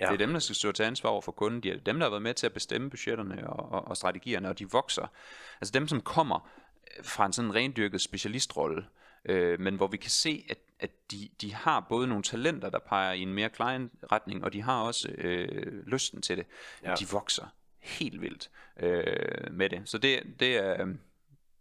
Ja. 0.00 0.06
Det 0.06 0.12
er 0.12 0.18
dem, 0.18 0.32
der 0.32 0.40
skal 0.40 0.56
stå 0.56 0.72
til 0.72 0.82
ansvar 0.82 1.10
over 1.10 1.20
for 1.20 1.32
kunden. 1.32 1.62
Det 1.62 1.72
er 1.72 1.76
dem, 1.76 1.98
der 1.98 2.06
har 2.06 2.10
været 2.10 2.22
med 2.22 2.34
til 2.34 2.46
at 2.46 2.52
bestemme 2.52 2.90
budgetterne 2.90 3.50
og, 3.50 3.72
og, 3.72 3.88
og 3.88 3.96
strategierne, 3.96 4.48
og 4.48 4.58
de 4.58 4.70
vokser. 4.70 5.06
Altså 5.60 5.72
dem, 5.72 5.88
som 5.88 6.00
kommer 6.00 6.48
fra 7.02 7.26
en 7.26 7.32
sådan 7.32 7.54
rendyrket 7.54 8.00
specialistrolle, 8.00 8.84
øh, 9.24 9.60
men 9.60 9.76
hvor 9.76 9.86
vi 9.86 9.96
kan 9.96 10.10
se, 10.10 10.46
at, 10.50 10.58
at 10.80 10.90
de, 11.10 11.28
de 11.40 11.54
har 11.54 11.86
både 11.88 12.08
nogle 12.08 12.22
talenter, 12.22 12.70
der 12.70 12.78
peger 12.78 13.12
i 13.12 13.20
en 13.20 13.34
mere 13.34 13.48
client-retning, 13.54 14.44
og 14.44 14.52
de 14.52 14.62
har 14.62 14.82
også 14.82 15.08
øh, 15.08 15.86
lysten 15.86 16.22
til 16.22 16.36
det. 16.36 16.46
Ja. 16.84 16.94
De 16.94 17.08
vokser 17.12 17.46
helt 17.80 18.20
vildt 18.20 18.50
øh, 18.80 19.52
med 19.52 19.70
det. 19.70 19.82
Så 19.84 19.98
det, 19.98 20.22
det 20.40 20.56
er... 20.56 20.82
Øhm, 20.82 20.98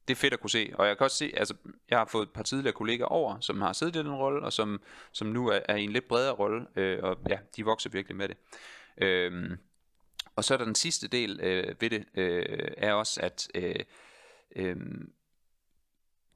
det 0.07 0.15
er 0.15 0.19
fedt 0.19 0.33
at 0.33 0.39
kunne 0.39 0.49
se, 0.49 0.71
og 0.73 0.87
jeg 0.87 0.97
kan 0.97 1.03
også 1.03 1.17
se, 1.17 1.31
altså, 1.37 1.53
jeg 1.89 1.97
har 1.97 2.05
fået 2.05 2.25
et 2.25 2.33
par 2.33 2.43
tidligere 2.43 2.73
kolleger 2.73 3.05
over, 3.05 3.39
som 3.39 3.61
har 3.61 3.73
siddet 3.73 3.95
i 3.95 3.99
den 3.99 4.11
rolle, 4.11 4.41
og 4.41 4.53
som, 4.53 4.81
som 5.11 5.27
nu 5.27 5.47
er, 5.47 5.59
er 5.65 5.75
i 5.75 5.83
en 5.83 5.91
lidt 5.91 6.07
bredere 6.07 6.33
rolle, 6.33 6.67
øh, 6.75 6.99
og 7.03 7.17
ja, 7.29 7.37
de 7.55 7.65
vokser 7.65 7.89
virkelig 7.89 8.17
med 8.17 8.27
det. 8.27 8.37
Øh, 8.97 9.57
og 10.35 10.43
så 10.43 10.53
er 10.53 10.57
der 10.57 10.65
den 10.65 10.75
sidste 10.75 11.07
del 11.07 11.39
øh, 11.43 11.75
ved 11.79 11.89
det, 11.89 12.05
øh, 12.15 12.71
er 12.77 12.93
også, 12.93 13.21
at 13.21 13.47
øh, 13.55 13.75
øh, 14.55 14.75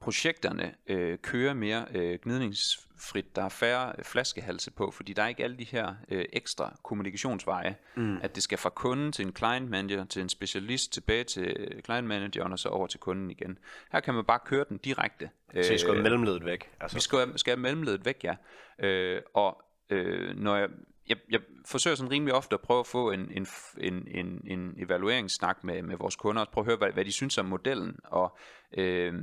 projekterne 0.00 0.74
øh, 0.86 1.18
kører 1.18 1.54
mere 1.54 1.86
øh, 1.94 2.18
gnidningsfrit. 2.22 3.36
Der 3.36 3.44
er 3.44 3.48
færre 3.48 3.92
flaskehalse 4.02 4.70
på, 4.70 4.90
fordi 4.90 5.12
der 5.12 5.22
er 5.22 5.28
ikke 5.28 5.44
alle 5.44 5.58
de 5.58 5.64
her 5.64 5.94
øh, 6.08 6.24
ekstra 6.32 6.76
kommunikationsveje. 6.82 7.76
Mm. 7.96 8.16
At 8.22 8.34
det 8.34 8.42
skal 8.42 8.58
fra 8.58 8.70
kunden 8.70 9.12
til 9.12 9.26
en 9.26 9.36
client 9.36 9.70
manager, 9.70 10.04
til 10.04 10.22
en 10.22 10.28
specialist, 10.28 10.92
tilbage 10.92 11.24
til 11.24 11.80
client 11.84 12.06
manageren 12.06 12.52
og 12.52 12.58
så 12.58 12.68
over 12.68 12.86
til 12.86 13.00
kunden 13.00 13.30
igen. 13.30 13.58
Her 13.92 14.00
kan 14.00 14.14
man 14.14 14.24
bare 14.24 14.40
køre 14.44 14.64
den 14.68 14.78
direkte. 14.78 15.30
Så 15.62 15.72
vi 15.72 15.78
skal 15.78 15.92
have 15.92 16.02
mellemledet 16.02 16.44
væk? 16.44 16.70
Altså. 16.80 16.96
Vi 16.96 17.00
skal, 17.00 17.38
skal 17.38 17.50
have 17.50 17.60
mellemledet 17.60 18.04
væk, 18.04 18.24
ja. 18.24 18.34
Øh, 18.78 19.22
og 19.34 19.62
øh, 19.90 20.36
når 20.36 20.56
jeg 20.56 20.68
jeg, 21.08 21.16
jeg 21.30 21.40
forsøger 21.66 21.94
sådan 21.94 22.10
rimelig 22.10 22.34
ofte 22.34 22.54
at 22.54 22.60
prøve 22.60 22.80
at 22.80 22.86
få 22.86 23.10
en, 23.10 23.30
en, 23.30 23.46
en, 23.78 24.08
en, 24.08 24.40
en 24.46 24.74
evalueringssnak 24.78 25.64
med, 25.64 25.82
med 25.82 25.96
vores 25.96 26.16
kunder, 26.16 26.42
og 26.42 26.48
prøve 26.52 26.62
at 26.62 26.66
høre, 26.66 26.76
hvad, 26.76 26.92
hvad 26.92 27.04
de 27.04 27.12
synes 27.12 27.38
om 27.38 27.46
modellen, 27.46 27.96
og 28.04 28.38
øh, 28.76 29.14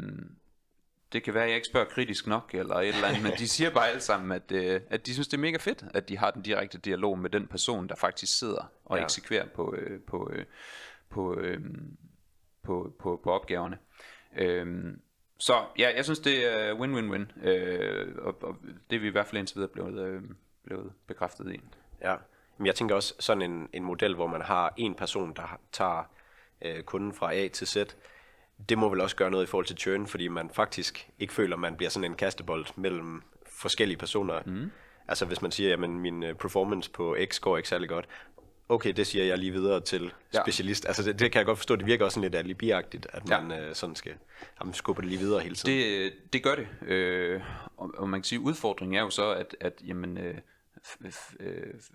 det 1.13 1.23
kan 1.23 1.33
være, 1.33 1.43
at 1.43 1.49
jeg 1.49 1.55
ikke 1.55 1.67
spørger 1.67 1.87
kritisk 1.87 2.27
nok, 2.27 2.49
eller 2.53 2.75
et 2.75 2.87
eller 2.87 3.07
andet, 3.07 3.23
men 3.23 3.31
de 3.31 3.47
siger 3.47 3.69
bare 3.69 3.89
alle 3.89 4.01
sammen, 4.01 4.31
at, 4.31 4.51
øh, 4.51 4.81
at 4.89 5.05
de 5.05 5.13
synes, 5.13 5.27
det 5.27 5.37
er 5.37 5.41
mega 5.41 5.57
fedt, 5.57 5.83
at 5.93 6.09
de 6.09 6.17
har 6.17 6.31
den 6.31 6.41
direkte 6.41 6.77
dialog 6.77 7.19
med 7.19 7.29
den 7.29 7.47
person, 7.47 7.89
der 7.89 7.95
faktisk 7.95 8.39
sidder 8.39 8.71
og 8.85 8.97
ja. 8.97 9.03
eksekverer 9.03 9.45
på, 9.47 9.75
øh, 9.77 9.99
på, 10.01 10.31
øh, 10.33 10.45
på, 11.09 11.39
øh, 11.39 11.59
på, 12.63 12.93
på, 12.99 13.19
på 13.23 13.31
opgaverne. 13.31 13.77
Øh, 14.37 14.93
så 15.37 15.65
ja, 15.77 15.91
jeg 15.95 16.03
synes, 16.03 16.19
det 16.19 16.53
er 16.53 16.73
win-win-win, 16.73 17.47
øh, 17.47 18.15
og, 18.17 18.43
og 18.43 18.57
det 18.89 18.95
er 18.95 18.99
vi 18.99 19.07
i 19.07 19.11
hvert 19.11 19.27
fald 19.27 19.39
indtil 19.39 19.55
videre 19.55 19.69
blevet, 19.69 20.07
øh, 20.07 20.21
blevet 20.63 20.91
bekræftet 21.07 21.53
i. 21.53 21.59
Ja, 22.01 22.15
men 22.57 22.67
jeg 22.67 22.75
tænker 22.75 22.95
også 22.95 23.13
sådan 23.19 23.41
en, 23.41 23.69
en 23.73 23.83
model, 23.83 24.15
hvor 24.15 24.27
man 24.27 24.41
har 24.41 24.73
en 24.77 24.95
person, 24.95 25.33
der 25.33 25.59
tager 25.71 26.03
øh, 26.61 26.83
kunden 26.83 27.13
fra 27.13 27.33
A 27.33 27.47
til 27.47 27.67
Z, 27.67 27.77
det 28.69 28.77
må 28.77 28.89
vel 28.89 29.01
også 29.01 29.15
gøre 29.15 29.31
noget 29.31 29.43
i 29.43 29.47
forhold 29.47 29.65
til 29.65 29.77
churn, 29.77 30.07
fordi 30.07 30.27
man 30.27 30.49
faktisk 30.53 31.09
ikke 31.19 31.33
føler, 31.33 31.55
at 31.55 31.59
man 31.59 31.75
bliver 31.75 31.89
sådan 31.89 32.11
en 32.11 32.15
kastebold 32.15 32.65
mellem 32.75 33.23
forskellige 33.45 33.97
personer. 33.97 34.41
Mm. 34.45 34.71
Altså 35.07 35.25
hvis 35.25 35.41
man 35.41 35.51
siger, 35.51 35.73
at 35.73 35.89
min 35.89 36.23
øh, 36.23 36.35
performance 36.35 36.91
på 36.91 37.17
X 37.25 37.39
går 37.39 37.57
ikke 37.57 37.69
særlig 37.69 37.89
godt, 37.89 38.07
okay, 38.69 38.93
det 38.93 39.07
siger 39.07 39.25
jeg 39.25 39.37
lige 39.37 39.51
videre 39.51 39.79
til 39.79 40.11
ja. 40.33 40.41
specialist. 40.41 40.85
Altså 40.85 41.03
det, 41.03 41.19
det 41.19 41.31
kan 41.31 41.39
jeg 41.39 41.45
godt 41.45 41.57
forstå, 41.57 41.75
det 41.75 41.85
virker 41.85 42.05
også 42.05 42.15
sådan 42.15 42.31
lidt 42.31 42.35
alibiagtigt, 42.35 43.07
at 43.13 43.29
man 43.29 43.51
ja. 43.51 43.69
øh, 43.69 43.75
sådan 43.75 43.95
skal 43.95 44.13
jamen, 44.61 44.73
skubbe 44.73 45.01
det 45.01 45.09
lige 45.09 45.19
videre 45.19 45.39
hele 45.39 45.55
tiden. 45.55 45.77
Det, 45.77 46.13
det 46.33 46.43
gør 46.43 46.55
det, 46.55 46.67
øh, 46.87 47.41
og, 47.77 47.91
og 47.97 48.09
man 48.09 48.19
kan 48.19 48.23
sige, 48.23 48.39
udfordringen 48.39 48.97
er 48.97 49.01
jo 49.01 49.09
så, 49.09 49.31
at, 49.31 49.55
at 49.59 49.73
jamen, 49.87 50.17
øh, 50.17 50.25
øh, 50.25 50.35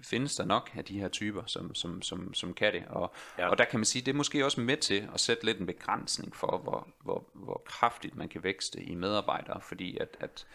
findes 0.03 0.37
der 0.37 0.45
nok 0.45 0.71
af 0.77 0.85
de 0.85 1.01
her 1.01 1.09
typer, 1.09 1.43
som, 1.47 1.75
som, 1.75 2.03
som, 2.03 2.35
som 2.35 2.55
kan 2.55 2.73
det. 2.73 2.85
Og, 2.89 3.15
ja. 3.39 3.49
og 3.49 3.59
der 3.59 3.65
kan 3.65 3.81
man 3.81 3.85
sige, 3.85 4.03
det 4.05 4.13
er 4.13 4.17
måske 4.17 4.45
også 4.45 4.61
med 4.61 4.77
til 4.77 5.09
at 5.15 5.21
sætte 5.21 5.45
lidt 5.45 5.59
en 5.59 5.67
begrænsning 5.67 6.37
for, 6.37 6.59
hvor, 6.59 6.89
hvor, 7.03 7.29
hvor 7.35 7.63
kraftigt 7.67 8.17
man 8.17 8.29
kan 8.29 8.45
vækste 8.45 8.83
i 8.83 8.95
medarbejdere, 8.95 9.61
fordi 9.61 9.99
at, 9.99 10.17
at, 10.21 10.47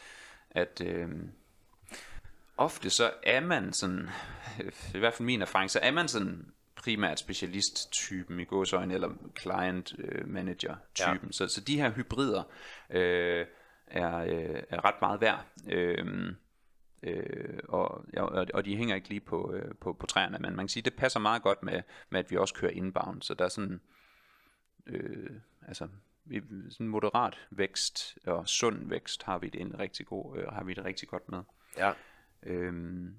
at 0.51 0.81
øh, 0.85 1.09
ofte 2.57 2.89
så 2.89 3.11
er 3.23 3.39
man 3.39 3.73
sådan, 3.73 4.09
i 4.95 4.97
hvert 4.97 5.13
fald 5.13 5.25
min 5.25 5.41
erfaring, 5.41 5.71
så 5.71 5.79
er 5.79 5.91
man 5.91 6.07
sådan 6.07 6.51
primært 6.75 7.19
specialist-typen 7.19 8.39
i 8.39 8.43
gåsøjne, 8.43 8.93
eller 8.93 9.09
client 9.39 9.95
manager 10.25 10.75
typen. 10.95 11.27
Ja. 11.27 11.31
Så, 11.31 11.47
så 11.47 11.61
de 11.61 11.81
her 11.81 11.91
hybrider 11.91 12.43
øh, 12.89 13.45
er, 13.87 14.17
øh, 14.17 14.63
er 14.69 14.85
ret 14.85 15.01
meget 15.01 15.21
værd. 15.21 15.45
Øh, 15.67 16.33
Øh, 17.03 17.59
og, 17.67 18.05
ja, 18.13 18.23
og 18.53 18.65
de 18.65 18.77
hænger 18.77 18.95
ikke 18.95 19.09
lige 19.09 19.19
på, 19.19 19.53
øh, 19.53 19.75
på, 19.75 19.93
på 19.93 20.05
træerne, 20.05 20.37
men 20.39 20.55
man 20.55 20.65
kan 20.65 20.69
sige, 20.69 20.83
det 20.83 20.95
passer 20.95 21.19
meget 21.19 21.41
godt 21.41 21.63
med, 21.63 21.81
med 22.09 22.19
at 22.19 22.31
vi 22.31 22.37
også 22.37 22.53
kører 22.53 22.71
inbound, 22.71 23.21
så 23.21 23.33
der 23.33 23.45
er 23.45 23.49
sådan, 23.49 23.81
øh, 24.85 25.29
altså, 25.67 25.87
sådan 26.69 26.87
moderat 26.87 27.47
vækst 27.51 28.17
og 28.25 28.47
sund 28.47 28.89
vækst 28.89 29.23
har 29.23 29.37
vi 29.37 29.49
det 29.49 29.61
en 29.61 29.79
rigtig 29.79 30.05
god, 30.05 30.37
øh, 30.37 30.47
har 30.47 30.63
vi 30.63 30.73
det 30.73 30.85
rigtig 30.85 31.07
godt 31.07 31.29
med. 31.29 31.43
Ja. 31.77 31.91
Øhm, 32.43 33.15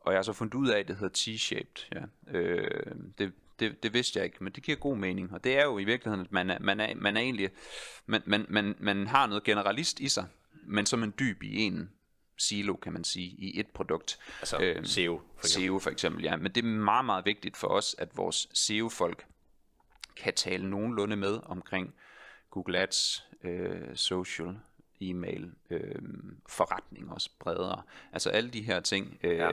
og 0.00 0.12
jeg 0.12 0.18
har 0.18 0.22
så 0.22 0.32
fundet 0.32 0.54
ud 0.54 0.68
af, 0.68 0.78
at 0.78 0.88
det 0.88 0.96
hedder 0.96 1.18
T-shaped. 1.18 1.88
Ja. 1.94 2.38
Øh, 2.38 2.96
det, 3.18 3.32
det, 3.60 3.82
det 3.82 3.94
vidste 3.94 4.18
jeg 4.18 4.24
ikke, 4.24 4.44
men 4.44 4.52
det 4.52 4.62
giver 4.62 4.78
god 4.78 4.96
mening. 4.96 5.32
Og 5.32 5.44
det 5.44 5.58
er 5.58 5.64
jo 5.64 5.78
i 5.78 5.84
virkeligheden, 5.84 6.26
at 6.26 6.32
man 6.32 6.50
er, 6.50 6.58
man 6.58 6.80
er, 6.80 6.94
man 6.94 7.16
er 7.16 7.20
egentlig, 7.20 7.50
man, 8.06 8.22
man, 8.26 8.46
man, 8.48 8.74
man 8.78 9.06
har 9.06 9.26
noget 9.26 9.44
generalist 9.44 10.00
i 10.00 10.08
sig, 10.08 10.26
men 10.52 10.86
som 10.86 11.02
en 11.02 11.14
dyb 11.18 11.42
i 11.42 11.56
en 11.56 11.90
silo, 12.38 12.76
kan 12.76 12.92
man 12.92 13.04
sige, 13.04 13.26
i 13.26 13.60
et 13.60 13.66
produkt. 13.66 14.18
Altså 14.40 14.58
øhm, 14.60 14.84
SEO 14.84 15.20
for 15.36 15.46
eksempel. 15.46 15.66
SEO 15.66 15.78
for 15.78 15.90
eksempel, 15.90 16.24
ja. 16.24 16.36
Men 16.36 16.52
det 16.52 16.64
er 16.64 16.68
meget, 16.68 17.04
meget 17.04 17.24
vigtigt 17.24 17.56
for 17.56 17.68
os, 17.68 17.96
at 17.98 18.16
vores 18.16 18.48
SEO-folk 18.52 19.26
kan 20.16 20.34
tale 20.34 20.70
nogenlunde 20.70 21.16
med 21.16 21.40
omkring 21.42 21.94
Google 22.50 22.78
Ads, 22.78 23.26
øh, 23.44 23.96
social, 23.96 24.58
e-mail, 25.00 25.50
øh, 25.70 25.94
forretning 26.48 27.12
også 27.12 27.30
bredere. 27.38 27.82
Altså 28.12 28.30
alle 28.30 28.50
de 28.50 28.62
her 28.62 28.80
ting. 28.80 29.18
Øh, 29.22 29.36
ja. 29.36 29.50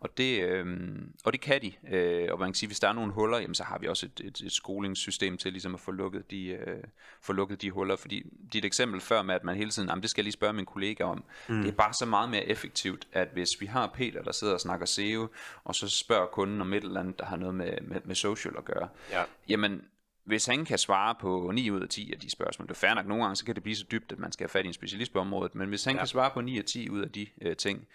og, 0.00 0.18
det, 0.18 0.42
øh, 0.42 0.88
og 1.24 1.32
det 1.32 1.40
kan 1.40 1.62
de. 1.62 1.72
Øh, 1.96 2.28
og 2.32 2.38
man 2.38 2.48
kan 2.48 2.54
sige, 2.54 2.66
hvis 2.66 2.80
der 2.80 2.88
er 2.88 2.92
nogle 2.92 3.12
huller, 3.12 3.38
jamen, 3.38 3.54
så 3.54 3.64
har 3.64 3.78
vi 3.78 3.88
også 3.88 4.06
et, 4.06 4.20
et, 4.24 4.40
et 4.40 4.52
skolingssystem 4.52 5.36
til 5.36 5.52
ligesom 5.52 5.74
at 5.74 5.80
få 5.80 5.90
lukket 5.90 6.30
de, 6.30 6.46
øh, 6.46 6.82
få 7.20 7.32
lukket 7.32 7.62
de 7.62 7.70
huller. 7.70 7.96
Fordi 7.96 8.22
dit 8.52 8.64
eksempel 8.64 9.00
før 9.00 9.22
med, 9.22 9.34
at 9.34 9.44
man 9.44 9.56
hele 9.56 9.70
tiden, 9.70 9.88
jamen, 9.88 10.02
det 10.02 10.10
skal 10.10 10.22
jeg 10.22 10.24
lige 10.24 10.32
spørge 10.32 10.52
min 10.52 10.66
kollega 10.66 11.04
om. 11.04 11.24
Mm. 11.48 11.62
Det 11.62 11.68
er 11.68 11.76
bare 11.76 11.92
så 11.94 12.06
meget 12.06 12.30
mere 12.30 12.44
effektivt, 12.44 13.08
at 13.12 13.28
hvis 13.32 13.60
vi 13.60 13.66
har 13.66 13.86
Peter, 13.94 14.22
der 14.22 14.32
sidder 14.32 14.54
og 14.54 14.60
snakker 14.60 14.86
SEO, 14.86 15.28
og 15.64 15.74
så 15.74 15.88
spørger 15.88 16.26
kunden 16.26 16.60
om 16.60 16.72
et 16.72 16.84
eller 16.84 17.00
andet, 17.00 17.18
der 17.18 17.24
har 17.24 17.36
noget 17.36 17.54
med, 17.54 17.80
med, 17.82 18.00
med 18.04 18.14
social 18.14 18.54
at 18.58 18.64
gøre, 18.64 18.88
ja. 19.10 19.22
jamen 19.48 19.82
hvis 20.26 20.46
han 20.46 20.64
kan 20.64 20.78
svare 20.78 21.14
på 21.20 21.50
9 21.54 21.70
ud 21.70 21.80
af 21.80 21.88
10 21.88 22.12
af 22.12 22.20
de 22.20 22.30
spørgsmål, 22.30 22.68
det 22.68 22.74
er 22.74 22.78
fair 22.78 22.94
nok, 22.94 23.06
nogle 23.06 23.24
gange 23.24 23.36
så 23.36 23.44
kan 23.44 23.54
det 23.54 23.62
blive 23.62 23.76
så 23.76 23.84
dybt, 23.90 24.12
at 24.12 24.18
man 24.18 24.32
skal 24.32 24.44
have 24.44 24.48
fat 24.48 24.64
i 24.64 24.68
en 24.68 24.74
specialist 24.74 25.12
på 25.12 25.20
området, 25.20 25.54
men 25.54 25.68
hvis 25.68 25.84
han 25.84 25.94
ja. 25.94 26.00
kan 26.00 26.06
svare 26.06 26.30
på 26.30 26.40
9 26.40 26.52
ud 26.52 26.58
af 26.58 26.64
10 26.64 26.90
ud 26.90 27.00
af 27.00 27.12
de 27.12 27.26
øh, 27.42 27.56
ting, 27.56 27.86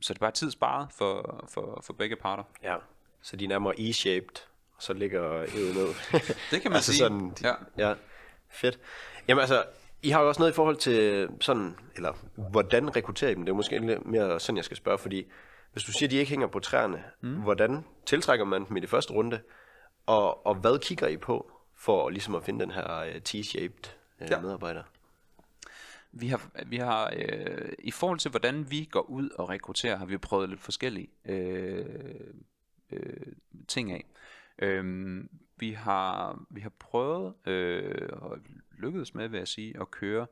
så 0.00 0.12
er 0.12 0.14
det 0.14 0.20
bare 0.20 0.30
tid 0.30 0.50
sparet 0.50 0.88
for, 0.98 1.44
for, 1.48 1.82
for 1.86 1.92
begge 1.92 2.16
parter. 2.16 2.42
Ja, 2.62 2.76
så 3.22 3.36
de 3.36 3.44
er 3.44 3.48
nærmere 3.48 3.74
E-shaped, 3.78 4.46
og 4.76 4.82
så 4.82 4.92
ligger 4.92 5.32
ævet 5.32 5.74
ned. 5.74 5.86
Det 6.50 6.62
kan 6.62 6.70
man 6.70 6.76
altså 6.76 6.92
sige. 6.92 6.98
Sådan, 6.98 7.36
Ja. 7.42 7.54
ja. 7.78 7.94
Fedt. 8.48 8.78
Jamen 9.28 9.40
altså, 9.40 9.64
I 10.02 10.10
har 10.10 10.20
jo 10.22 10.28
også 10.28 10.40
noget 10.40 10.52
i 10.52 10.54
forhold 10.54 10.76
til 10.76 11.28
sådan, 11.40 11.76
eller 11.96 12.12
hvordan 12.50 12.96
rekrutterer 12.96 13.30
I 13.30 13.34
dem? 13.34 13.44
Det 13.44 13.52
er 13.52 13.56
måske 13.56 13.78
lidt 13.78 14.06
mere 14.06 14.40
sådan, 14.40 14.56
jeg 14.56 14.64
skal 14.64 14.76
spørge, 14.76 14.98
fordi 14.98 15.26
hvis 15.72 15.84
du 15.84 15.92
siger, 15.92 16.06
at 16.06 16.10
de 16.10 16.16
ikke 16.16 16.30
hænger 16.30 16.46
på 16.46 16.60
træerne, 16.60 17.04
mm. 17.20 17.34
hvordan 17.34 17.84
tiltrækker 18.06 18.44
man 18.44 18.64
dem 18.68 18.76
i 18.76 18.80
det 18.80 18.88
første 18.90 19.12
runde? 19.12 19.40
Og, 20.06 20.46
og 20.46 20.54
hvad 20.54 20.78
kigger 20.78 21.06
I 21.06 21.16
på 21.16 21.59
for 21.80 22.10
ligesom 22.10 22.34
at 22.34 22.44
finde 22.44 22.60
den 22.60 22.70
her 22.70 22.98
øh, 22.98 23.20
T-shaped 23.28 23.90
øh, 24.20 24.30
Ja. 24.30 24.40
medarbejder? 24.40 24.82
Vi 26.12 26.26
har, 26.28 26.50
vi 26.66 26.76
har 26.76 27.12
øh, 27.16 27.72
i 27.78 27.90
forhold 27.90 28.18
til 28.18 28.30
hvordan 28.30 28.70
vi 28.70 28.88
går 28.90 29.00
ud 29.00 29.30
og 29.30 29.48
rekrutterer, 29.48 29.96
har 29.96 30.04
vi 30.06 30.18
prøvet 30.18 30.48
lidt 30.48 30.60
forskellige 30.60 31.08
øh, 31.24 31.86
øh, 32.92 33.32
ting 33.68 33.92
af. 33.92 34.04
Øhm, 34.58 35.28
vi 35.56 35.72
har 35.72 36.42
vi 36.50 36.60
har 36.60 36.72
prøvet 36.78 37.34
øh, 37.46 38.08
og 38.12 38.38
lykkedes 38.78 39.14
med, 39.14 39.28
vil 39.28 39.38
jeg 39.38 39.48
sige, 39.48 39.80
at 39.80 39.90
køre 39.90 40.26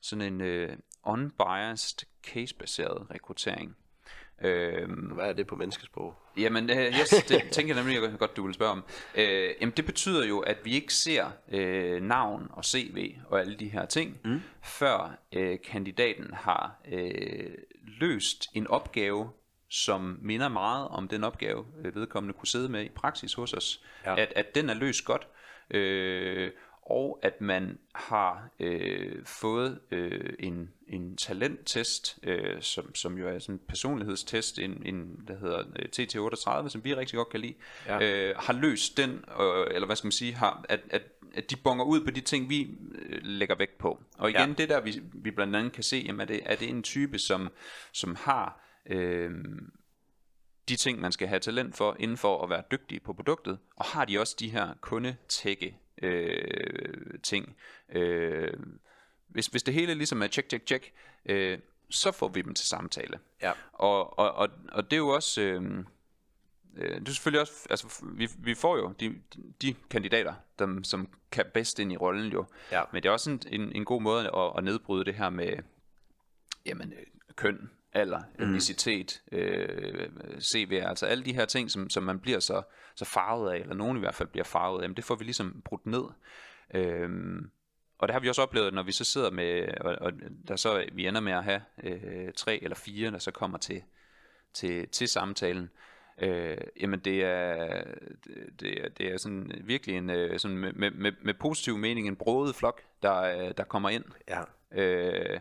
sådan 0.00 0.32
en 0.32 0.40
øh, 0.40 0.76
unbiased 1.04 2.06
case-baseret 2.26 3.10
rekruttering. 3.10 3.76
Øhm, 4.44 4.92
Hvad 4.92 5.28
er 5.28 5.32
det 5.32 5.46
på 5.46 5.56
menneskesprog? 5.56 6.14
Jamen, 6.36 6.70
øh, 6.70 6.76
yes, 6.76 7.08
det 7.28 7.42
tænker 7.52 7.74
jeg 7.74 7.84
nemlig 7.84 8.18
godt, 8.18 8.36
du 8.36 8.44
vil 8.46 8.54
spørge 8.54 8.72
om. 8.72 8.84
Øh, 9.14 9.50
jamen, 9.60 9.72
det 9.76 9.86
betyder 9.86 10.26
jo, 10.26 10.40
at 10.40 10.56
vi 10.64 10.74
ikke 10.74 10.94
ser 10.94 11.30
øh, 11.52 12.02
navn 12.02 12.48
og 12.50 12.64
CV 12.64 13.14
og 13.28 13.40
alle 13.40 13.54
de 13.54 13.68
her 13.68 13.86
ting, 13.86 14.18
mm. 14.24 14.40
før 14.62 15.18
øh, 15.32 15.58
kandidaten 15.64 16.34
har 16.34 16.80
øh, 16.92 17.50
løst 18.00 18.48
en 18.54 18.66
opgave, 18.66 19.30
som 19.70 20.18
minder 20.22 20.48
meget 20.48 20.88
om 20.88 21.08
den 21.08 21.24
opgave, 21.24 21.66
øh, 21.84 21.94
vedkommende 21.94 22.38
kunne 22.38 22.48
sidde 22.48 22.68
med 22.68 22.84
i 22.84 22.88
praksis 22.88 23.34
hos 23.34 23.52
os. 23.52 23.84
Ja. 24.06 24.20
At, 24.20 24.32
at 24.36 24.54
den 24.54 24.70
er 24.70 24.74
løst 24.74 25.04
godt. 25.04 25.28
Øh, 25.70 26.50
og 26.90 27.18
at 27.22 27.40
man 27.40 27.78
har 27.94 28.48
øh, 28.60 29.24
fået 29.26 29.80
øh, 29.90 30.32
en, 30.38 30.70
en 30.88 31.16
talenttest, 31.16 32.18
øh, 32.22 32.62
som, 32.62 32.94
som 32.94 33.18
jo 33.18 33.28
er 33.28 33.38
sådan 33.38 33.54
en 33.54 33.60
personlighedstest, 33.68 34.58
en, 34.58 34.82
en 34.86 35.24
der 35.28 35.38
hedder 35.38 35.58
øh, 35.58 35.88
TT38, 35.96 36.68
som 36.68 36.84
vi 36.84 36.94
rigtig 36.94 37.16
godt 37.16 37.28
kan 37.28 37.40
lide, 37.40 37.54
Ja. 37.86 38.02
øh, 38.02 38.34
har 38.38 38.52
løst 38.52 38.96
den, 38.96 39.10
øh, 39.10 39.66
eller 39.74 39.86
hvad 39.86 39.96
skal 39.96 40.06
man 40.06 40.12
sige, 40.12 40.34
har, 40.34 40.64
at, 40.68 40.80
at, 40.90 41.02
at 41.34 41.50
de 41.50 41.56
bonger 41.56 41.84
ud 41.84 42.04
på 42.04 42.10
de 42.10 42.20
ting, 42.20 42.50
vi 42.50 42.70
øh, 42.94 43.18
lægger 43.22 43.54
vægt 43.54 43.78
på. 43.78 44.02
Og 44.18 44.30
igen, 44.30 44.48
Ja. 44.48 44.54
det 44.58 44.68
der, 44.68 44.80
vi, 44.80 45.00
vi 45.12 45.30
blandt 45.30 45.56
andet 45.56 45.72
kan 45.72 45.82
se, 45.82 46.02
jamen, 46.06 46.20
er, 46.20 46.24
det, 46.24 46.40
er 46.44 46.56
det 46.56 46.68
en 46.68 46.82
type, 46.82 47.18
som, 47.18 47.48
som 47.92 48.14
har... 48.20 48.60
Øh, 48.86 49.30
de 50.68 50.76
ting, 50.76 51.00
man 51.00 51.12
skal 51.12 51.28
have 51.28 51.40
talent 51.40 51.76
for, 51.76 51.96
inden 51.98 52.16
for 52.16 52.42
at 52.42 52.50
være 52.50 52.62
dygtig 52.70 53.02
på 53.02 53.12
produktet, 53.12 53.58
og 53.76 53.84
har 53.84 54.04
de 54.04 54.20
også 54.20 54.36
de 54.40 54.50
her 54.50 54.74
kundetække 54.80 55.76
øh, 56.02 57.18
ting. 57.22 57.56
Øh, 57.88 58.52
hvis, 59.28 59.46
hvis 59.46 59.62
det 59.62 59.74
hele 59.74 59.94
ligesom 59.94 60.22
er 60.22 60.26
check, 60.26 60.48
check, 60.48 60.66
check, 60.66 60.92
øh, 61.26 61.58
så 61.90 62.12
får 62.12 62.28
vi 62.28 62.42
dem 62.42 62.54
til 62.54 62.66
samtale. 62.66 63.18
Ja. 63.42 63.52
Og, 63.72 64.18
og, 64.18 64.32
og, 64.32 64.48
og 64.72 64.84
det 64.84 64.92
er 64.92 64.98
jo 64.98 65.08
også... 65.08 65.40
Øh, 65.40 65.84
øh, 66.76 67.00
det 67.00 67.08
er 67.08 67.12
selvfølgelig 67.12 67.40
også, 67.40 67.66
altså 67.70 68.04
vi, 68.12 68.28
vi 68.38 68.54
får 68.54 68.76
jo 68.76 68.92
de, 69.00 69.14
de 69.62 69.74
kandidater, 69.90 70.34
dem, 70.58 70.84
som 70.84 71.08
kan 71.32 71.44
bedst 71.54 71.78
ind 71.78 71.92
i 71.92 71.96
rollen 71.96 72.32
jo. 72.32 72.44
Ja. 72.72 72.82
Men 72.92 73.02
det 73.02 73.08
er 73.08 73.12
også 73.12 73.30
en, 73.30 73.42
en, 73.46 73.72
en 73.76 73.84
god 73.84 74.02
måde 74.02 74.30
at, 74.36 74.52
at 74.58 74.64
nedbryde 74.64 75.04
det 75.04 75.14
her 75.14 75.30
med, 75.30 75.52
jamen, 76.66 76.92
øh, 76.92 77.06
køn, 77.36 77.70
alder, 77.92 78.22
etnicitet, 78.38 79.22
øh, 79.32 80.08
CV, 80.40 80.82
altså 80.86 81.06
alle 81.06 81.24
de 81.24 81.34
her 81.34 81.44
ting, 81.44 81.70
som, 81.70 81.90
som 81.90 82.02
man 82.02 82.20
bliver 82.20 82.40
så, 82.40 82.62
så 82.94 83.04
farvet 83.04 83.52
af, 83.52 83.56
eller 83.56 83.74
nogen 83.74 83.96
i 83.96 84.00
hvert 84.00 84.14
fald 84.14 84.28
bliver 84.28 84.44
farvet 84.44 84.78
af, 84.78 84.82
jamen 84.82 84.96
det 84.96 85.04
får 85.04 85.14
vi 85.14 85.24
ligesom 85.24 85.62
brudt 85.64 85.86
ned. 85.86 86.04
Øhm, 86.74 87.50
og 87.98 88.08
det 88.08 88.12
har 88.12 88.20
vi 88.20 88.28
også 88.28 88.42
oplevet, 88.42 88.74
når 88.74 88.82
vi 88.82 88.92
så 88.92 89.04
sidder 89.04 89.30
med, 89.30 89.68
og, 89.80 89.96
og 90.00 90.12
der 90.48 90.56
så 90.56 90.84
vi 90.92 91.06
ender 91.06 91.20
med 91.20 91.32
at 91.32 91.44
have 91.44 91.62
øh, 91.82 92.32
tre 92.36 92.62
eller 92.62 92.76
fire, 92.76 93.10
der 93.10 93.18
så 93.18 93.30
kommer 93.30 93.58
til, 93.58 93.82
til, 94.54 94.88
til 94.88 95.08
samtalen, 95.08 95.70
øh, 96.22 96.56
jamen 96.80 97.00
det 97.00 97.24
er, 97.24 97.84
det, 98.60 98.84
er, 98.84 98.88
det 98.88 99.12
er 99.12 99.16
sådan 99.16 99.52
virkelig 99.64 99.96
en, 99.96 100.10
øh, 100.10 100.38
sådan 100.38 100.58
med, 100.58 100.72
med, 100.72 101.12
med, 101.22 101.34
positiv 101.34 101.78
mening, 101.78 102.08
en 102.08 102.16
brodet 102.16 102.54
flok, 102.54 102.82
der, 103.02 103.20
øh, 103.20 103.54
der 103.56 103.64
kommer 103.64 103.88
ind, 103.88 104.04
Ja. 104.28 104.40
Øh, 104.72 105.40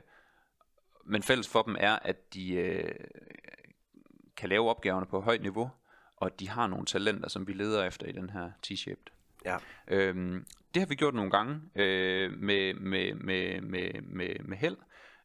men 1.05 1.23
fælles 1.23 1.49
for 1.49 1.61
dem 1.61 1.75
er, 1.79 1.99
at 2.01 2.33
de 2.33 2.53
øh, 2.53 2.93
kan 4.37 4.49
lave 4.49 4.69
opgaverne 4.69 5.05
på 5.05 5.21
højt 5.21 5.41
niveau, 5.41 5.71
og 6.15 6.39
de 6.39 6.49
har 6.49 6.67
nogle 6.67 6.85
talenter, 6.85 7.29
som 7.29 7.47
vi 7.47 7.53
leder 7.53 7.85
efter 7.85 8.07
i 8.07 8.11
den 8.11 8.29
her 8.29 8.51
T-shaped. 8.67 9.13
Ja. 9.45 9.57
Øhm, 9.87 10.45
det 10.73 10.81
har 10.81 10.87
vi 10.87 10.95
gjort 10.95 11.13
nogle 11.13 11.31
gange 11.31 11.61
øh, 11.75 12.31
med, 12.31 12.73
med, 12.73 13.13
med, 13.13 13.61
med, 13.61 14.01
med, 14.01 14.39
med 14.39 14.57
held. 14.57 14.77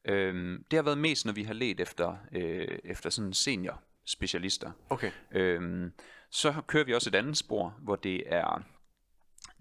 Øhm, 0.05 0.65
det 0.71 0.77
har 0.77 0.83
været 0.83 0.99
mest, 0.99 1.27
når 1.27 1.33
vi 1.33 1.43
har 1.43 1.55
let 1.55 1.81
efter, 1.81 2.17
øh, 2.33 2.79
efter 2.85 3.11
sådan 3.11 3.33
senior 3.33 3.83
specialister. 4.05 4.71
Okay. 4.91 5.11
Øhm, 5.33 5.93
så 6.31 6.55
kører 6.67 6.85
vi 6.85 6.95
også 6.95 7.11
et 7.11 7.15
andet 7.15 7.37
spor, 7.37 7.75
hvor 7.83 7.97
det 7.97 8.23
er 8.27 8.63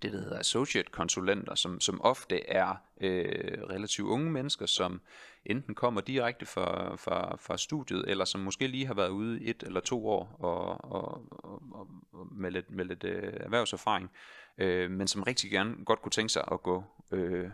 det, 0.04 0.14
der 0.14 0.20
hedder 0.20 0.39
associate 0.39 0.91
konsulenter, 0.91 1.56
som, 1.56 1.80
som 1.80 2.01
ofte 2.01 2.49
er 2.49 2.76
øh, 3.01 3.62
relativt 3.70 4.08
unge 4.08 4.32
mennesker, 4.32 4.66
som 4.66 5.01
enten 5.45 5.76
kommer 5.76 6.01
direkte 6.01 6.45
fra, 6.45 6.95
fra, 6.95 7.36
fra 7.36 7.58
studiet, 7.58 8.06
eller 8.08 8.26
som 8.26 8.41
måske 8.41 8.68
lige 8.68 8.86
har 8.86 8.93
været 8.93 9.10
ude 9.10 9.41
i 9.41 9.49
et 9.49 9.64
eller 9.64 9.80
to 9.80 10.08
år 10.08 10.36
og, 10.39 10.91
og, 10.91 11.32
og, 11.43 11.62
og, 11.72 11.88
og 12.14 12.28
med 12.32 12.51
lidt, 12.51 12.72
med 12.72 12.86
lidt 12.86 13.04
øh, 13.04 13.34
erhvervserfaring, 13.36 14.12
øh, 14.58 14.91
men 14.91 15.08
som 15.08 15.24
rigtig 15.24 15.51
gerne 15.51 15.86
godt 15.86 16.01
kunne 16.01 16.12
tænke 16.12 16.34
sig 16.34 16.43
at 16.51 16.64
gå, 16.64 16.84
øh, 17.12 17.49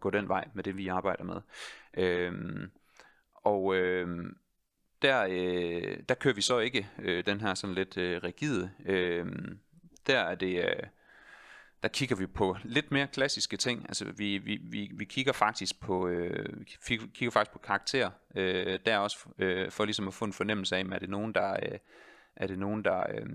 gå 0.00 0.10
den 0.10 0.28
vej 0.28 0.48
med 0.54 0.64
det, 0.64 0.76
vi 0.76 0.88
arbejder 0.88 1.24
med. 1.24 1.40
Øh, 1.96 2.32
og 3.34 3.76
øh, 3.76 4.24
der, 5.02 5.26
øh, 5.30 5.98
der 6.08 6.14
kører 6.14 6.34
vi 6.34 6.40
så 6.40 6.58
ikke 6.58 6.88
øh, 6.98 7.26
den 7.26 7.40
her 7.40 7.54
sådan 7.54 7.74
lidt 7.74 7.96
øh, 7.96 8.22
rigide. 8.22 8.70
Øh, 8.86 9.26
der 10.06 10.18
er 10.18 10.34
det... 10.34 10.64
Øh, 10.64 10.86
der 11.84 11.90
kigger 11.90 12.16
vi 12.16 12.26
på 12.26 12.56
lidt 12.62 12.92
mere 12.92 13.06
klassiske 13.06 13.56
ting. 13.56 13.84
Altså 13.88 14.04
vi, 14.04 14.38
vi, 14.38 14.58
vi, 14.62 14.90
vi 14.94 15.04
kigger 15.04 15.32
faktisk 15.32 15.80
på 15.80 16.08
øh, 16.08 16.58
vi 16.58 16.64
kig- 16.64 17.12
kigger 17.14 17.30
faktisk 17.30 17.52
på 17.52 17.58
karakter. 17.58 18.10
Øh, 18.36 18.78
der 18.86 18.98
også 18.98 19.18
øh, 19.38 19.70
for 19.70 19.84
ligesom 19.84 20.08
at 20.08 20.14
få 20.14 20.24
en 20.24 20.32
fornemmelse 20.32 20.76
af, 20.76 20.80
om 20.80 20.92
er 20.92 20.98
det 20.98 21.10
nogen 21.10 21.34
der 21.34 21.52
øh, 21.52 21.78
er 22.36 22.46
det 22.46 22.58
nogen 22.58 22.84
der 22.84 23.10
øh, 23.10 23.26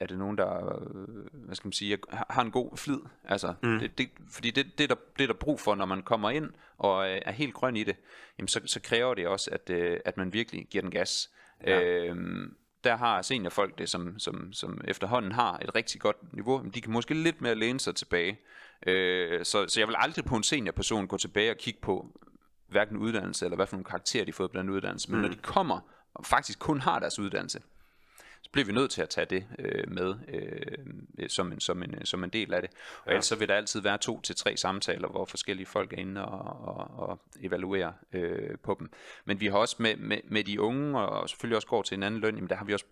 er 0.00 0.06
det 0.06 0.18
nogen 0.18 0.38
der 0.38 0.80
øh, 0.80 1.44
hvad 1.44 1.54
skal 1.54 1.66
man 1.66 1.72
sige 1.72 1.98
har 2.30 2.42
en 2.42 2.50
god 2.50 2.76
flid. 2.76 2.98
Altså 3.24 3.54
mm. 3.62 3.78
det, 3.78 3.98
det, 3.98 4.10
fordi 4.30 4.50
det 4.50 4.78
det 4.78 4.84
er 4.84 4.88
der 4.88 5.00
det 5.18 5.24
er 5.24 5.28
der 5.28 5.34
brug 5.34 5.60
for 5.60 5.74
når 5.74 5.86
man 5.86 6.02
kommer 6.02 6.30
ind 6.30 6.50
og 6.78 7.10
øh, 7.10 7.20
er 7.24 7.32
helt 7.32 7.54
grøn 7.54 7.76
i 7.76 7.84
det. 7.84 7.96
Jamen 8.38 8.48
så, 8.48 8.60
så 8.66 8.80
kræver 8.80 9.14
det 9.14 9.26
også 9.26 9.50
at 9.52 9.70
øh, 9.70 10.00
at 10.04 10.16
man 10.16 10.32
virkelig 10.32 10.66
giver 10.70 10.82
den 10.82 10.90
gas. 10.90 11.30
Ja. 11.66 11.82
Øhm, 11.82 12.56
der 12.84 12.96
har 12.96 13.22
seniorfolk 13.22 13.78
det, 13.78 13.88
som, 13.88 14.18
som, 14.18 14.52
som 14.52 14.80
efterhånden 14.84 15.32
har 15.32 15.58
et 15.58 15.74
rigtig 15.74 16.00
godt 16.00 16.34
niveau, 16.34 16.62
men 16.62 16.70
de 16.70 16.80
kan 16.80 16.92
måske 16.92 17.14
lidt 17.14 17.40
mere 17.40 17.54
læne 17.54 17.80
sig 17.80 17.94
tilbage. 17.94 18.38
Øh, 18.86 19.44
så, 19.44 19.66
så 19.68 19.80
jeg 19.80 19.88
vil 19.88 19.96
aldrig 19.98 20.24
på 20.24 20.36
en 20.36 20.42
seniorperson 20.42 21.06
gå 21.06 21.16
tilbage 21.16 21.50
og 21.50 21.56
kigge 21.56 21.80
på 21.80 22.20
hverken 22.68 22.96
uddannelse, 22.96 23.44
eller 23.44 23.56
hvad 23.56 23.66
for 23.66 23.76
nogle 23.76 23.84
karakterer 23.84 24.24
de 24.24 24.30
har 24.30 24.36
fået 24.36 24.50
på 24.50 24.58
den 24.58 24.70
uddannelse. 24.70 25.10
Men 25.10 25.16
mm. 25.16 25.22
når 25.22 25.28
de 25.28 25.36
kommer 25.42 25.80
og 26.14 26.26
faktisk 26.26 26.58
kun 26.58 26.80
har 26.80 26.98
deres 26.98 27.18
uddannelse, 27.18 27.60
så 28.42 28.50
bliver 28.50 28.66
vi 28.66 28.72
nødt 28.72 28.90
til 28.90 29.02
at 29.02 29.08
tage 29.08 29.24
det 29.24 29.46
øh, 29.58 29.90
med 29.90 30.14
øh, 30.28 31.28
som, 31.28 31.52
en, 31.52 31.60
som, 31.60 31.82
en, 31.82 32.06
som 32.06 32.24
en 32.24 32.30
del 32.30 32.54
af 32.54 32.62
det. 32.62 32.70
Og 32.70 33.06
ja. 33.06 33.10
ellers 33.10 33.26
så 33.26 33.36
vil 33.36 33.48
der 33.48 33.54
altid 33.54 33.80
være 33.80 33.98
to 33.98 34.20
til 34.20 34.36
tre 34.36 34.56
samtaler, 34.56 35.08
hvor 35.08 35.24
forskellige 35.24 35.66
folk 35.66 35.92
er 35.92 35.96
inde 35.96 36.24
og, 36.24 36.76
og, 36.76 37.08
og 37.08 37.20
evaluerer 37.40 37.92
øh, 38.12 38.58
på 38.62 38.76
dem. 38.78 38.90
Men 39.24 39.40
vi 39.40 39.46
har 39.46 39.58
også 39.58 39.76
med, 39.78 39.96
med, 39.96 40.18
med 40.24 40.44
de 40.44 40.60
unge, 40.60 40.98
og 40.98 41.28
selvfølgelig 41.28 41.56
også 41.56 41.68
går 41.68 41.82
til 41.82 41.94
en 41.94 42.02
anden 42.02 42.20
løn, 42.20 42.34
jamen 42.34 42.50
der, 42.50 42.56
har 42.56 42.64
vi 42.64 42.72
også, 42.72 42.86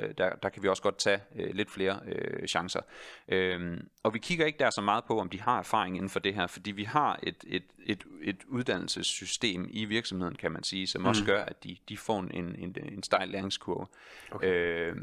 øh, 0.00 0.14
der, 0.18 0.30
der 0.34 0.48
kan 0.48 0.62
vi 0.62 0.68
også 0.68 0.82
godt 0.82 0.98
tage 0.98 1.20
øh, 1.36 1.54
lidt 1.54 1.70
flere 1.70 2.00
øh, 2.06 2.48
chancer. 2.48 2.80
Øh, 3.28 3.80
og 4.02 4.14
vi 4.14 4.18
kigger 4.18 4.46
ikke 4.46 4.58
der 4.58 4.70
så 4.70 4.80
meget 4.80 5.04
på, 5.04 5.20
om 5.20 5.28
de 5.28 5.40
har 5.40 5.58
erfaring 5.58 5.96
inden 5.96 6.10
for 6.10 6.20
det 6.20 6.34
her, 6.34 6.46
fordi 6.46 6.70
vi 6.70 6.84
har 6.84 7.20
et, 7.22 7.44
et, 7.46 7.64
et, 7.84 8.04
et 8.22 8.44
uddannelsessystem 8.48 9.66
i 9.70 9.84
virksomheden, 9.84 10.34
kan 10.34 10.52
man 10.52 10.62
sige, 10.62 10.86
som 10.86 11.00
mm. 11.02 11.06
også 11.06 11.24
gør, 11.24 11.44
at 11.44 11.64
de, 11.64 11.76
de 11.88 11.96
får 11.96 12.20
en, 12.20 12.54
en, 12.58 12.76
en 12.92 13.02
stejl 13.02 13.28
læringskurve. 13.28 13.86
Okay. 14.30 14.48
Øh, 14.48 14.96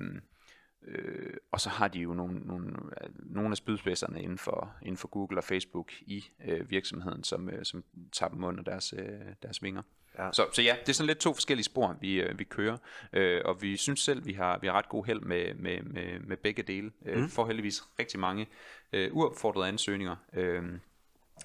øh, 0.88 1.34
og 1.52 1.62
så 1.62 1.70
har 1.70 1.88
de 1.88 2.00
jo 2.00 2.14
nogle, 2.14 2.40
nogle, 2.40 2.74
nogle 3.14 3.52
af 3.52 3.58
spydspidserne 3.58 4.22
inden 4.22 4.38
for, 4.38 4.76
inden 4.82 4.98
for 4.98 5.08
Google 5.08 5.38
og 5.38 5.44
Facebook 5.44 5.92
i 6.02 6.26
øh, 6.48 6.72
virksomheden, 6.72 7.24
som, 7.24 7.50
øh, 7.50 7.66
som 7.66 7.84
tager 8.12 8.30
dem 8.30 8.44
under 8.44 8.64
deres, 8.64 8.94
øh, 8.98 9.20
deres 9.44 9.64
vinger. 9.64 9.82
Ja. 10.18 10.30
Så, 10.34 10.46
så 10.54 10.62
ja, 10.62 10.76
det 10.82 10.90
er 10.90 10.94
sådan 10.94 11.08
lidt 11.08 11.20
to 11.20 11.34
forskellige 11.34 11.64
spor, 11.64 11.98
vi, 12.02 12.22
øh, 12.22 12.40
vi 12.40 12.44
kører, 12.44 12.78
øh, 13.14 13.42
og 13.46 13.62
vi 13.62 13.78
synes 13.78 14.00
selv, 14.00 14.26
vi 14.26 14.34
har, 14.34 14.60
vi 14.62 14.68
har 14.68 14.74
ret 14.74 14.90
god 14.90 15.06
held 15.06 15.20
med, 15.22 15.54
med, 15.54 15.82
med, 15.82 16.20
med 16.20 16.38
begge 16.38 16.64
dele. 16.64 16.92
Øh, 17.06 17.18
Mm. 17.22 17.30
får 17.30 17.48
heldigvis 17.48 17.84
rigtig 18.00 18.20
mange 18.20 18.48
øh, 18.94 19.10
uopfordrede 19.16 19.68
ansøgninger, 19.68 20.16
øh, 20.34 20.64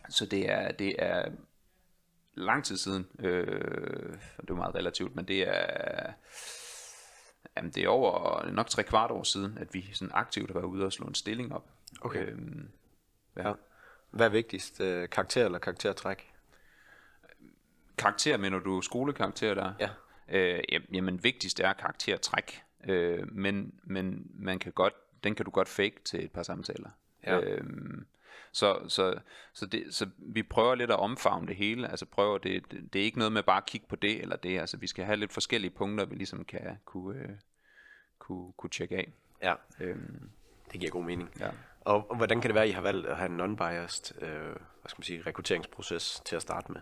så 0.08 0.26
det 0.26 0.50
er, 0.50 0.72
det 0.72 0.94
er 0.98 1.28
lang 2.34 2.64
tid 2.64 2.76
siden, 2.76 3.06
øh, 3.18 4.12
det 4.40 4.50
er 4.50 4.54
meget 4.54 4.74
relativt, 4.74 5.16
men 5.16 5.24
det 5.28 5.48
er, 5.48 6.12
jamen 7.56 7.70
det 7.70 7.84
er 7.84 7.88
over 7.88 8.46
nok 8.50 8.68
tre 8.68 8.82
kvart 8.82 9.10
år 9.10 9.22
siden, 9.22 9.58
at 9.58 9.74
vi 9.74 9.88
sådan 9.92 10.12
aktivt 10.14 10.50
har 10.50 10.54
været 10.54 10.64
ude 10.70 10.84
og 10.84 10.92
slå 10.92 11.06
en 11.06 11.14
stilling 11.14 11.54
op. 11.54 11.70
Okay. 12.00 12.26
Øhm, 12.26 12.68
Ja. 13.36 13.52
Hvad 14.10 14.26
er 14.26 14.30
vigtigst? 14.30 14.80
Øh, 14.80 15.08
karakter 15.08 15.44
eller 15.44 15.58
karaktertræk? 15.58 16.32
karakter, 17.98 18.36
mener 18.36 18.58
du 18.58 18.80
skolekarakter 18.80 19.54
der? 19.54 19.72
Ja. 19.80 19.88
Øh, 20.28 20.62
jam- 20.72 20.92
jamen 20.92 21.24
vigtigst 21.24 21.60
er 21.60 21.72
karaktertræk, 21.72 22.62
øh, 22.84 23.32
men, 23.32 23.80
men 23.84 24.30
man 24.34 24.58
kan 24.58 24.72
godt, 24.72 24.94
den 25.24 25.34
kan 25.34 25.44
du 25.44 25.50
godt 25.50 25.68
fake 25.68 25.96
til 26.04 26.24
et 26.24 26.32
par 26.32 26.42
samtaler. 26.42 26.90
Ja. 27.26 27.40
Øhm, 27.40 28.06
så, 28.52 28.78
så, 28.88 29.18
så, 29.52 29.66
det, 29.66 29.94
så 29.94 30.08
vi 30.18 30.42
prøver 30.42 30.74
lidt 30.74 30.90
at 30.90 30.98
omfavne 30.98 31.46
det 31.46 31.56
hele, 31.56 31.90
altså 31.90 32.06
prøver 32.06 32.38
det, 32.38 32.70
det, 32.70 32.92
det 32.92 33.00
er 33.00 33.04
ikke 33.04 33.18
noget 33.18 33.32
med 33.32 33.42
bare 33.42 33.56
at 33.56 33.66
kigge 33.66 33.86
på 33.88 33.96
det 33.96 34.22
eller 34.22 34.36
det, 34.36 34.58
altså 34.58 34.76
vi 34.76 34.86
skal 34.86 35.04
have 35.04 35.16
lidt 35.16 35.32
forskellige 35.32 35.70
punkter, 35.70 36.04
vi 36.04 36.14
ligesom 36.14 36.44
kan 36.44 36.78
kunne, 36.84 37.18
øh, 37.20 37.28
kunne, 38.18 38.52
kunne 38.52 38.70
tjekke 38.70 38.96
af. 38.96 39.12
Ja, 39.42 39.54
Øhm, 39.80 40.30
det 40.72 40.80
giver 40.80 40.92
god 40.92 41.04
mening. 41.04 41.30
ja. 41.40 41.50
Og, 41.80 42.10
og 42.10 42.16
hvordan 42.16 42.40
kan 42.40 42.48
det 42.48 42.54
være, 42.54 42.64
at 42.64 42.70
I 42.70 42.72
har 42.72 42.82
valgt 42.82 43.06
at 43.06 43.16
have 43.16 43.30
en 43.30 43.40
non-biased 43.40 44.24
øh, 44.24 44.56
hvad 44.80 44.88
skal 44.88 44.98
man 44.98 45.02
sige, 45.02 45.22
rekrutteringsproces 45.26 46.20
til 46.24 46.36
at 46.36 46.42
starte 46.42 46.72
med? 46.72 46.80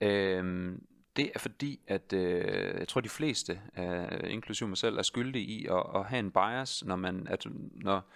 Øhm, 0.00 0.86
det 1.16 1.30
er 1.34 1.38
fordi, 1.38 1.80
at 1.86 2.12
øh, 2.12 2.78
jeg 2.78 2.88
tror 2.88 3.00
de 3.00 3.08
fleste, 3.08 3.60
øh, 3.78 4.32
inklusive 4.32 4.68
mig 4.68 4.78
selv, 4.78 4.98
er 4.98 5.02
skyldige 5.02 5.44
i 5.44 5.66
at, 5.66 5.82
at 5.94 6.04
have 6.04 6.18
en 6.18 6.30
bias, 6.30 6.84
når 6.84 6.96
man, 6.96 7.26
at, 7.30 7.46
når, 7.74 8.10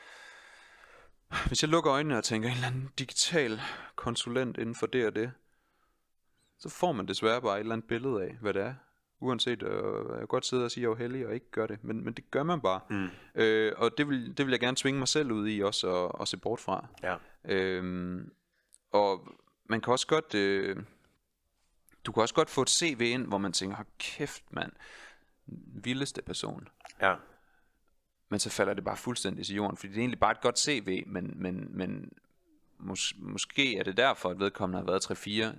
hvis 1.47 1.63
jeg 1.63 1.71
lukker 1.71 1.93
øjnene 1.93 2.19
og 2.19 2.25
tænker, 2.25 2.49
en 2.49 2.55
eller 2.55 2.67
anden 2.67 2.91
digital 2.99 3.61
konsulent 3.97 4.59
inden 4.59 4.75
for 4.75 4.87
det 4.87 5.07
og 5.07 5.15
det, 5.15 5.33
så 6.59 6.69
får 6.69 6.93
man 6.93 7.09
desværre 7.09 7.43
bare 7.43 7.57
et 7.57 7.61
eller 7.61 7.73
andet 7.73 7.89
billede 7.89 8.23
af, 8.23 8.37
hvad 8.41 8.55
det 8.55 8.63
er. 8.63 8.75
Uanset, 9.21 9.63
øh, 9.63 10.09
jeg 10.11 10.19
kan 10.19 10.27
godt 10.27 10.47
sidde 10.47 10.65
og 10.65 10.71
sige, 10.71 10.85
at 10.85 10.89
jeg 10.89 10.95
er 10.95 10.99
heldig 10.99 11.27
og 11.27 11.35
ikke 11.35 11.51
gør 11.51 11.67
det, 11.67 11.85
men, 11.85 12.05
men 12.05 12.15
det 12.15 12.31
gør 12.31 12.43
man 12.43 12.61
bare. 12.61 12.81
Mm. 12.91 13.09
Øh, 13.35 13.73
og 13.77 13.99
det 13.99 14.09
vil, 14.09 14.37
det 14.37 14.47
vil 14.47 14.51
jeg 14.51 14.61
gerne 14.61 14.77
tvinge 14.77 14.99
mig 14.99 15.09
selv 15.09 15.33
ud 15.33 15.49
i 15.49 15.63
også 15.63 16.05
at, 16.05 16.13
at 16.21 16.29
se 16.29 16.37
bort 16.37 16.61
fra. 16.61 16.87
Ja. 17.03 17.17
Øhm, 17.45 18.33
og 18.91 19.29
man 19.65 19.81
kan 19.81 19.93
også 19.93 20.07
godt, 20.07 20.35
øh, 20.35 20.77
du 22.05 22.13
kan 22.13 22.21
også 22.21 22.35
godt 22.35 22.51
få 22.51 22.63
et 22.63 22.71
CV 22.71 23.01
ind, 23.01 23.27
hvor 23.27 23.39
man 23.39 23.53
tænker, 23.53 23.77
hold 23.77 23.87
kæft 23.99 24.45
mand, 24.51 24.73
vildeste 25.85 26.23
person. 26.23 26.69
Ja. 27.01 27.15
Men 28.29 28.39
så 28.39 28.51
falder 28.51 28.75
det 28.75 28.85
bare 28.85 28.97
fuldstændig 28.97 29.47
til 29.47 29.57
jorden, 29.57 29.77
fordi 29.77 29.93
det 29.93 29.97
er 29.97 30.01
egentlig 30.01 30.21
bare 30.21 30.33
et 30.33 30.41
godt 30.41 30.59
CV, 30.59 31.05
men, 31.07 31.33
men, 31.37 31.69
men 31.71 32.13
mås- 32.81 33.17
måske 33.19 33.79
er 33.79 33.83
det 33.83 33.97
derfor, 33.97 34.31
at 34.31 34.39
vedkommende 34.39 34.79
har 34.79 34.87
været 34.87 35.11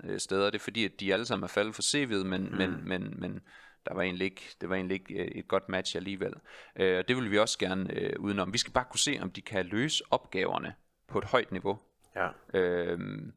3-4 0.04 0.08
øh, 0.08 0.20
steder. 0.20 0.46
Det 0.46 0.56
er 0.56 0.64
fordi, 0.64 0.86
at 0.86 1.00
de 1.00 1.14
alle 1.14 1.26
sammen 1.26 1.44
er 1.44 1.48
faldet 1.48 1.76
for 1.76 1.82
CV'et, 1.82 2.24
men, 2.24 2.44
mm. 2.44 2.58
men, 2.58 2.88
men, 2.88 3.14
men 3.20 3.42
der 3.86 3.94
var 3.94 4.02
egentlig 4.02 4.26
ikke, 4.26 4.56
det 4.62 4.70
var 4.70 4.76
egentlig 4.76 4.96
ikke 4.96 5.14
øh, 5.14 5.28
et 5.28 5.48
godt 5.48 5.70
match 5.70 5.96
alligevel. 5.96 6.34
Øh, 6.76 6.98
og 6.98 7.08
det 7.08 7.16
vil 7.16 7.32
vi 7.32 7.40
også 7.40 7.60
gerne 7.60 8.00
øh, 8.00 8.20
udenom. 8.20 8.54
Vi 8.54 8.58
skal 8.58 8.74
bare 8.74 8.86
kunne 8.90 9.00
se, 9.00 9.18
om 9.22 9.32
de 9.32 9.42
kan 9.42 9.66
løse 9.66 10.04
opgaverne 10.12 10.76
på 11.08 11.18
et 11.18 11.26
højt 11.26 11.52
niveau. 11.52 11.80
Ja. 12.16 12.30
Øhm, 12.54 13.34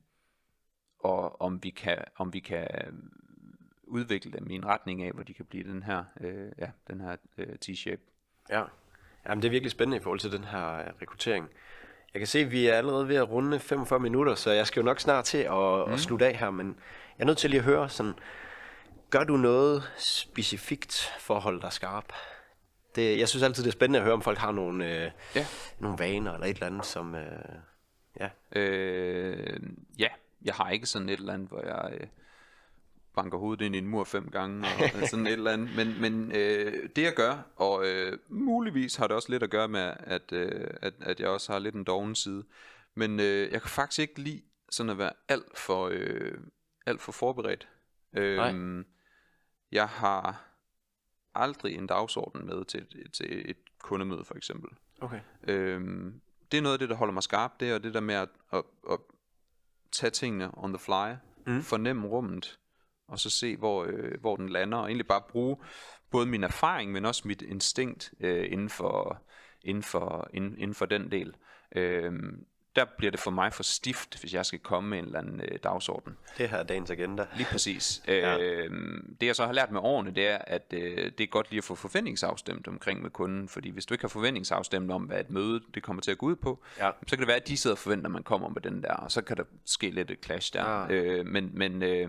og 0.98 1.40
om 1.40 1.62
vi 1.62 1.70
kan, 1.70 2.04
om 2.16 2.32
vi 2.32 2.40
kan 2.40 2.68
udvikle 3.82 4.32
dem 4.32 4.50
i 4.50 4.54
en 4.54 4.66
retning 4.66 5.02
af, 5.02 5.12
hvor 5.12 5.22
de 5.22 5.34
kan 5.34 5.44
blive 5.44 5.64
den 5.64 5.82
her, 5.82 6.04
øh, 6.20 6.52
ja, 6.58 6.70
den 6.88 7.00
her 7.00 7.16
øh, 7.38 7.56
T-shape. 7.64 8.00
Ja. 8.50 8.64
Jamen, 9.28 9.42
det 9.42 9.48
er 9.48 9.50
virkelig 9.50 9.70
spændende 9.70 9.96
i 9.96 10.00
forhold 10.00 10.20
til 10.20 10.32
den 10.32 10.44
her 10.44 10.78
øh, 10.78 10.84
rekruttering. 11.02 11.48
Jeg 12.14 12.20
kan 12.20 12.26
se, 12.26 12.38
at 12.38 12.50
vi 12.50 12.66
er 12.66 12.74
allerede 12.74 13.08
ved 13.08 13.16
at 13.16 13.30
runde 13.30 13.58
45 13.60 14.00
minutter, 14.00 14.34
så 14.34 14.50
jeg 14.50 14.66
skal 14.66 14.80
jo 14.80 14.84
nok 14.84 15.00
snart 15.00 15.24
til 15.24 15.38
at, 15.38 15.86
mm. 15.86 15.92
at 15.92 16.00
slutte 16.00 16.26
af 16.26 16.34
her, 16.36 16.50
men 16.50 16.66
jeg 17.18 17.22
er 17.22 17.26
nødt 17.26 17.38
til 17.38 17.50
lige 17.50 17.58
at 17.58 17.64
høre 17.64 17.88
sådan, 17.88 18.14
gør 19.10 19.24
du 19.24 19.36
noget 19.36 19.90
specifikt 19.98 21.12
for 21.18 21.34
at 21.36 21.42
holde 21.42 21.60
dig 21.60 21.72
skarp? 21.72 22.12
Det, 22.94 23.18
jeg 23.18 23.28
synes 23.28 23.42
altid, 23.42 23.62
det 23.62 23.68
er 23.68 23.72
spændende 23.72 23.98
at 23.98 24.04
høre, 24.04 24.14
om 24.14 24.22
folk 24.22 24.38
har 24.38 24.52
nogle, 24.52 25.04
øh, 25.04 25.10
Ja. 25.34 25.46
nogle 25.78 25.98
vaner 25.98 26.32
eller 26.32 26.46
et 26.46 26.54
eller 26.54 26.66
andet, 26.66 26.86
som... 26.86 27.14
Øh, 27.14 27.54
ja. 28.20 28.28
Øh, 28.60 29.60
ja, 29.98 30.08
jeg 30.42 30.54
har 30.54 30.70
ikke 30.70 30.86
sådan 30.86 31.08
et 31.08 31.18
eller 31.18 31.32
andet, 31.32 31.48
hvor 31.48 31.60
jeg 31.66 31.92
øh, 32.00 32.06
banker 33.22 33.38
hovedet 33.38 33.64
ind 33.64 33.74
i 33.74 33.78
en 33.78 33.88
mur 33.88 34.04
fem 34.04 34.30
gange, 34.30 34.66
og 35.02 35.08
sådan 35.10 35.26
et 35.26 35.32
eller 35.32 35.50
andet. 35.50 35.76
Men, 35.76 36.00
men 36.00 36.32
øh, 36.32 36.88
det 36.96 37.02
jeg 37.02 37.14
gør, 37.14 37.42
og 37.56 37.86
øh, 37.86 38.18
muligvis 38.28 38.96
har 38.96 39.06
det 39.06 39.16
også 39.16 39.30
lidt 39.30 39.42
at 39.42 39.50
gøre 39.50 39.68
med, 39.68 39.92
at, 40.00 40.32
øh, 40.32 40.70
at, 40.82 40.94
at 41.00 41.20
jeg 41.20 41.28
også 41.28 41.52
har 41.52 41.58
lidt 41.58 41.74
en 41.74 41.84
doven 41.84 42.14
side. 42.14 42.44
Men 42.94 43.20
øh, 43.20 43.52
jeg 43.52 43.62
kan 43.62 43.70
faktisk 43.70 43.98
ikke 43.98 44.20
lide 44.20 44.42
sådan 44.70 44.90
at 44.90 44.98
være 44.98 45.12
alt 45.28 45.58
for, 45.58 45.88
øh, 45.92 46.38
alt 46.86 47.00
for 47.00 47.12
forberedt. 47.12 47.68
Nej. 48.12 48.52
Øh, 48.52 48.84
jeg 49.72 49.88
har 49.88 50.44
aldrig 51.34 51.74
en 51.74 51.86
dagsorden 51.86 52.46
med 52.46 52.64
til 52.64 52.80
et, 52.80 53.12
til 53.12 53.50
et 53.50 53.56
kundemøde 53.78 54.24
for 54.24 54.34
eksempel. 54.34 54.70
Okay. 55.00 55.20
Øhm, 55.42 56.20
det 56.52 56.58
er 56.58 56.62
noget 56.62 56.72
af 56.72 56.78
det, 56.78 56.88
der 56.88 56.96
holder 56.96 57.14
mig 57.14 57.22
skarp, 57.22 57.60
det 57.60 57.70
er 57.70 57.78
det 57.78 57.94
der 57.94 58.00
med 58.00 58.14
at, 58.14 58.28
at, 58.52 58.62
at 58.90 58.98
tage 59.92 60.10
tingene 60.10 60.50
on 60.52 60.72
the 60.72 60.78
fly, 60.78 61.14
mm. 61.46 61.62
fornemme 61.62 62.08
rummet, 62.08 62.58
og 63.08 63.18
så 63.18 63.30
se, 63.30 63.56
hvor, 63.56 63.84
øh, 63.84 64.20
hvor 64.20 64.36
den 64.36 64.48
lander, 64.48 64.78
og 64.78 64.86
egentlig 64.86 65.06
bare 65.06 65.22
bruge 65.28 65.56
både 66.10 66.26
min 66.26 66.44
erfaring, 66.44 66.92
men 66.92 67.04
også 67.04 67.22
mit 67.28 67.42
instinkt 67.42 68.12
øh, 68.20 68.52
inden, 68.52 68.68
for, 68.68 69.22
inden, 69.62 69.82
for, 69.82 70.28
inden, 70.34 70.58
inden 70.58 70.74
for 70.74 70.86
den 70.86 71.10
del. 71.10 71.34
Øhm, 71.76 72.44
der 72.76 72.84
bliver 72.98 73.10
det 73.10 73.20
for 73.20 73.30
mig 73.30 73.52
for 73.52 73.62
stift, 73.62 74.20
hvis 74.20 74.34
jeg 74.34 74.46
skal 74.46 74.58
komme 74.58 74.90
med 74.90 74.98
en 74.98 75.04
eller 75.04 75.18
anden 75.18 75.40
øh, 75.40 75.58
dagsorden. 75.64 76.16
Det 76.38 76.48
her 76.48 76.56
er 76.58 76.62
dagens 76.62 76.90
agenda. 76.90 77.26
Lige 77.36 77.46
præcis. 77.50 78.02
Ja. 78.08 78.14
ja. 78.14 78.38
øhm, 78.38 79.16
det 79.20 79.26
jeg 79.26 79.36
så 79.36 79.46
har 79.46 79.52
lært 79.52 79.70
med 79.70 79.80
årene, 79.80 80.10
det 80.10 80.26
er, 80.28 80.38
at 80.38 80.72
øh, 80.72 80.96
det 81.18 81.20
er 81.20 81.26
godt 81.26 81.50
lige 81.50 81.58
at 81.58 81.64
få 81.64 81.74
forventningsafstemt 81.74 82.68
omkring 82.68 83.02
med 83.02 83.10
kunden, 83.10 83.48
fordi 83.48 83.70
hvis 83.70 83.86
du 83.86 83.94
ikke 83.94 84.04
har 84.04 84.08
forventningsafstemt 84.08 84.90
om, 84.90 85.02
hvad 85.02 85.20
et 85.20 85.30
møde 85.30 85.60
det 85.74 85.82
kommer 85.82 86.02
til 86.02 86.10
at 86.10 86.18
gå 86.18 86.26
ud 86.26 86.36
på, 86.36 86.62
Ja. 86.78 86.90
så 87.06 87.10
kan 87.10 87.18
det 87.18 87.26
være, 87.28 87.36
at 87.36 87.48
de 87.48 87.56
sidder 87.56 87.74
og 87.74 87.78
forventer, 87.78 88.06
at 88.06 88.12
man 88.12 88.22
kommer 88.22 88.48
med 88.48 88.62
den 88.62 88.82
der, 88.82 88.92
og 88.94 89.12
så 89.12 89.22
kan 89.22 89.36
der 89.36 89.44
ske 89.64 89.90
lidt 89.90 90.10
et 90.10 90.24
clash 90.24 90.52
der. 90.52 90.64
Ah. 90.64 90.90
Øh, 90.90 91.26
men 91.26 91.50
men 91.54 91.82
øh, 91.82 92.08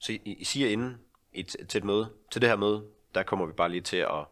Så 0.00 0.12
I, 0.12 0.20
I 0.24 0.44
siger 0.44 0.68
inden 0.70 1.00
i, 1.32 1.42
til 1.42 1.78
et 1.78 1.84
møde, 1.84 2.12
til 2.30 2.40
det 2.40 2.48
her 2.48 2.56
møde, 2.56 2.84
der 3.14 3.22
kommer 3.22 3.46
vi 3.46 3.52
bare 3.52 3.68
lige 3.68 3.80
til 3.80 3.96
at 3.96 4.24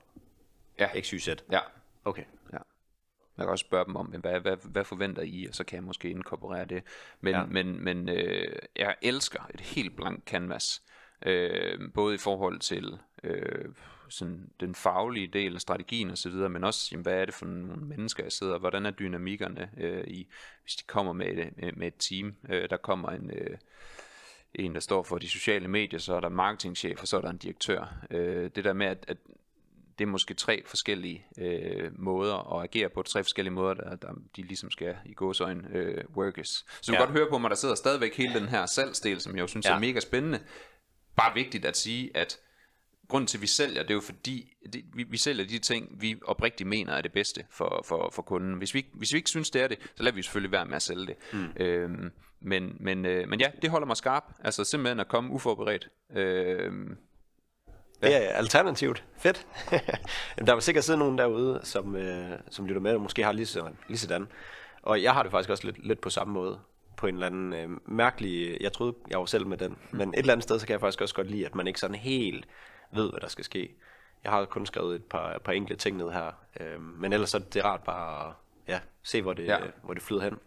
ja, 0.79 1.01
XYZ. 1.01 1.29
ja, 1.53 1.61
Okay. 2.05 2.25
ja. 2.53 2.59
Jeg 3.37 3.45
kan 3.47 3.49
også 3.49 3.63
spørge 3.67 3.85
dem 3.85 3.97
om, 3.97 4.07
hvad, 4.07 4.41
hvad, 4.41 4.57
hvad 4.65 4.85
forventer 4.85 5.23
I, 5.23 5.47
og 5.47 5.55
så 5.55 5.65
kan 5.65 5.77
jeg 5.77 5.83
måske 5.85 6.11
inkorporere 6.11 6.65
det. 6.65 6.83
Men, 7.21 7.35
Ja. 7.35 7.45
men, 7.47 7.85
men 7.85 8.09
øh, 8.09 8.57
jeg 8.77 8.97
elsker 9.03 9.51
et 9.55 9.61
helt 9.61 9.97
blank 9.97 10.25
canvas, 10.27 10.83
øh, 11.27 11.93
både 11.95 12.15
i 12.15 12.19
forhold 12.19 12.59
til 12.61 12.99
øh, 13.25 13.65
sådan 14.09 14.51
den 14.61 14.75
faglige 14.75 15.27
del 15.27 15.55
af 15.55 15.61
strategien 15.61 16.11
osv., 16.11 16.33
men 16.33 16.65
også, 16.65 16.89
jamen, 16.93 17.03
hvad 17.03 17.15
er 17.21 17.25
det 17.25 17.35
for 17.35 17.47
nogle 17.47 17.83
mennesker, 17.87 18.23
jeg 18.23 18.33
sidder, 18.33 18.53
og 18.55 18.61
hvordan 18.61 18.87
er 18.87 18.91
dynamikkerne, 18.91 19.71
øh, 19.77 20.05
i, 20.07 20.29
hvis 20.63 20.75
de 20.77 20.85
kommer 20.87 21.13
med, 21.13 21.27
et- 21.27 21.57
med, 21.57 21.73
med 21.73 21.87
et 21.87 21.95
team. 21.99 22.37
Øh, 22.49 22.71
der 22.71 22.77
kommer 22.77 23.09
en... 23.11 23.31
Øh, 23.31 23.59
en, 24.59 24.75
der 24.75 24.81
står 24.81 25.03
for 25.03 25.19
de 25.19 25.29
sociale 25.29 25.69
medier, 25.69 25.99
så 26.01 26.15
er 26.15 26.21
der 26.21 26.29
marketingchef, 26.29 27.01
og 27.01 27.09
så 27.09 27.17
er 27.17 27.21
der 27.21 27.31
en 27.31 27.37
direktør. 27.39 27.95
Øh, 28.11 28.51
det 28.55 28.65
der 28.65 28.73
med, 28.73 28.87
at, 28.87 29.05
at 29.09 29.17
det 29.99 30.05
er 30.05 30.09
måske 30.09 30.35
tre 30.35 30.63
forskellige 30.67 31.27
øh, 31.39 31.91
måder 31.99 32.57
at 32.57 32.63
agere 32.63 32.89
på, 32.89 33.03
tre 33.03 33.23
forskellige 33.25 33.55
måder, 33.55 33.75
der, 33.75 33.97
der 33.97 34.09
de 34.37 34.43
ligesom 34.43 34.71
skal 34.71 34.97
i 35.07 35.13
gåsøjne 35.15 35.69
øh, 35.73 36.05
workes. 36.17 36.49
Så 36.49 36.65
du 36.87 36.93
Ja. 36.93 36.99
kan 36.99 37.07
godt 37.07 37.19
høre 37.19 37.29
på 37.31 37.39
mig, 37.39 37.51
der 37.51 37.57
sidder 37.57 37.75
stadigvæk 37.75 38.17
hele 38.17 38.35
den 38.41 38.49
her 38.49 38.67
salgsdel, 38.67 39.21
som 39.21 39.35
jeg 39.37 39.43
jo 39.43 39.47
synes 39.47 39.67
Ja. 39.67 39.75
er 39.75 39.79
mega 39.79 40.01
spændende. 40.01 40.41
Bare 41.17 41.35
vigtigt 41.35 41.65
at 41.65 41.77
sige, 41.77 42.11
at 42.17 42.39
grunden 43.09 43.27
til, 43.27 43.39
at 43.39 43.43
vi 43.43 43.47
sælger, 43.47 43.83
det 43.83 43.91
er 43.91 43.95
jo 43.95 44.01
fordi, 44.01 44.57
det, 44.73 44.85
vi, 44.95 45.03
vi 45.03 45.17
sælger 45.17 45.47
de 45.47 45.59
ting, 45.59 45.97
vi 46.01 46.17
oprigtigt 46.25 46.69
mener 46.69 46.93
er 46.93 47.01
det 47.01 47.13
bedste 47.13 47.45
for, 47.51 47.83
for, 47.85 48.11
for 48.13 48.23
kunden. 48.23 48.55
Hvis 48.55 48.75
vi, 48.75 48.87
hvis 48.93 49.13
vi 49.13 49.17
ikke 49.17 49.31
synes, 49.31 49.51
det 49.51 49.63
er 49.63 49.69
det, 49.69 49.79
så 49.97 50.03
lader 50.03 50.15
vi 50.15 50.23
selvfølgelig 50.23 50.53
være 50.53 50.67
med 50.67 50.77
at 50.77 50.83
sælge 50.83 51.07
det. 51.07 51.17
Mm. 51.33 51.49
Øhm, 51.57 52.11
men, 52.41 52.77
men, 52.81 53.07
øh, 53.07 53.29
men 53.29 53.41
ja, 53.41 53.47
det 53.63 53.71
holder 53.71 53.87
mig 53.87 53.97
skarp. 53.97 54.25
Altså 54.45 54.65
simpelthen 54.65 55.01
at 55.01 55.09
komme 55.09 55.31
uforberedt. 55.31 55.89
Øhm, 56.17 56.97
Det 58.03 58.17
er 58.17 58.33
alternativt. 58.33 59.05
Fedt. 59.19 59.47
Der 60.47 60.55
vil 60.55 60.63
sikkert 60.63 60.85
sidde 60.85 60.99
nogen 60.99 61.19
derude, 61.19 61.61
som, 61.63 61.97
øh, 61.97 62.39
som 62.51 62.67
lytter 62.67 62.81
med, 62.81 62.95
og 62.95 63.01
måske 63.01 63.25
har 63.25 63.33
lige 63.33 63.47
sådan. 63.47 63.77
Lige 63.89 63.99
sådan. 63.99 64.27
Og 64.83 65.03
jeg 65.03 65.13
har 65.13 65.23
det 65.23 65.33
faktisk 65.33 65.51
også 65.51 65.67
lidt, 65.67 65.87
lidt 65.87 66.01
på 66.01 66.11
samme 66.11 66.35
måde. 66.35 66.59
På 66.97 67.07
en 67.07 67.15
eller 67.15 67.27
anden 67.27 67.53
øh, 67.53 67.69
mærkelig... 67.87 68.57
Jeg 68.61 68.73
troede, 68.73 68.95
jeg 69.11 69.19
var 69.19 69.25
selv 69.25 69.47
med 69.47 69.57
den. 69.57 69.77
Men 69.91 70.09
et 70.09 70.19
eller 70.19 70.33
andet 70.33 70.43
sted, 70.43 70.59
så 70.59 70.67
kan 70.67 70.73
jeg 70.73 70.81
faktisk 70.81 71.01
også 71.01 71.15
godt 71.15 71.31
lide, 71.31 71.47
at 71.47 71.55
man 71.55 71.67
ikke 71.67 71.81
sådan 71.81 71.97
helt 71.97 72.47
ved, 72.93 73.11
hvad 73.11 73.21
der 73.21 73.29
skal 73.29 73.45
ske. 73.45 73.75
Jeg 74.25 74.33
har 74.33 74.45
kun 74.45 74.67
skrevet 74.67 74.97
et 74.97 75.05
par, 75.05 75.35
et 75.35 75.43
par 75.43 75.53
enkelte 75.53 75.83
ting 75.83 75.97
ned 75.97 76.11
her. 76.11 76.33
Øh, 76.61 76.83
men 76.83 77.13
ellers 77.13 77.31
så 77.31 77.37
er 77.37 77.41
det 77.41 77.65
rart 77.65 77.83
bare 77.83 78.29
at 78.29 78.35
ja, 78.69 78.81
se, 79.03 79.23
hvor 79.23 79.33
det, 79.33 79.47
ja. 79.47 79.65
Ja. 79.65 79.71
hvor 79.83 79.95
det 79.95 80.03
flyder 80.03 80.23
hen. 80.23 80.39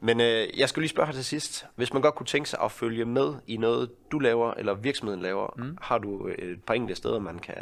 Men 0.00 0.20
øh, 0.20 0.58
jeg 0.58 0.68
skulle 0.68 0.82
lige 0.82 0.90
spørge 0.90 1.06
her 1.06 1.14
til 1.14 1.24
sidst. 1.24 1.66
Hvis 1.76 1.92
man 1.92 2.02
godt 2.02 2.14
kunne 2.14 2.26
tænke 2.26 2.48
sig 2.48 2.60
at 2.62 2.72
følge 2.72 3.04
med 3.04 3.34
i 3.46 3.56
noget, 3.56 3.90
du 4.12 4.18
laver, 4.18 4.54
eller 4.54 4.74
virksomheden 4.74 5.22
laver, 5.22 5.54
mm. 5.56 5.78
har 5.80 5.98
du 5.98 6.28
et 6.38 6.64
par 6.64 6.74
enkelte 6.74 6.94
steder, 6.94 7.18
man 7.18 7.38
kan, 7.38 7.56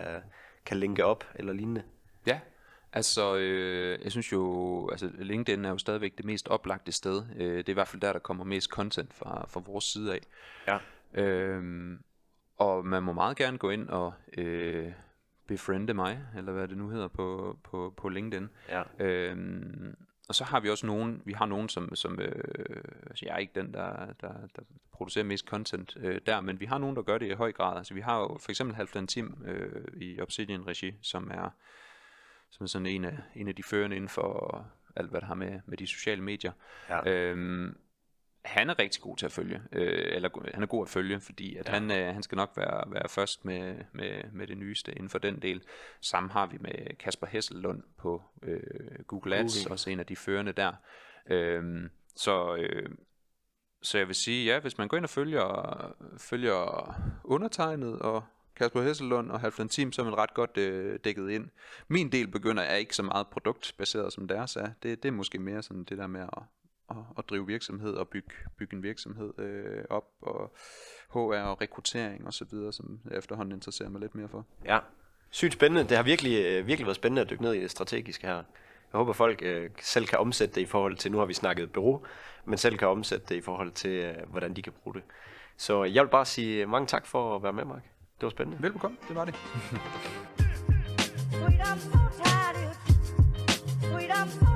kan 0.66 0.76
linke 0.76 1.04
op 1.04 1.24
eller 1.34 1.52
lignende? 1.52 1.82
Ja, 2.26 2.40
altså 2.92 3.36
øh, 3.36 3.98
jeg 4.04 4.10
synes 4.10 4.32
jo, 4.32 4.88
altså 4.90 5.10
LinkedIn 5.18 5.64
er 5.64 5.70
jo 5.70 5.78
stadigvæk 5.78 6.16
det 6.16 6.24
mest 6.24 6.48
oplagte 6.48 6.92
sted. 6.92 7.22
Øh, 7.36 7.56
det 7.56 7.68
er 7.68 7.72
i 7.72 7.72
hvert 7.72 7.88
fald 7.88 8.02
der, 8.02 8.12
der 8.12 8.18
kommer 8.20 8.44
mest 8.44 8.70
content 8.70 9.14
fra, 9.14 9.46
fra 9.48 9.62
vores 9.66 9.84
side 9.84 10.14
af. 10.14 10.20
Ja. 10.66 10.78
Øhm, 11.22 11.98
og 12.56 12.86
man 12.86 13.02
må 13.02 13.12
meget 13.12 13.36
gerne 13.36 13.58
gå 13.58 13.70
ind 13.70 13.88
og 13.88 14.12
øh, 14.38 14.92
befriende 15.46 15.94
mig, 15.94 16.20
eller 16.36 16.52
hvad 16.52 16.68
det 16.68 16.78
nu 16.78 16.88
hedder 16.88 17.08
på, 17.08 17.58
på, 17.64 17.94
på 17.96 18.08
LinkedIn. 18.08 18.48
Ja. 18.68 18.82
Øhm, 18.98 19.96
og 20.28 20.34
så 20.34 20.44
har 20.44 20.60
vi 20.60 20.70
også 20.70 20.86
nogen, 20.86 21.22
vi 21.24 21.32
har 21.32 21.46
nogen, 21.46 21.68
som, 21.68 21.94
som 21.94 22.20
øh, 22.20 22.84
altså 23.06 23.26
jeg 23.26 23.34
er 23.34 23.38
ikke 23.38 23.60
den, 23.60 23.74
der, 23.74 24.06
der, 24.20 24.32
der 24.56 24.62
producerer 24.92 25.24
mest 25.24 25.46
content 25.46 25.96
øh, 26.00 26.20
der, 26.26 26.40
men 26.40 26.60
vi 26.60 26.64
har 26.64 26.78
nogen, 26.78 26.96
der 26.96 27.02
gør 27.02 27.18
det 27.18 27.26
i 27.26 27.34
høj 27.34 27.52
grad. 27.52 27.76
Altså 27.76 27.94
vi 27.94 28.00
har 28.00 28.20
jo 28.20 28.38
for 28.40 28.50
eksempel 28.50 28.76
Halvdan 28.76 29.06
Tim 29.06 29.44
øh, 29.46 29.84
i 29.96 30.20
Obsidian 30.20 30.66
Regi, 30.66 30.94
som 31.02 31.30
er, 31.30 31.50
som 32.50 32.64
er 32.64 32.68
sådan 32.68 32.86
en 32.86 33.04
af, 33.04 33.18
en 33.34 33.48
af 33.48 33.54
de 33.54 33.62
førende 33.62 33.96
inden 33.96 34.08
for 34.08 34.66
alt, 34.96 35.10
hvad 35.10 35.20
der 35.20 35.26
har 35.26 35.34
med, 35.34 35.60
med 35.66 35.76
de 35.76 35.86
sociale 35.86 36.22
medier. 36.22 36.52
Ja. 36.88 37.10
Øhm, 37.10 37.76
han 38.44 38.70
er 38.70 38.78
rigtig 38.78 39.02
god 39.02 39.16
til 39.16 39.26
at 39.26 39.32
følge, 39.32 39.62
øh, 39.72 40.16
eller 40.16 40.50
han 40.54 40.62
er 40.62 40.66
god 40.66 40.84
at 40.84 40.88
følge, 40.88 41.20
fordi 41.20 41.56
at 41.56 41.68
ja. 41.68 41.72
han, 41.72 41.90
øh, 41.90 42.14
han 42.14 42.22
skal 42.22 42.36
nok 42.36 42.52
være, 42.56 42.92
være 42.92 43.08
først 43.08 43.44
med, 43.44 43.76
med, 43.92 44.22
med 44.32 44.46
det 44.46 44.58
nyeste 44.58 44.92
inden 44.92 45.08
for 45.08 45.18
den 45.18 45.42
del. 45.42 45.62
Sammen 46.00 46.30
har 46.30 46.46
vi 46.46 46.58
med 46.60 46.96
Kasper 46.98 47.26
Hessellund 47.26 47.82
på 47.98 48.22
øh, 48.42 49.04
Google 49.06 49.36
Ads, 49.36 49.58
Google. 49.58 49.72
også 49.72 49.90
en 49.90 50.00
af 50.00 50.06
de 50.06 50.16
førende 50.16 50.52
der. 50.52 50.72
Øhm, 51.30 51.90
så, 52.16 52.56
øh, 52.56 52.88
så 53.82 53.98
jeg 53.98 54.06
vil 54.06 54.14
sige, 54.14 54.52
ja, 54.52 54.60
hvis 54.60 54.78
man 54.78 54.88
går 54.88 54.96
ind 54.96 55.04
og 55.04 55.10
følger, 55.10 55.94
følger 56.18 56.94
undertegnet 57.24 57.98
og 57.98 58.24
Kasper 58.56 58.82
Hessellund 58.82 59.30
og 59.30 59.40
Halvdan 59.40 59.68
Team, 59.68 59.92
så 59.92 60.02
er 60.02 60.06
man 60.06 60.18
ret 60.18 60.34
godt 60.34 60.56
øh, 60.56 60.98
dækket 61.04 61.30
ind. 61.30 61.48
Min 61.88 62.12
del 62.12 62.28
begynder 62.28 62.62
er 62.62 62.76
ikke 62.76 62.96
så 62.96 63.02
meget 63.02 63.26
produktbaseret 63.26 64.12
som 64.12 64.28
deres 64.28 64.56
er. 64.56 64.70
Det, 64.82 65.02
det 65.02 65.08
er 65.08 65.12
måske 65.12 65.38
mere 65.38 65.62
sådan 65.62 65.84
det 65.84 65.98
der 65.98 66.06
med 66.06 66.20
at, 66.20 66.42
at, 66.90 66.96
at 67.18 67.24
drive 67.30 67.46
virksomhed 67.46 67.94
og 67.94 68.08
bygge, 68.08 68.34
bygge 68.56 68.76
en 68.76 68.82
virksomhed 68.82 69.38
øh, 69.38 69.84
op 69.90 70.04
og 70.22 70.54
HR 71.10 71.18
og 71.18 71.60
rekruttering 71.60 72.26
og 72.26 72.32
så 72.32 72.44
videre, 72.50 72.72
som 72.72 73.00
jeg 73.10 73.18
efterhånden 73.18 73.54
interesserer 73.54 73.88
mig 73.88 74.00
lidt 74.00 74.14
mere 74.14 74.28
for. 74.28 74.46
Ja, 74.64 74.78
sygt 75.30 75.52
spændende. 75.52 75.88
Det 75.88 75.96
har 75.96 76.04
virkelig, 76.04 76.44
øh, 76.44 76.66
virkelig 76.66 76.86
været 76.86 76.96
spændende 76.96 77.22
at 77.22 77.30
dykke 77.30 77.42
ned 77.42 77.54
i 77.54 77.60
det 77.60 77.70
strategiske 77.70 78.26
her. 78.26 78.34
Jeg 78.34 78.44
håber, 78.98 79.12
folk 79.12 79.42
øh, 79.42 79.70
selv 79.80 80.06
kan 80.06 80.18
omsætte 80.18 80.54
det 80.54 80.60
i 80.60 80.66
forhold 80.66 80.96
til, 80.96 81.12
nu 81.12 81.18
har 81.18 81.24
vi 81.24 81.34
snakket 81.34 81.72
bureau, 81.72 82.02
men 82.44 82.58
selv 82.58 82.78
kan 82.78 82.88
omsætte 82.88 83.26
det 83.28 83.34
i 83.34 83.40
forhold 83.40 83.72
til, 83.72 83.90
øh, 83.90 84.14
hvordan 84.30 84.54
de 84.54 84.62
kan 84.62 84.72
bruge 84.82 84.94
det. 84.94 85.02
Så 85.56 85.84
jeg 85.84 86.04
vil 86.04 86.10
bare 86.10 86.24
sige 86.24 86.66
mange 86.66 86.86
tak 86.86 87.06
for 87.06 87.36
at 87.36 87.42
være 87.42 87.52
med, 87.52 87.64
Mark. 87.64 87.82
Det 88.14 88.22
var 88.22 88.30
spændende. 88.30 88.62
Velbekomme, 88.62 88.96
det 89.08 89.16
var 89.16 89.24
det. 89.24 89.34
Sweet, 91.34 91.60
I'm 91.60 91.78
so 91.78 91.98
tired. 92.22 92.74
Sweet, 93.82 94.10
I'm 94.10 94.28
so 94.28 94.53